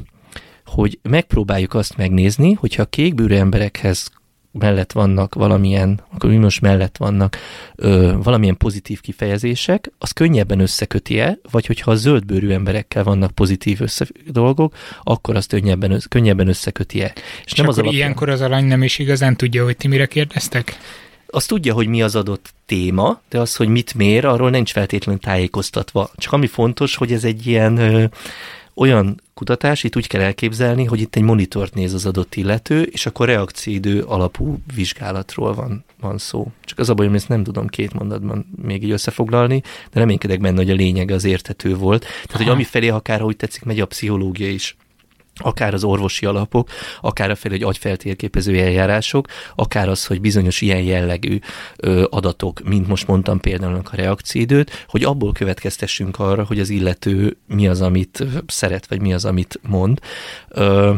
hogy 0.67 0.99
megpróbáljuk 1.03 1.75
azt 1.75 1.97
megnézni, 1.97 2.53
hogyha 2.53 2.83
a 2.83 2.87
kékbőrű 2.87 3.35
emberekhez 3.35 4.11
mellett 4.59 4.93
vannak 4.93 5.35
valamilyen, 5.35 6.01
akkor 6.15 6.31
most 6.31 6.61
mellett 6.61 6.97
vannak 6.97 7.37
ö, 7.75 8.15
valamilyen 8.23 8.57
pozitív 8.57 9.01
kifejezések, 9.01 9.93
az 9.99 10.11
könnyebben 10.11 10.61
összeköti-e, 10.61 11.39
vagy 11.51 11.67
hogyha 11.67 11.91
a 11.91 11.95
zöldbőrű 11.95 12.51
emberekkel 12.51 13.05
vannak 13.05 13.31
pozitív 13.31 13.81
össze 13.81 14.07
dolgok, 14.27 14.75
akkor 15.03 15.37
azt 15.37 15.49
könnyebben, 15.49 15.91
össze, 15.91 16.07
könnyebben 16.09 16.49
összeköti-e. 16.49 17.13
És, 17.15 17.23
és 17.45 17.53
nem 17.53 17.67
akkor 17.67 17.69
az 17.69 17.79
alapján... 17.79 18.03
ilyenkor 18.03 18.29
az 18.29 18.41
alany 18.41 18.65
nem 18.65 18.83
is 18.83 18.99
igazán 18.99 19.37
tudja, 19.37 19.65
hogy 19.65 19.77
ti 19.77 19.89
mire 19.89 20.07
kérdeztek? 20.07 20.79
azt 21.31 21.49
tudja, 21.49 21.75
hogy 21.75 21.87
mi 21.87 22.03
az 22.03 22.17
adott 22.17 22.55
téma, 22.67 23.21
de 23.29 23.41
az, 23.41 23.57
hogy 23.57 23.69
mit 23.69 23.95
mér, 23.95 24.25
arról 24.25 24.51
nincs 24.51 24.73
feltétlenül 24.73 25.21
tájékoztatva. 25.21 26.11
Csak 26.17 26.33
ami 26.33 26.47
fontos, 26.47 26.97
hogy 26.97 27.13
ez 27.13 27.25
egy 27.25 27.47
ilyen 27.47 27.77
ö, 27.77 28.05
olyan 28.77 29.21
kutatás, 29.35 29.85
itt 29.85 29.97
úgy 29.97 30.07
kell 30.07 30.21
elképzelni, 30.21 30.85
hogy 30.85 31.01
itt 31.01 31.17
egy 31.17 31.23
monitort 31.23 31.75
néz 31.75 31.95
az 31.95 32.07
adott 32.07 32.35
illető, 32.35 32.83
és 32.83 33.07
akkor 33.07 33.27
reakcióidő 33.27 34.03
alapú 34.03 34.59
vizsgálatról 34.75 35.55
van, 35.55 35.85
van 36.01 36.19
szó. 36.19 36.53
Csak 36.65 36.79
az 36.79 36.89
a 36.89 36.95
bajom, 36.95 37.15
ezt 37.15 37.29
nem 37.29 37.45
tudom 37.45 37.67
két 37.67 37.93
mondatban 37.93 38.47
még 38.63 38.83
így 38.83 38.91
összefoglalni, 38.91 39.63
de 39.91 40.01
reménykedek 40.01 40.41
benne, 40.41 40.57
hogy 40.57 40.71
a 40.71 40.75
lényege 40.75 41.15
az 41.15 41.25
érthető 41.25 41.75
volt. 41.75 42.01
Tehát, 42.01 42.31
Aha. 42.31 42.43
hogy 42.43 42.53
ami 42.53 42.65
felé 42.65 42.89
akár, 42.89 43.21
hogy 43.21 43.37
tetszik, 43.37 43.63
megy 43.63 43.81
a 43.81 43.87
pszichológia 43.87 44.51
is 44.51 44.77
akár 45.37 45.75
az 45.75 45.85
orvosi 45.85 46.27
alapok, 46.27 46.69
akár 47.01 47.31
a 47.31 47.35
fel, 47.35 47.51
hogy 47.51 47.63
agyfeltérképező 47.63 48.59
eljárások, 48.59 49.27
akár 49.55 49.89
az, 49.89 50.07
hogy 50.07 50.21
bizonyos 50.21 50.61
ilyen 50.61 50.83
jellegű 50.83 51.39
ö, 51.77 52.05
adatok, 52.11 52.61
mint 52.65 52.89
most 52.89 53.07
mondtam 53.07 53.41
például 53.41 53.81
a 53.85 53.97
reakcióidőt, 53.97 54.85
hogy 54.89 55.05
abból 55.05 55.33
következtessünk 55.33 56.19
arra, 56.19 56.45
hogy 56.45 56.61
az 56.61 56.69
illető 56.69 57.37
mi 57.47 57.69
az, 57.69 57.81
amit 57.81 58.25
szeret, 58.47 58.87
vagy 58.87 59.01
mi 59.01 59.13
az, 59.13 59.25
amit 59.25 59.61
mond. 59.63 60.01
Ö, 60.49 60.95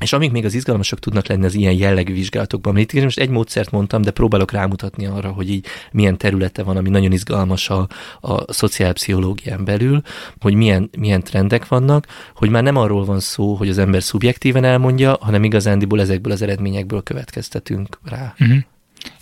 és 0.00 0.12
amik 0.12 0.30
még 0.30 0.44
az 0.44 0.54
izgalmasok 0.54 0.98
tudnak 0.98 1.26
lenni 1.26 1.44
az 1.44 1.54
ilyen 1.54 1.72
jellegű 1.72 2.12
vizsgálatokban, 2.12 2.76
itt 2.76 2.92
most 2.92 3.18
egy 3.18 3.28
módszert 3.28 3.70
mondtam, 3.70 4.02
de 4.02 4.10
próbálok 4.10 4.52
rámutatni 4.52 5.06
arra, 5.06 5.30
hogy 5.30 5.50
így 5.50 5.66
milyen 5.92 6.18
területe 6.18 6.62
van, 6.62 6.76
ami 6.76 6.88
nagyon 6.88 7.12
izgalmas 7.12 7.70
a, 7.70 7.88
a 8.20 8.52
szociálpszichológián 8.52 9.64
belül, 9.64 10.02
hogy 10.40 10.54
milyen, 10.54 10.90
milyen 10.98 11.22
trendek 11.22 11.68
vannak, 11.68 12.06
hogy 12.34 12.50
már 12.50 12.62
nem 12.62 12.76
arról 12.76 13.04
van 13.04 13.20
szó, 13.20 13.54
hogy 13.54 13.68
az 13.68 13.78
ember 13.78 14.02
szubjektíven 14.02 14.64
elmondja, 14.64 15.16
hanem 15.20 15.44
igazándiból 15.44 16.00
ezekből 16.00 16.32
az 16.32 16.42
eredményekből 16.42 17.02
következtetünk 17.02 17.98
rá. 18.04 18.34
Uh-huh. 18.38 18.58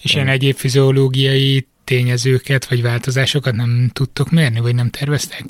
És 0.03 0.15
ilyen 0.15 0.29
egyéb 0.29 0.57
fiziológiai 0.57 1.67
tényezőket 1.89 2.69
vagy 2.69 2.83
változásokat 2.83 3.55
nem 3.55 3.91
tudtok 3.93 4.31
mérni, 4.31 4.61
vagy 4.61 4.75
nem 4.75 4.91
terveztek? 4.91 5.45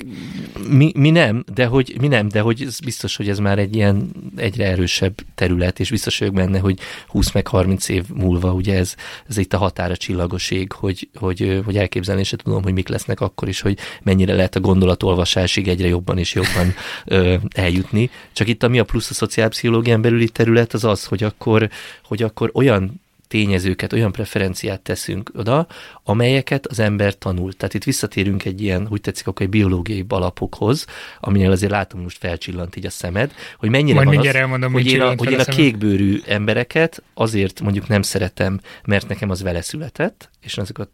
Mi, 0.69 0.91
mi 0.95 1.09
nem, 1.09 1.43
de 1.53 1.65
hogy, 1.65 1.95
mi 2.01 2.07
nem, 2.07 2.27
de 2.27 2.39
hogy 2.39 2.67
biztos, 2.83 3.15
hogy 3.15 3.29
ez 3.29 3.39
már 3.39 3.59
egy 3.59 3.75
ilyen 3.75 4.11
egyre 4.35 4.65
erősebb 4.65 5.13
terület, 5.35 5.79
és 5.79 5.89
biztos 5.89 6.19
vagyok 6.19 6.33
benne, 6.33 6.59
hogy 6.59 6.79
20 7.07 7.31
meg 7.31 7.47
30 7.47 7.89
év 7.89 8.03
múlva 8.13 8.53
ugye 8.53 8.77
ez, 8.77 8.95
ez 9.29 9.37
itt 9.37 9.53
a 9.53 9.57
határa 9.57 9.97
csillagoség, 9.97 10.71
hogy, 10.71 11.09
hogy, 11.15 11.61
hogy 11.65 11.77
elképzelni 11.77 12.23
se 12.23 12.37
tudom, 12.37 12.63
hogy 12.63 12.73
mik 12.73 12.87
lesznek 12.87 13.19
akkor 13.19 13.47
is, 13.47 13.61
hogy 13.61 13.77
mennyire 14.03 14.33
lehet 14.33 14.55
a 14.55 14.59
gondolatolvasásig 14.59 15.67
egyre 15.67 15.87
jobban 15.87 16.17
és 16.17 16.33
jobban 16.33 16.73
ö, 17.05 17.35
eljutni. 17.49 18.09
Csak 18.33 18.47
itt 18.47 18.63
ami 18.63 18.79
a 18.79 18.83
plusz 18.83 19.09
a 19.09 19.13
szociálpszichológián 19.13 20.01
belüli 20.01 20.29
terület 20.29 20.73
az 20.73 20.83
az, 20.83 21.05
hogy 21.05 21.23
akkor, 21.23 21.69
hogy 22.03 22.23
akkor 22.23 22.51
olyan 22.53 23.01
tényezőket, 23.29 23.93
olyan 23.93 24.11
preferenciát 24.11 24.81
teszünk 24.81 25.31
oda, 25.35 25.67
amelyeket 26.03 26.67
az 26.67 26.79
ember 26.79 27.17
tanul. 27.17 27.53
Tehát 27.53 27.73
itt 27.73 27.83
visszatérünk 27.83 28.45
egy 28.45 28.61
ilyen, 28.61 28.87
úgy 28.89 29.01
tetszik, 29.01 29.27
akkor 29.27 29.41
egy 29.41 29.51
biológiai 29.51 30.05
alapokhoz, 30.07 30.85
aminél 31.19 31.51
azért 31.51 31.71
látom 31.71 32.01
most 32.01 32.17
felcsillant 32.17 32.75
így 32.75 32.85
a 32.85 32.89
szemed, 32.89 33.31
hogy 33.57 33.69
mennyire 33.69 34.03
Majd 34.03 34.17
van 34.17 34.27
az, 34.27 34.35
elmondom, 34.35 34.71
hogy, 34.71 34.87
én 34.87 35.01
a, 35.01 35.13
hogy 35.17 35.31
én 35.31 35.39
a 35.39 35.43
kékbőrű 35.43 36.19
embereket 36.25 37.03
azért 37.13 37.61
mondjuk 37.61 37.87
nem 37.87 38.01
szeretem, 38.01 38.59
mert 38.85 39.07
nekem 39.07 39.29
az 39.29 39.41
vele 39.41 39.61
született, 39.61 40.29
és 40.41 40.57
azokat 40.57 40.89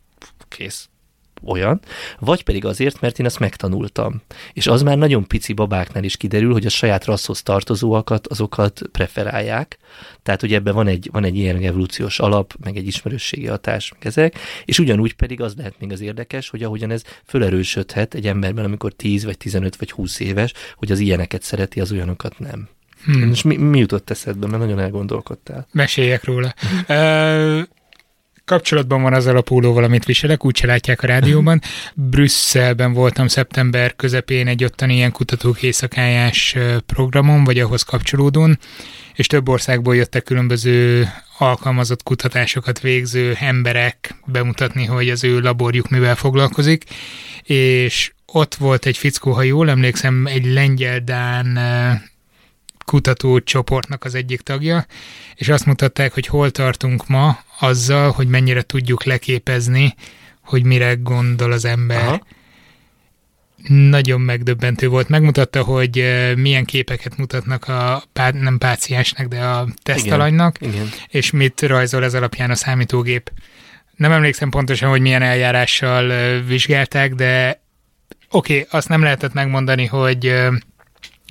kész, 0.47 0.89
olyan, 1.43 1.79
vagy 2.19 2.43
pedig 2.43 2.65
azért, 2.65 3.01
mert 3.01 3.19
én 3.19 3.25
ezt 3.25 3.39
megtanultam. 3.39 4.21
És 4.53 4.67
az 4.67 4.81
már 4.81 4.97
nagyon 4.97 5.27
pici 5.27 5.53
babáknál 5.53 6.03
is 6.03 6.17
kiderül, 6.17 6.51
hogy 6.51 6.65
a 6.65 6.69
saját 6.69 7.05
rasszhoz 7.05 7.41
tartozóakat, 7.41 8.27
azokat 8.27 8.81
preferálják. 8.91 9.77
Tehát, 10.23 10.41
hogy 10.41 10.53
ebben 10.53 10.73
van 10.73 10.87
egy, 10.87 11.09
van 11.11 11.23
egy 11.23 11.37
ilyen 11.37 11.63
evolúciós 11.63 12.19
alap, 12.19 12.53
meg 12.63 12.77
egy 12.77 12.87
ismerősségi 12.87 13.47
hatás, 13.47 13.91
meg 13.91 14.05
ezek, 14.05 14.37
és 14.65 14.79
ugyanúgy 14.79 15.13
pedig 15.13 15.41
az 15.41 15.53
lehet 15.57 15.75
még 15.79 15.91
az 15.91 16.01
érdekes, 16.01 16.49
hogy 16.49 16.63
ahogyan 16.63 16.91
ez 16.91 17.03
fölerősödhet 17.25 18.13
egy 18.13 18.27
emberben, 18.27 18.65
amikor 18.65 18.93
10 18.93 19.25
vagy 19.25 19.37
15 19.37 19.75
vagy 19.75 19.91
20 19.91 20.19
éves, 20.19 20.53
hogy 20.75 20.91
az 20.91 20.99
ilyeneket 20.99 21.41
szereti, 21.41 21.79
az 21.79 21.91
olyanokat 21.91 22.39
nem. 22.39 22.69
Hmm. 23.05 23.31
És 23.31 23.41
mi, 23.41 23.55
mi 23.55 23.79
jutott 23.79 24.09
eszedbe, 24.09 24.47
mert 24.47 24.61
nagyon 24.61 24.79
elgondolkodtál? 24.79 25.67
Meséljek 25.71 26.23
róla. 26.23 26.53
kapcsolatban 28.45 29.01
van 29.01 29.13
azzal 29.13 29.37
a 29.37 29.41
pólóval, 29.41 29.83
amit 29.83 30.05
viselek, 30.05 30.45
úgy 30.45 30.55
se 30.55 30.67
látják 30.67 31.01
a 31.01 31.07
rádióban. 31.07 31.61
Brüsszelben 31.93 32.93
voltam 32.93 33.27
szeptember 33.27 33.95
közepén 33.95 34.47
egy 34.47 34.63
ottani 34.63 34.93
ilyen 34.93 35.11
kutatók 35.11 35.61
éjszakájás 35.61 36.55
programon, 36.85 37.43
vagy 37.43 37.59
ahhoz 37.59 37.81
kapcsolódón, 37.81 38.59
és 39.13 39.27
több 39.27 39.49
országból 39.49 39.95
jöttek 39.95 40.23
különböző 40.23 41.07
alkalmazott 41.37 42.03
kutatásokat 42.03 42.79
végző 42.79 43.37
emberek 43.39 44.15
bemutatni, 44.25 44.85
hogy 44.85 45.09
az 45.09 45.23
ő 45.23 45.39
laborjuk 45.39 45.89
mivel 45.89 46.15
foglalkozik, 46.15 46.83
és 47.43 48.11
ott 48.25 48.55
volt 48.55 48.85
egy 48.85 48.97
fickó, 48.97 49.31
ha 49.31 49.41
jól 49.41 49.69
emlékszem, 49.69 50.25
egy 50.25 50.45
lengyel-dán 50.45 51.59
kutatócsoportnak 52.85 54.03
az 54.03 54.15
egyik 54.15 54.41
tagja, 54.41 54.85
és 55.35 55.49
azt 55.49 55.65
mutatták, 55.65 56.13
hogy 56.13 56.27
hol 56.27 56.51
tartunk 56.51 57.07
ma 57.07 57.39
azzal, 57.59 58.11
hogy 58.11 58.27
mennyire 58.27 58.61
tudjuk 58.61 59.03
leképezni, 59.03 59.95
hogy 60.41 60.63
mire 60.63 60.93
gondol 60.93 61.51
az 61.51 61.65
ember. 61.65 62.07
Aha. 62.07 62.21
Nagyon 63.67 64.21
megdöbbentő 64.21 64.87
volt. 64.87 65.09
Megmutatta, 65.09 65.63
hogy 65.63 65.99
eh, 65.99 66.35
milyen 66.35 66.65
képeket 66.65 67.17
mutatnak 67.17 67.67
a, 67.67 68.03
nem 68.31 68.57
páciensnek, 68.57 69.27
de 69.27 69.39
a 69.39 69.67
tesztalanynak, 69.83 70.61
igen, 70.61 70.73
igen. 70.73 70.87
és 71.07 71.31
mit 71.31 71.61
rajzol 71.61 72.03
ez 72.03 72.13
alapján 72.13 72.51
a 72.51 72.55
számítógép. 72.55 73.31
Nem 73.95 74.11
emlékszem 74.11 74.49
pontosan, 74.49 74.89
hogy 74.89 75.01
milyen 75.01 75.21
eljárással 75.21 76.11
eh, 76.11 76.41
vizsgálták, 76.47 77.13
de 77.13 77.61
oké, 78.29 78.59
okay, 78.59 78.79
azt 78.79 78.89
nem 78.89 79.01
lehetett 79.01 79.33
megmondani, 79.33 79.85
hogy 79.85 80.27
eh, 80.27 80.53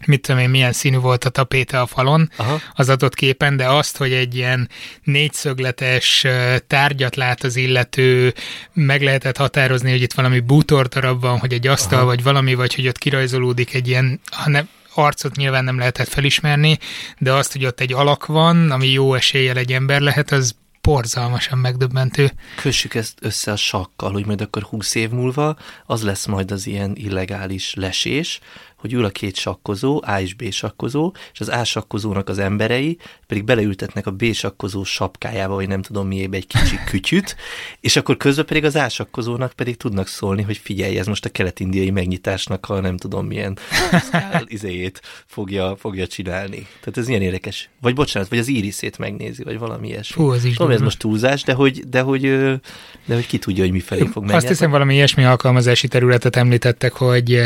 mit 0.07 0.21
tudom 0.21 0.41
én, 0.41 0.51
milyen 0.51 0.73
színű 0.73 0.97
volt 0.97 1.25
a 1.25 1.29
tapéta 1.29 1.81
a 1.81 1.87
falon 1.87 2.31
Aha. 2.37 2.61
az 2.75 2.89
adott 2.89 3.15
képen, 3.15 3.57
de 3.57 3.69
azt, 3.69 3.97
hogy 3.97 4.13
egy 4.13 4.35
ilyen 4.35 4.69
négyszögletes 5.03 6.27
tárgyat 6.67 7.17
lát 7.17 7.45
az 7.45 7.57
illető, 7.57 8.35
meg 8.73 9.03
lehetett 9.03 9.37
határozni, 9.37 9.91
hogy 9.91 10.03
itt 10.03 10.13
valami 10.13 10.41
bútordarab 10.41 11.21
van, 11.21 11.39
hogy 11.39 11.53
egy 11.53 11.67
asztal, 11.67 11.99
Aha. 11.99 12.07
vagy 12.07 12.23
valami, 12.23 12.55
vagy 12.55 12.75
hogy 12.75 12.89
ott 12.89 12.99
kirajzolódik 12.99 13.75
egy 13.75 13.89
ilyen, 13.89 14.21
ha 14.31 14.51
ne, 14.51 14.63
arcot 14.95 15.37
nyilván 15.37 15.65
nem 15.65 15.79
lehetett 15.79 16.09
felismerni, 16.09 16.79
de 17.19 17.33
azt, 17.33 17.53
hogy 17.53 17.65
ott 17.67 17.81
egy 17.81 17.93
alak 17.93 18.27
van, 18.27 18.71
ami 18.71 18.89
jó 18.89 19.15
eséllyel 19.15 19.57
egy 19.57 19.73
ember 19.73 20.01
lehet, 20.01 20.33
az 20.33 20.55
borzalmasan 20.85 21.59
megdöbbentő. 21.59 22.33
Kössük 22.61 22.95
ezt 22.95 23.19
össze 23.21 23.53
a 23.53 23.57
sakkal, 23.57 24.13
hogy 24.13 24.27
majd 24.27 24.41
akkor 24.41 24.63
20 24.63 24.95
év 24.95 25.11
múlva 25.11 25.57
az 25.87 26.03
lesz 26.03 26.27
majd 26.27 26.51
az 26.51 26.67
ilyen 26.67 26.93
illegális 26.97 27.75
lesés, 27.75 28.41
hogy 28.85 28.93
ül 28.93 29.05
a 29.05 29.11
két 29.11 29.37
sakkozó, 29.37 30.01
A 30.05 30.21
és 30.21 30.35
B 30.35 30.51
sakkozó, 30.51 31.13
és 31.33 31.41
az 31.41 31.49
A 31.49 31.65
sakkozónak 31.65 32.29
az 32.29 32.39
emberei 32.39 32.99
pedig 33.27 33.45
beleültetnek 33.45 34.07
a 34.07 34.11
B 34.11 34.33
sakkozó 34.33 34.85
sapkájába, 34.85 35.55
vagy 35.55 35.69
nem 35.69 35.83
tudom 35.83 36.07
miébe 36.07 36.37
egy 36.37 36.47
kicsi 36.47 36.79
kütyüt, 36.91 37.37
és 37.81 37.97
akkor 37.97 38.17
közben 38.17 38.45
pedig 38.45 38.65
az 38.65 38.75
A 38.75 38.89
sakkozónak 38.89 39.53
pedig 39.53 39.77
tudnak 39.77 40.09
szólni, 40.09 40.43
hogy 40.43 40.57
figyelj, 40.57 40.99
ez 40.99 41.07
most 41.07 41.25
a 41.25 41.29
kelet-indiai 41.29 41.91
megnyitásnak 41.91 42.69
a 42.69 42.81
nem 42.81 42.97
tudom 42.97 43.27
milyen 43.27 43.59
izéjét 44.47 45.01
fogja, 45.27 45.77
fogja 45.77 46.07
csinálni. 46.07 46.67
Tehát 46.81 46.97
ez 46.97 47.09
ilyen 47.09 47.23
érdekes. 47.23 47.69
Vagy 47.81 47.95
bocsánat, 47.95 48.29
vagy 48.29 48.39
az 48.39 48.49
íriszét 48.49 48.99
megnézi, 48.99 49.43
vagy 49.43 49.59
valami 49.59 49.89
ilyesmi. 49.89 50.23
Hú, 50.23 50.31
az 50.31 50.45
is 50.45 50.57
tudom, 50.57 50.73
ez 50.73 50.81
most 50.81 50.99
túlzás, 50.99 51.43
de 51.43 51.53
hogy, 51.53 51.89
de 51.89 52.01
hogy, 52.01 52.21
de 53.05 53.15
hogy 53.15 53.27
ki 53.27 53.39
tudja, 53.39 53.63
hogy 53.63 53.73
mi 53.73 53.81
fog 53.81 54.23
menni. 54.23 54.33
Azt 54.33 54.49
hiszem, 54.49 54.71
valami 54.71 54.95
ilyesmi 54.95 55.25
alkalmazási 55.25 55.89
területet 55.89 56.37
említettek, 56.37 56.93
hogy 56.93 57.41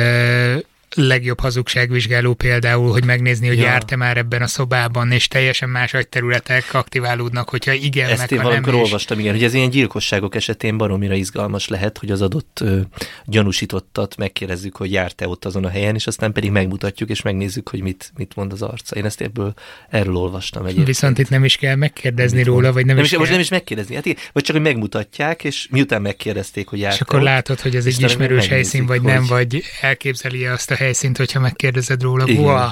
legjobb 0.95 1.41
hazugságvizsgáló 1.41 2.35
például, 2.35 2.93
hogy 2.93 3.05
megnézni, 3.05 3.47
hogy 3.47 3.59
ja. 3.59 3.65
járt-e 3.65 3.97
már 3.97 4.17
ebben 4.17 4.43
a 4.43 4.47
szobában, 4.47 5.13
és 5.13 5.29
teljesen 5.29 5.69
más 5.69 5.95
agyterületek 5.95 6.75
aktiválódnak, 6.75 7.49
hogyha 7.49 7.73
igen, 7.73 8.11
Ezt 8.11 8.19
meg 8.19 8.33
én 8.33 8.43
valamikor 8.43 8.75
olvastam, 8.75 9.19
igen, 9.19 9.33
hogy 9.33 9.45
ez 9.45 9.55
ilyen 9.55 9.71
gyilkosságok 9.71 10.35
esetén 10.35 10.77
baromira 10.77 11.15
izgalmas 11.15 11.69
lehet, 11.69 11.99
hogy 11.99 12.11
az 12.11 12.23
adott 12.23 12.61
ö, 12.61 12.81
gyanúsítottat 13.25 14.17
megkérdezzük, 14.17 14.77
hogy 14.77 14.93
járt-e 14.93 15.29
ott 15.29 15.45
azon 15.45 15.65
a 15.65 15.69
helyen, 15.69 15.95
és 15.95 16.07
aztán 16.07 16.33
pedig 16.33 16.51
megmutatjuk, 16.51 17.11
és 17.11 17.23
megnézzük, 17.23 17.69
hogy 17.69 17.81
mit, 17.81 18.13
mit 18.17 18.37
mond 18.37 18.53
az 18.53 18.63
arca. 18.63 18.97
Én 18.97 19.05
ezt 19.05 19.21
ebből 19.21 19.55
erről 19.89 20.17
olvastam 20.17 20.63
egyébként. 20.63 20.87
Viszont 20.87 21.19
itt 21.19 21.29
nem 21.29 21.45
is 21.45 21.57
kell 21.57 21.75
megkérdezni 21.75 22.43
róla, 22.43 22.73
vagy 22.73 22.87
nem, 22.87 22.95
nem 22.95 23.05
is, 23.05 23.13
is 23.13 23.19
Most 23.19 23.31
nem 23.31 23.41
is 23.41 23.49
megkérdezni, 23.49 23.95
hát, 23.95 24.05
vagy 24.33 24.43
csak, 24.43 24.57
hogy 24.57 24.65
megmutatják, 24.65 25.45
és 25.45 25.69
miután 25.71 26.03
megkérdezték, 26.03 26.69
hogy 26.69 26.79
járt 26.79 26.95
És 26.95 27.01
akkor 27.01 27.23
látod, 27.23 27.61
hogy 27.61 27.77
ez 27.77 27.87
egy 27.87 28.03
ismerős 28.03 28.47
helyszín, 28.47 28.87
vagy 28.87 28.99
hogy... 28.99 29.07
nem, 29.07 29.25
vagy 29.27 29.63
elképzeli 29.81 30.47
azt 30.47 30.71
a 30.71 30.75
helyszínt, 30.79 31.17
hogyha 31.17 31.41
megkérdezed 31.41 32.03
róla. 32.03 32.25
Wow, 32.27 32.69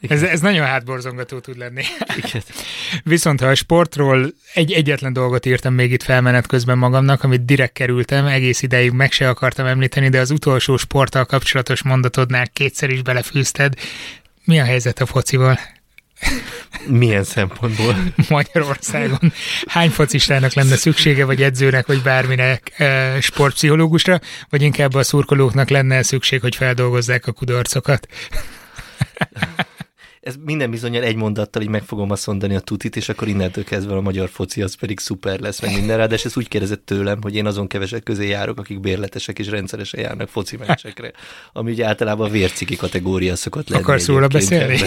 ez, 0.00 0.22
ez 0.22 0.40
nagyon 0.40 0.66
hátborzongató 0.66 1.38
tud 1.38 1.58
lenni. 1.58 1.82
Igen. 2.16 2.42
Viszont 3.04 3.40
ha 3.40 3.46
a 3.46 3.54
sportról 3.54 4.32
egy 4.54 4.72
egyetlen 4.72 5.12
dolgot 5.12 5.46
írtam 5.46 5.74
még 5.74 5.92
itt 5.92 6.02
felmenet 6.02 6.46
közben 6.46 6.78
magamnak, 6.78 7.22
amit 7.22 7.44
direkt 7.44 7.72
kerültem, 7.72 8.26
egész 8.26 8.62
ideig 8.62 8.90
meg 8.90 9.12
se 9.12 9.28
akartam 9.28 9.66
említeni, 9.66 10.08
de 10.08 10.20
az 10.20 10.30
utolsó 10.30 10.76
sporttal 10.76 11.24
kapcsolatos 11.24 11.82
mondatodnál 11.82 12.48
kétszer 12.48 12.90
is 12.90 13.02
belefűzted. 13.02 13.74
Mi 14.44 14.60
a 14.60 14.64
helyzet 14.64 15.00
a 15.00 15.06
focival? 15.06 15.58
Milyen 16.86 17.24
szempontból? 17.24 17.96
Magyarországon. 18.28 19.32
Hány 19.66 19.90
focistának 19.90 20.52
lenne 20.52 20.76
szüksége, 20.76 21.24
vagy 21.24 21.42
edzőnek, 21.42 21.86
vagy 21.86 22.02
bárminek 22.02 22.72
e, 22.76 23.20
sportpszichológusra, 23.20 24.20
vagy 24.48 24.62
inkább 24.62 24.94
a 24.94 25.02
szurkolóknak 25.02 25.68
lenne 25.68 26.02
szükség, 26.02 26.40
hogy 26.40 26.56
feldolgozzák 26.56 27.26
a 27.26 27.32
kudarcokat? 27.32 28.08
Ez 30.24 30.34
minden 30.44 30.70
bizonyal 30.70 31.02
egy 31.02 31.16
mondattal 31.16 31.62
így 31.62 31.68
meg 31.68 31.82
fogom 31.82 32.10
azt 32.10 32.26
mondani 32.26 32.54
a 32.54 32.60
tutit, 32.60 32.96
és 32.96 33.08
akkor 33.08 33.28
innentől 33.28 33.64
kezdve 33.64 33.94
a 33.94 34.00
magyar 34.00 34.28
foci 34.28 34.62
az 34.62 34.74
pedig 34.74 34.98
szuper 34.98 35.40
lesz, 35.40 35.60
meg 35.60 35.74
minden. 35.74 36.08
De 36.08 36.16
ez 36.24 36.36
úgy 36.36 36.48
kérdezett 36.48 36.86
tőlem, 36.86 37.18
hogy 37.22 37.34
én 37.34 37.46
azon 37.46 37.66
kevesek 37.66 38.02
közé 38.02 38.28
járok, 38.28 38.58
akik 38.58 38.80
bérletesek 38.80 39.38
és 39.38 39.48
rendszeresen 39.48 40.00
járnak 40.00 40.28
foci 40.28 40.56
meccsekre, 40.56 41.12
ami 41.52 41.70
ugye 41.70 41.86
általában 41.86 42.26
a 42.28 42.30
vérciki 42.30 42.76
kategória 42.76 43.36
szokott 43.36 43.68
lenni. 43.68 43.82
Akarsz 43.82 44.06
róla 44.06 44.26
beszélni? 44.26 44.78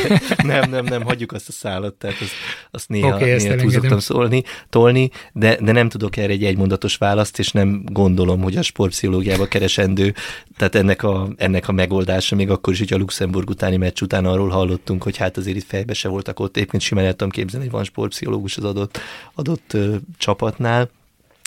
Nem, 0.43 0.69
nem, 0.69 0.85
nem, 0.85 1.01
hagyjuk 1.01 1.31
azt 1.31 1.49
a 1.49 1.51
szállat, 1.51 1.93
tehát 1.93 2.21
azt, 2.21 2.31
azt 2.71 2.89
néha, 2.89 3.15
okay, 3.15 3.35
néha 3.35 3.55
túl 3.55 3.99
szólni, 3.99 4.43
tolni, 4.69 5.09
de, 5.33 5.57
de 5.61 5.71
nem 5.71 5.89
tudok 5.89 6.17
erre 6.17 6.31
egy 6.31 6.43
egymondatos 6.43 6.95
választ, 6.95 7.39
és 7.39 7.51
nem 7.51 7.83
gondolom, 7.85 8.41
hogy 8.41 8.57
a 8.57 8.61
sportpszichológiába 8.61 9.47
keresendő, 9.47 10.13
tehát 10.57 10.75
ennek 10.75 11.03
a, 11.03 11.29
ennek 11.35 11.67
a 11.67 11.71
megoldása, 11.71 12.35
még 12.35 12.49
akkor 12.49 12.73
is, 12.73 12.79
hogy 12.79 12.93
a 12.93 12.97
Luxemburg 12.97 13.49
utáni 13.49 13.77
meccs 13.77 14.01
után 14.01 14.25
arról 14.25 14.49
hallottunk, 14.49 15.03
hogy 15.03 15.17
hát 15.27 15.37
azért 15.37 15.57
itt 15.57 15.67
fejbe 15.67 15.93
se 15.93 16.07
voltak 16.07 16.39
ott. 16.39 16.57
Éppen 16.57 16.79
simán 16.79 17.05
el 17.05 17.11
tudom 17.11 17.29
képzelni, 17.29 17.65
hogy 17.65 17.75
van 17.75 17.83
sportpszichológus 17.83 18.57
az 18.57 18.63
adott, 18.63 18.99
adott 19.33 19.73
ö, 19.73 19.95
csapatnál, 20.17 20.89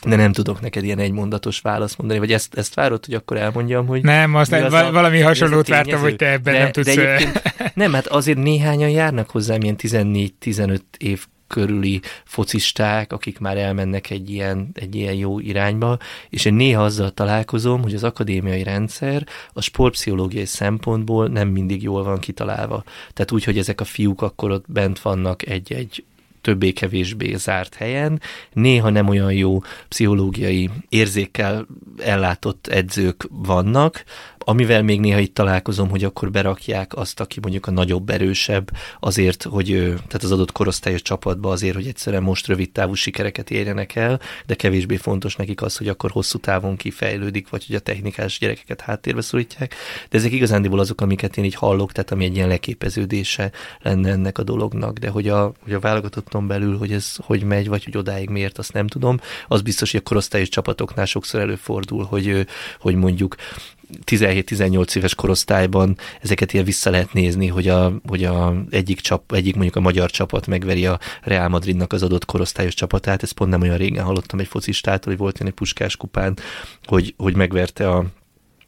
de 0.07 0.16
nem 0.16 0.33
tudok 0.33 0.61
neked 0.61 0.85
ilyen 0.85 0.99
egymondatos 0.99 1.61
választ 1.61 1.99
mondani, 1.99 2.18
vagy 2.18 2.33
ezt, 2.33 2.55
ezt 2.55 2.74
várod, 2.74 3.05
hogy 3.05 3.14
akkor 3.14 3.37
elmondjam, 3.37 3.87
hogy... 3.87 4.03
Nem, 4.03 4.35
azt 4.35 4.53
az 4.53 4.72
a, 4.72 4.93
valami 4.93 5.20
hasonlót 5.20 5.68
vártam, 5.68 6.01
hogy 6.01 6.16
te 6.16 6.31
ebben 6.31 6.55
de, 6.55 6.61
nem 6.61 6.72
tudsz... 6.72 6.95
De 6.95 7.33
nem, 7.74 7.93
hát 7.93 8.07
azért 8.07 8.39
néhányan 8.39 8.91
járnak 8.91 9.31
hozzám 9.31 9.61
ilyen 9.61 9.76
14-15 9.78 10.81
év 10.99 11.26
körüli 11.51 12.01
focisták, 12.24 13.12
akik 13.12 13.38
már 13.38 13.57
elmennek 13.57 14.11
egy 14.11 14.30
ilyen, 14.30 14.70
egy 14.74 14.94
ilyen 14.94 15.14
jó 15.14 15.38
irányba, 15.38 15.98
és 16.28 16.44
én 16.44 16.55
néha 16.55 16.82
azzal 16.82 17.11
találkozom, 17.11 17.82
hogy 17.82 17.94
az 17.94 18.05
akadémiai 18.05 18.62
rendszer 18.62 19.26
a 19.53 19.61
sportpszichológiai 19.61 20.44
szempontból 20.44 21.28
nem 21.28 21.48
mindig 21.48 21.82
jól 21.82 22.03
van 22.05 22.18
kitalálva. 22.18 22.84
Tehát 23.12 23.32
úgy, 23.32 23.44
hogy 23.44 23.59
ezek 23.59 23.80
a 23.80 23.84
fiúk 23.84 24.22
akkor 24.22 24.51
ott 24.51 24.64
bent 24.68 25.01
vannak 25.01 25.46
egy-egy 25.46 26.05
többé-kevésbé 26.40 27.34
zárt 27.36 27.74
helyen, 27.74 28.20
néha 28.53 28.90
nem 28.90 29.09
olyan 29.09 29.32
jó 29.32 29.59
pszichológiai 29.88 30.70
érzékkel 30.88 31.66
ellátott 31.98 32.66
edzők 32.66 33.26
vannak, 33.30 34.05
amivel 34.45 34.82
még 34.82 35.01
néha 35.01 35.18
itt 35.18 35.34
találkozom, 35.34 35.88
hogy 35.88 36.05
akkor 36.05 36.30
berakják 36.30 36.97
azt, 36.97 37.20
aki 37.20 37.41
mondjuk 37.41 37.66
a 37.66 37.70
nagyobb, 37.70 38.11
erősebb, 38.11 38.70
azért, 39.01 39.43
hogy 39.43 39.66
tehát 39.95 40.22
az 40.22 40.32
adott 40.32 40.53
korosztályos 40.53 41.03
csapatba 41.03 41.51
azért, 41.51 41.74
hogy 41.74 41.86
egyszerűen 41.86 42.22
most 42.22 42.47
rövid 42.47 42.70
távú 42.70 42.95
sikereket 42.95 43.51
érjenek 43.51 43.95
el, 43.95 44.20
de 44.47 44.55
kevésbé 44.55 44.97
fontos 44.97 45.36
nekik 45.36 45.62
az, 45.62 45.76
hogy 45.76 45.88
akkor 45.88 46.11
hosszú 46.11 46.38
távon 46.38 46.76
kifejlődik, 46.76 47.49
vagy 47.49 47.66
hogy 47.66 47.76
a 47.76 47.78
technikás 47.80 48.38
gyerekeket 48.38 48.80
háttérbe 48.80 49.20
szorítják. 49.20 49.74
De 50.09 50.18
ezek 50.18 50.32
igazándiból 50.32 50.78
azok, 50.78 51.01
amiket 51.01 51.36
én 51.36 51.45
így 51.45 51.55
hallok, 51.55 51.93
tehát 51.93 52.11
ami 52.11 52.24
egy 52.24 52.34
ilyen 52.34 52.49
leképeződése 52.49 53.51
lenne 53.82 54.11
ennek 54.11 54.38
a 54.38 54.43
dolognak, 54.43 54.99
de 54.99 55.09
hogy 55.09 55.28
a, 55.28 55.53
hogy 55.62 55.72
a 55.72 55.80
válogatotton 55.80 56.47
belül, 56.47 56.78
hogy 56.78 56.93
ez 56.93 57.16
hogy 57.16 57.43
megy, 57.43 57.68
vagy 57.68 57.84
hogy 57.84 57.97
odáig 57.97 58.28
miért, 58.28 58.59
azt 58.59 58.72
nem 58.72 58.86
tudom. 58.86 59.20
Az 59.49 59.62
biztos, 59.62 59.91
hogy 59.91 60.01
a 60.05 60.09
korosztályos 60.09 60.49
csapatoknál 60.49 61.07
sokszor 61.07 61.41
előfordul, 61.41 62.05
hogy, 62.05 62.47
hogy 62.78 62.95
mondjuk 62.95 63.34
17-18 64.05 64.97
éves 64.97 65.14
korosztályban 65.14 65.97
ezeket 66.20 66.53
ilyen 66.53 66.64
vissza 66.64 66.91
lehet 66.91 67.12
nézni, 67.12 67.47
hogy 67.47 67.68
a, 67.68 67.93
hogy 68.07 68.24
a 68.24 68.55
egyik, 68.70 69.01
csap, 69.01 69.32
egyik 69.32 69.55
mondjuk 69.55 69.76
a 69.76 69.80
magyar 69.80 70.11
csapat 70.11 70.47
megveri 70.47 70.86
a 70.86 70.99
Real 71.22 71.49
Madridnak 71.49 71.93
az 71.93 72.03
adott 72.03 72.24
korosztályos 72.24 72.74
csapatát. 72.74 73.22
Ezt 73.22 73.32
pont 73.32 73.51
nem 73.51 73.61
olyan 73.61 73.76
régen 73.76 74.05
hallottam 74.05 74.38
egy 74.38 74.47
focistától, 74.47 75.12
hogy 75.12 75.22
volt 75.22 75.41
egy 75.41 75.51
puskás 75.51 75.97
kupán, 75.97 76.38
hogy, 76.84 77.14
hogy 77.16 77.36
megverte 77.36 77.88
a, 77.88 78.05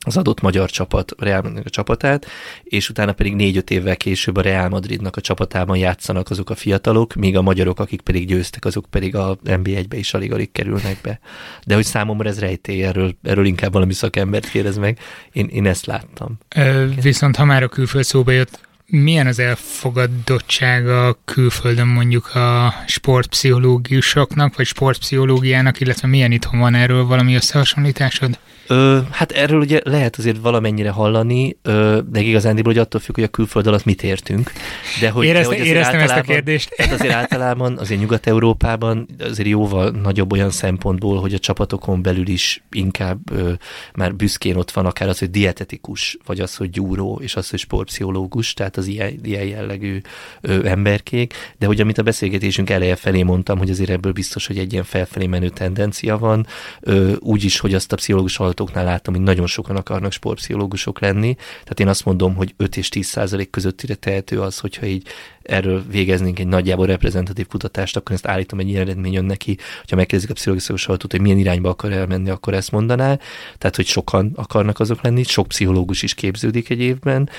az 0.05 0.17
adott 0.17 0.41
magyar 0.41 0.71
csapat, 0.71 1.13
Real 1.19 1.37
Madridnak 1.37 1.67
a 1.67 1.71
csapatát, 1.71 2.27
és 2.63 2.89
utána 2.89 3.13
pedig 3.13 3.35
négy-öt 3.35 3.71
évvel 3.71 3.97
később 3.97 4.37
a 4.37 4.41
Real 4.41 4.69
Madridnak 4.69 5.17
a 5.17 5.21
csapatában 5.21 5.77
játszanak 5.77 6.31
azok 6.31 6.51
a 6.51 6.55
fiatalok, 6.55 7.15
míg 7.15 7.37
a 7.37 7.43
magyarok, 7.43 7.81
akik 7.81 8.01
pedig 8.01 8.27
győztek, 8.27 8.65
azok 8.65 8.87
pedig 8.91 9.17
a 9.17 9.39
NB1-be 9.45 9.97
is 9.97 10.15
alig-alig 10.15 10.53
kerülnek 10.53 10.99
be. 11.03 11.21
De 11.67 11.75
hogy 11.75 11.85
számomra 11.85 12.29
ez 12.29 12.39
rejtély, 12.39 12.85
erről, 12.85 13.15
erről 13.23 13.47
inkább 13.47 13.73
valami 13.73 13.93
szakembert 13.93 14.49
kérdez 14.49 14.77
meg, 14.77 14.99
én, 15.33 15.47
én 15.47 15.67
ezt 15.67 15.87
láttam. 15.87 16.39
Ö, 16.57 16.87
viszont 17.03 17.37
ha 17.37 17.45
már 17.45 17.63
a 17.63 17.69
külföld 17.69 18.05
szóba 18.05 18.31
jött, 18.31 18.61
milyen 18.87 19.27
az 19.27 19.39
elfogadottsága 19.39 21.19
külföldön 21.25 21.87
mondjuk 21.87 22.35
a 22.35 22.75
sportpszichológusoknak, 22.87 24.57
vagy 24.57 24.67
sportpszichológiának, 24.67 25.81
illetve 25.81 26.09
milyen 26.09 26.33
itthon 26.33 26.61
van 26.61 26.75
erről 26.75 27.07
valami 27.07 27.35
összehasonlításod? 27.35 28.39
Ö, 28.73 28.99
hát 29.11 29.33
erről 29.33 29.61
ugye 29.61 29.81
lehet 29.85 30.17
azért 30.17 30.39
valamennyire 30.39 30.91
hallani, 30.91 31.57
ö, 31.63 31.99
de 32.11 32.21
igazándiból, 32.21 32.73
hogy 32.73 32.81
attól 32.81 33.01
függ, 33.01 33.15
hogy 33.15 33.25
a 33.25 33.29
külföld 33.29 33.67
alatt 33.67 33.85
mit 33.85 34.03
értünk. 34.03 34.53
De 35.01 35.11
hogy, 35.11 35.25
Érezte, 35.25 35.51
de, 35.51 35.59
hogy 35.59 35.67
éreztem 35.67 36.01
ezt 36.01 36.17
a 36.17 36.21
kérdést. 36.21 36.75
Hát 36.77 36.93
azért 36.93 37.15
általában, 37.15 37.79
azért 37.79 38.01
Nyugat-Európában 38.01 39.09
azért 39.19 39.49
jóval 39.49 39.91
nagyobb 39.91 40.33
olyan 40.33 40.51
szempontból, 40.51 41.21
hogy 41.21 41.35
a 41.35 41.39
csapatokon 41.39 42.03
belül 42.03 42.29
is 42.29 42.63
inkább 42.71 43.19
ö, 43.33 43.53
már 43.95 44.15
büszkén 44.15 44.57
ott 44.57 44.71
van 44.71 44.87
akár 44.87 45.09
az, 45.09 45.19
hogy 45.19 45.31
dietetikus, 45.31 46.19
vagy 46.27 46.41
az, 46.41 46.57
hogy 46.57 46.71
gyúró, 46.71 47.21
és 47.23 47.37
az, 47.37 47.51
hogy 47.51 47.59
sportpszichológus, 47.59 48.55
tehát 48.55 48.77
az 48.77 48.87
ilyen, 48.87 49.21
ilyen 49.23 49.45
jellegű 49.45 50.01
ö, 50.41 50.67
emberkék, 50.67 51.35
de 51.59 51.67
hogy 51.67 51.81
amit 51.81 51.99
a 51.99 52.03
beszélgetésünk 52.03 52.71
eleje 52.71 52.97
felé 52.97 53.23
mondtam, 53.23 53.59
hogy 53.59 53.71
azért 53.71 53.91
ebből 53.91 54.13
biztos, 54.13 54.47
hogy 54.47 54.59
egy 54.59 54.73
ilyen 54.73 54.85
felfelé 54.85 55.27
menő 55.27 55.49
tendencia 55.49 56.19
van, 56.19 56.47
ö, 56.81 57.13
úgy 57.19 57.45
is, 57.45 57.59
hogy 57.59 57.75
azt 57.75 57.93
a 57.93 57.97
pszichológus 57.97 58.37
hallgatóknál 58.63 58.85
láttam, 58.85 59.15
hogy 59.15 59.23
nagyon 59.23 59.47
sokan 59.47 59.77
akarnak 59.77 60.13
sportpszichológusok 60.13 61.01
lenni, 61.01 61.35
tehát 61.35 61.81
én 61.81 61.89
azt 61.89 62.05
mondom, 62.05 62.35
hogy 62.35 62.55
5 62.57 62.77
és 62.77 62.89
10 62.89 63.07
százalék 63.07 63.51
közöttire 63.51 63.95
tehető 63.95 64.41
az, 64.41 64.59
hogyha 64.59 64.87
így 64.87 65.07
erről 65.43 65.85
végeznénk 65.91 66.39
egy 66.39 66.47
nagyjából 66.47 66.87
reprezentatív 66.87 67.47
kutatást, 67.47 67.97
akkor 67.97 68.15
ezt 68.15 68.27
állítom 68.27 68.59
egy 68.59 68.69
ilyen 68.69 68.81
eredmény 68.81 69.13
jön 69.13 69.25
neki, 69.25 69.57
hogyha 69.81 69.97
megkérdezik 69.97 70.31
a 70.31 70.35
pszichológus 70.35 70.85
hallgatót, 70.85 71.11
hogy 71.11 71.21
milyen 71.21 71.39
irányba 71.39 71.69
akar 71.69 71.93
elmenni, 71.93 72.31
akkor 72.31 72.55
ezt 72.55 72.71
mondaná. 72.71 73.19
Tehát, 73.59 73.77
hogy 73.77 73.87
sokan 73.87 74.33
akarnak 74.35 74.81
azok 74.81 75.03
lenni, 75.03 75.23
sok 75.23 75.49
pszichológus 75.49 76.03
is 76.03 76.15
képződik 76.15 76.71
egy 76.71 76.81
évben. 76.81 77.31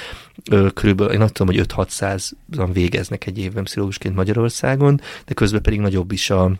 Körülbelül 0.73 1.13
én 1.13 1.21
azt 1.21 1.33
tudom, 1.33 1.55
hogy 1.55 1.65
5-600-an 1.67 2.69
végeznek 2.73 3.25
egy 3.25 3.37
évben 3.37 3.63
pszichológusként 3.63 4.15
Magyarországon, 4.15 5.01
de 5.25 5.33
közben 5.33 5.61
pedig 5.61 5.79
nagyobb 5.79 6.11
is 6.11 6.29
a 6.29 6.51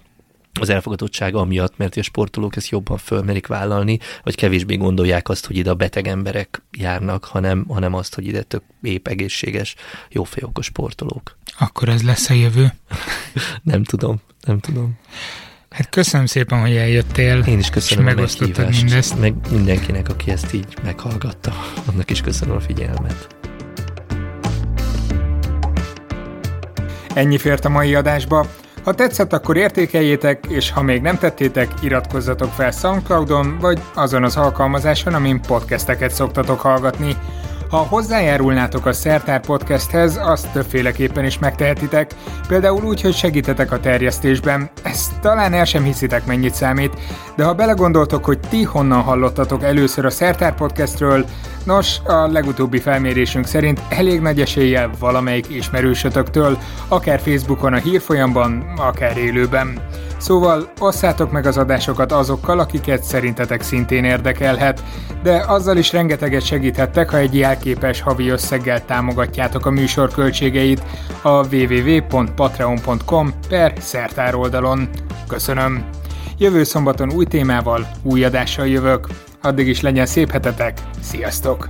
az 0.59 0.69
elfogadottság 0.69 1.35
amiatt, 1.35 1.77
mert 1.77 1.97
a 1.97 2.01
sportolók 2.01 2.55
ezt 2.55 2.69
jobban 2.69 2.97
fölmerik 2.97 3.47
vállalni, 3.47 3.99
vagy 4.23 4.35
kevésbé 4.35 4.75
gondolják 4.75 5.29
azt, 5.29 5.45
hogy 5.45 5.57
ide 5.57 5.69
a 5.69 5.75
beteg 5.75 6.07
emberek 6.07 6.61
járnak, 6.71 7.25
hanem, 7.25 7.65
hanem 7.67 7.93
azt, 7.93 8.15
hogy 8.15 8.27
ide 8.27 8.41
tök 8.41 8.63
épp 8.81 9.07
egészséges, 9.07 9.75
jófejokos 10.09 10.65
sportolók. 10.65 11.37
Akkor 11.59 11.89
ez 11.89 12.03
lesz 12.03 12.29
a 12.29 12.33
jövő? 12.33 12.73
nem 13.63 13.83
tudom, 13.83 14.21
nem 14.45 14.59
tudom. 14.59 14.97
Hát 15.69 15.89
köszönöm 15.89 16.25
szépen, 16.25 16.61
hogy 16.61 16.75
eljöttél. 16.75 17.43
Én 17.47 17.59
is 17.59 17.69
köszönöm 17.69 18.07
a 18.07 18.13
meghívást. 18.13 18.83
Mindezt. 18.83 19.19
Meg 19.19 19.33
mindenkinek, 19.51 20.09
aki 20.09 20.31
ezt 20.31 20.53
így 20.53 20.77
meghallgatta. 20.83 21.53
Annak 21.85 22.09
is 22.09 22.21
köszönöm 22.21 22.55
a 22.55 22.59
figyelmet. 22.59 23.35
Ennyi 27.13 27.37
fért 27.37 27.65
a 27.65 27.69
mai 27.69 27.95
adásba. 27.95 28.47
Ha 28.83 28.93
tetszett, 28.93 29.33
akkor 29.33 29.57
értékeljétek, 29.57 30.45
és 30.49 30.71
ha 30.71 30.81
még 30.81 31.01
nem 31.01 31.17
tettétek, 31.17 31.71
iratkozzatok 31.81 32.49
fel 32.51 32.71
Soundcloudon, 32.71 33.57
vagy 33.59 33.79
azon 33.93 34.23
az 34.23 34.37
alkalmazáson, 34.37 35.13
amin 35.13 35.41
podcasteket 35.41 36.11
szoktatok 36.11 36.59
hallgatni. 36.59 37.17
Ha 37.73 37.79
hozzájárulnátok 37.79 38.85
a 38.85 38.93
Szertár 38.93 39.41
Podcasthez, 39.41 40.19
azt 40.21 40.51
többféleképpen 40.51 41.25
is 41.25 41.39
megtehetitek, 41.39 42.11
például 42.47 42.83
úgy, 42.83 43.01
hogy 43.01 43.13
segítetek 43.13 43.71
a 43.71 43.79
terjesztésben. 43.79 44.69
Ezt 44.83 45.19
talán 45.19 45.53
el 45.53 45.65
sem 45.65 45.83
hiszitek, 45.83 46.25
mennyit 46.25 46.53
számít, 46.53 46.93
de 47.35 47.43
ha 47.43 47.53
belegondoltok, 47.53 48.25
hogy 48.25 48.39
ti 48.39 48.63
honnan 48.63 49.01
hallottatok 49.01 49.63
először 49.63 50.05
a 50.05 50.09
Szertár 50.09 50.55
Podcastről, 50.55 51.25
nos, 51.65 51.99
a 52.05 52.27
legutóbbi 52.27 52.79
felmérésünk 52.79 53.45
szerint 53.45 53.81
elég 53.89 54.21
nagy 54.21 54.41
eséllyel 54.41 54.89
valamelyik 54.99 55.49
ismerősötöktől, 55.49 56.57
akár 56.87 57.19
Facebookon 57.19 57.73
a 57.73 57.77
hírfolyamban, 57.77 58.73
akár 58.77 59.17
élőben. 59.17 59.87
Szóval 60.23 60.71
osszátok 60.79 61.31
meg 61.31 61.45
az 61.45 61.57
adásokat 61.57 62.11
azokkal, 62.11 62.59
akiket 62.59 63.03
szerintetek 63.03 63.61
szintén 63.61 64.03
érdekelhet, 64.03 64.83
de 65.23 65.43
azzal 65.47 65.77
is 65.77 65.91
rengeteget 65.91 66.45
segíthettek, 66.45 67.09
ha 67.09 67.17
egy 67.17 67.35
jelképes 67.35 68.01
havi 68.01 68.27
összeggel 68.27 68.85
támogatjátok 68.85 69.65
a 69.65 69.69
műsor 69.69 70.11
költségeit 70.11 70.83
a 71.21 71.55
www.patreon.com 71.55 73.33
per 73.49 73.73
szertár 73.79 74.35
oldalon. 74.35 74.89
Köszönöm! 75.27 75.85
Jövő 76.37 76.63
szombaton 76.63 77.13
új 77.13 77.25
témával, 77.25 77.87
új 78.03 78.23
adással 78.23 78.67
jövök. 78.67 79.07
Addig 79.41 79.67
is 79.67 79.81
legyen 79.81 80.05
szép 80.05 80.31
hetetek, 80.31 80.77
sziasztok! 81.01 81.69